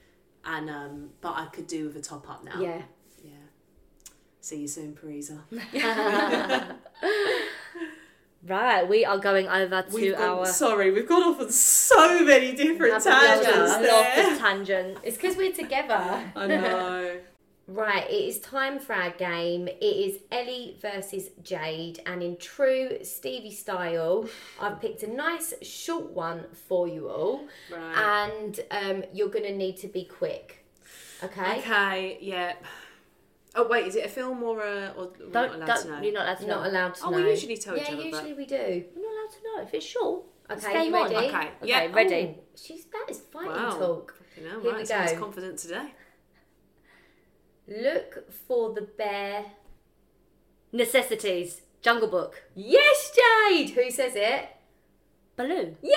and 0.44 0.68
um, 0.70 1.10
but 1.20 1.34
I 1.36 1.46
could 1.46 1.66
do 1.68 1.86
with 1.86 1.96
a 1.96 2.00
top 2.00 2.28
up 2.28 2.42
now. 2.42 2.58
Yeah. 2.60 2.82
yeah. 3.22 3.30
See 4.40 4.56
you 4.62 4.68
soon, 4.68 4.94
Parisa. 4.94 5.38
Right, 8.46 8.88
we 8.88 9.04
are 9.04 9.18
going 9.18 9.48
over 9.48 9.82
to 9.82 9.94
We've 9.94 10.16
gone, 10.16 10.38
our 10.38 10.46
sorry, 10.46 10.90
we've 10.90 11.06
gone 11.06 11.22
off 11.22 11.40
on 11.40 11.50
so 11.50 12.24
many 12.24 12.54
different 12.54 12.94
Have 12.94 13.06
a 13.06 13.10
pleasure. 13.10 13.42
tangents 13.52 13.76
there. 13.76 14.32
of 14.32 14.38
tangents. 14.38 15.00
It's 15.04 15.16
because 15.18 15.36
we're 15.36 15.52
together. 15.52 16.32
I 16.34 16.46
know. 16.46 17.16
Right, 17.68 18.10
it 18.10 18.12
is 18.12 18.40
time 18.40 18.80
for 18.80 18.94
our 18.94 19.10
game. 19.10 19.68
It 19.68 19.80
is 19.84 20.18
Ellie 20.32 20.76
versus 20.82 21.28
Jade, 21.44 22.00
and 22.04 22.20
in 22.20 22.36
true 22.36 22.98
Stevie 23.04 23.52
style, 23.52 24.28
I've 24.60 24.80
picked 24.80 25.04
a 25.04 25.06
nice 25.06 25.54
short 25.62 26.10
one 26.10 26.46
for 26.66 26.88
you 26.88 27.08
all, 27.08 27.46
Right. 27.72 28.32
and 28.32 28.58
um, 28.72 29.04
you're 29.12 29.28
going 29.28 29.44
to 29.44 29.54
need 29.56 29.76
to 29.76 29.86
be 29.86 30.04
quick. 30.04 30.64
Okay? 31.22 31.58
Okay, 31.60 32.18
yeah. 32.20 32.54
Oh 33.54 33.66
wait, 33.68 33.86
is 33.86 33.96
it 33.96 34.04
a 34.06 34.08
film 34.08 34.42
or 34.42 34.60
a? 34.60 34.92
Or 34.96 35.10
we're 35.18 35.24
not 35.26 35.32
Don't, 35.32 35.54
allowed 35.56 35.66
don't 35.66 35.82
to 35.82 35.90
know. 35.90 36.00
you're 36.02 36.12
not 36.12 36.22
allowed 36.26 36.38
to 36.38 36.46
Not 36.46 36.62
know. 36.64 36.70
allowed 36.70 36.94
to 36.94 37.04
Oh, 37.06 37.10
know. 37.10 37.16
we 37.24 37.30
usually 37.30 37.56
tell 37.56 37.76
each 37.76 37.82
yeah, 37.82 37.88
other, 37.88 37.96
but- 37.96 38.04
usually 38.04 38.32
we 38.34 38.46
do. 38.46 38.84
We're 38.94 39.02
not 39.02 39.12
allowed 39.12 39.30
to 39.32 39.42
know. 39.44 39.62
If 39.66 39.74
it's 39.74 39.86
short, 39.86 40.22
Okay, 40.50 40.72
game 40.72 40.92
you 40.94 40.98
on. 40.98 41.02
ready? 41.12 41.16
Okay, 41.26 41.36
Okay, 41.36 41.50
yeah. 41.62 41.86
ready. 41.92 42.34
Oh, 42.38 42.44
she's 42.56 42.84
that 42.86 43.06
is 43.08 43.20
fighting 43.32 43.50
Wow. 43.52 43.78
talk. 43.78 44.14
You 44.36 44.44
know, 44.48 44.60
Here 44.60 44.72
right, 44.72 44.80
we 45.08 45.14
go. 45.14 45.18
confident 45.20 45.58
today. 45.58 45.94
Look 47.68 48.30
for 48.32 48.72
the 48.72 48.82
bare. 48.82 49.44
Necessities. 50.72 51.62
Jungle 51.82 52.08
Book. 52.08 52.42
Yes, 52.54 53.12
Jade. 53.16 53.70
Who 53.70 53.90
says 53.90 54.12
it? 54.14 54.48
Baloo. 55.36 55.76
Yes. 55.82 55.96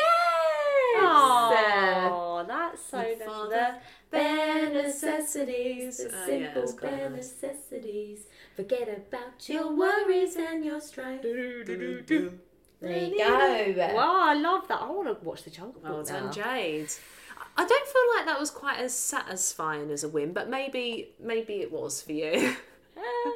Oh, 0.96 1.50
that's 2.74 2.90
so 2.90 2.98
My 2.98 3.26
father, 3.26 3.76
Bare 4.12 4.70
necessities, 4.70 5.98
the 5.98 6.08
Oh, 6.08 6.26
simple 6.26 6.62
that's 6.62 6.74
quite 6.74 6.92
bare 6.92 7.10
nice. 7.10 7.34
necessities. 7.42 8.26
Forget 8.56 8.90
about 8.90 9.50
your 9.50 9.76
worries 9.76 10.36
and 10.36 10.64
your 10.64 10.80
strife. 10.82 11.22
Do, 11.22 11.64
do, 11.66 12.02
do, 12.02 12.40
There 12.82 13.04
you 13.08 13.18
go. 13.18 13.94
Wow, 13.96 14.22
I 14.22 14.34
love 14.36 14.68
that. 14.68 14.82
I 14.82 14.90
want 14.90 15.08
to 15.08 15.26
watch 15.26 15.44
the 15.44 15.50
Jungle 15.50 15.82
oh, 15.84 15.88
Book 15.88 15.96
Well 15.96 16.04
done, 16.04 16.26
now. 16.26 16.32
Jade. 16.32 16.90
I 17.56 17.66
don't 17.66 17.88
feel 17.88 18.02
like 18.18 18.26
that 18.26 18.40
was 18.40 18.50
quite 18.52 18.80
as 18.80 18.94
satisfying 18.94 19.92
as 19.92 20.04
a 20.04 20.10
win, 20.10 20.34
but 20.34 20.50
maybe 20.50 21.10
maybe 21.20 21.56
it 21.56 21.72
was 21.72 22.02
for 22.02 22.12
you. 22.14 22.56
Um, 22.96 23.34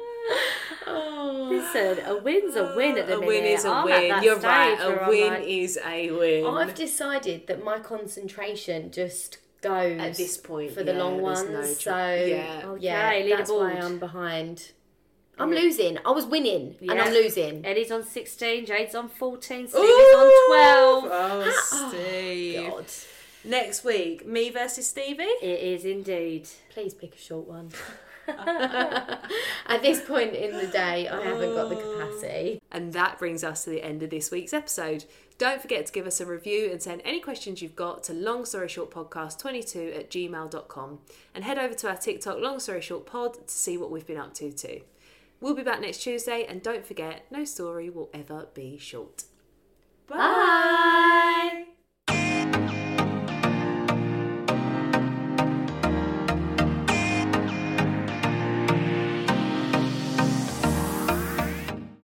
Listen, 0.86 1.98
oh. 2.06 2.16
a 2.18 2.22
win's 2.22 2.56
a 2.56 2.74
win 2.76 2.96
at 2.98 3.06
the 3.06 3.16
a 3.16 3.20
minute. 3.20 3.26
win 3.26 3.44
is 3.44 3.64
a 3.64 3.68
I'm 3.68 3.88
at 3.88 4.00
win. 4.00 4.08
that 4.08 4.22
You're 4.22 4.36
stage 4.36 4.44
right. 4.44 4.78
A 4.80 5.08
win 5.10 5.32
like, 5.34 5.44
is 5.46 5.78
a 5.84 6.10
win. 6.10 6.46
I've 6.46 6.74
decided 6.74 7.46
that 7.46 7.64
my 7.64 7.78
concentration 7.78 8.90
just 8.90 9.38
goes 9.60 10.00
At 10.00 10.14
this 10.14 10.36
point, 10.36 10.72
for 10.72 10.82
the 10.82 10.92
yeah, 10.92 10.98
long 11.02 11.20
ones. 11.20 11.48
no 11.50 11.62
so 11.62 11.90
yeah. 12.14 12.62
Okay, 12.64 13.28
yeah, 13.28 13.36
that's 13.36 13.50
why. 13.50 13.72
I'm 13.72 13.98
behind. 13.98 14.72
I'm 15.40 15.50
losing. 15.50 15.98
I 16.04 16.10
was 16.10 16.26
winning, 16.26 16.74
and 16.80 17.00
I'm 17.00 17.12
losing. 17.12 17.64
Ellie's 17.64 17.92
on 17.92 18.02
16, 18.02 18.66
Jade's 18.66 18.94
on 18.96 19.08
14, 19.08 19.68
Stevie's 19.68 19.74
Ooh! 19.76 20.16
on 20.16 21.06
12. 21.06 21.08
Oh, 21.12 21.90
Steve. 21.90 22.70
God, 22.70 22.84
Next 23.44 23.84
week, 23.84 24.26
me 24.26 24.50
versus 24.50 24.88
Stevie. 24.88 25.22
It 25.22 25.60
is 25.60 25.84
indeed. 25.84 26.48
please 26.70 26.92
pick 26.92 27.14
a 27.14 27.18
short 27.18 27.46
one. 27.46 27.70
At 29.66 29.82
this 29.82 30.00
point 30.02 30.34
in 30.34 30.56
the 30.56 30.66
day, 30.66 31.08
I 31.08 31.22
haven't 31.22 31.54
got 31.54 31.68
the 31.68 31.76
capacity. 31.76 32.60
And 32.70 32.92
that 32.92 33.18
brings 33.18 33.42
us 33.42 33.64
to 33.64 33.70
the 33.70 33.82
end 33.82 34.02
of 34.02 34.10
this 34.10 34.30
week's 34.30 34.52
episode. 34.52 35.04
Don't 35.38 35.62
forget 35.62 35.86
to 35.86 35.92
give 35.92 36.06
us 36.06 36.20
a 36.20 36.26
review 36.26 36.68
and 36.70 36.82
send 36.82 37.00
any 37.04 37.20
questions 37.20 37.62
you've 37.62 37.76
got 37.76 38.02
to 38.04 38.12
long 38.12 38.44
story 38.44 38.68
short 38.68 38.90
podcast 38.90 39.38
22 39.38 39.92
at 39.96 40.10
gmail.com. 40.10 40.98
And 41.34 41.44
head 41.44 41.58
over 41.58 41.74
to 41.74 41.88
our 41.88 41.96
TikTok 41.96 42.38
long 42.38 42.60
story 42.60 42.82
short 42.82 43.06
pod 43.06 43.34
to 43.34 43.54
see 43.54 43.76
what 43.78 43.90
we've 43.90 44.06
been 44.06 44.18
up 44.18 44.34
to 44.34 44.52
too. 44.52 44.80
We'll 45.40 45.54
be 45.54 45.62
back 45.62 45.80
next 45.80 45.98
Tuesday, 45.98 46.44
and 46.48 46.62
don't 46.62 46.84
forget, 46.84 47.26
no 47.30 47.44
story 47.44 47.88
will 47.88 48.10
ever 48.12 48.48
be 48.54 48.76
short. 48.76 49.24
Bye. 50.08 50.16
Bye. 50.16 51.64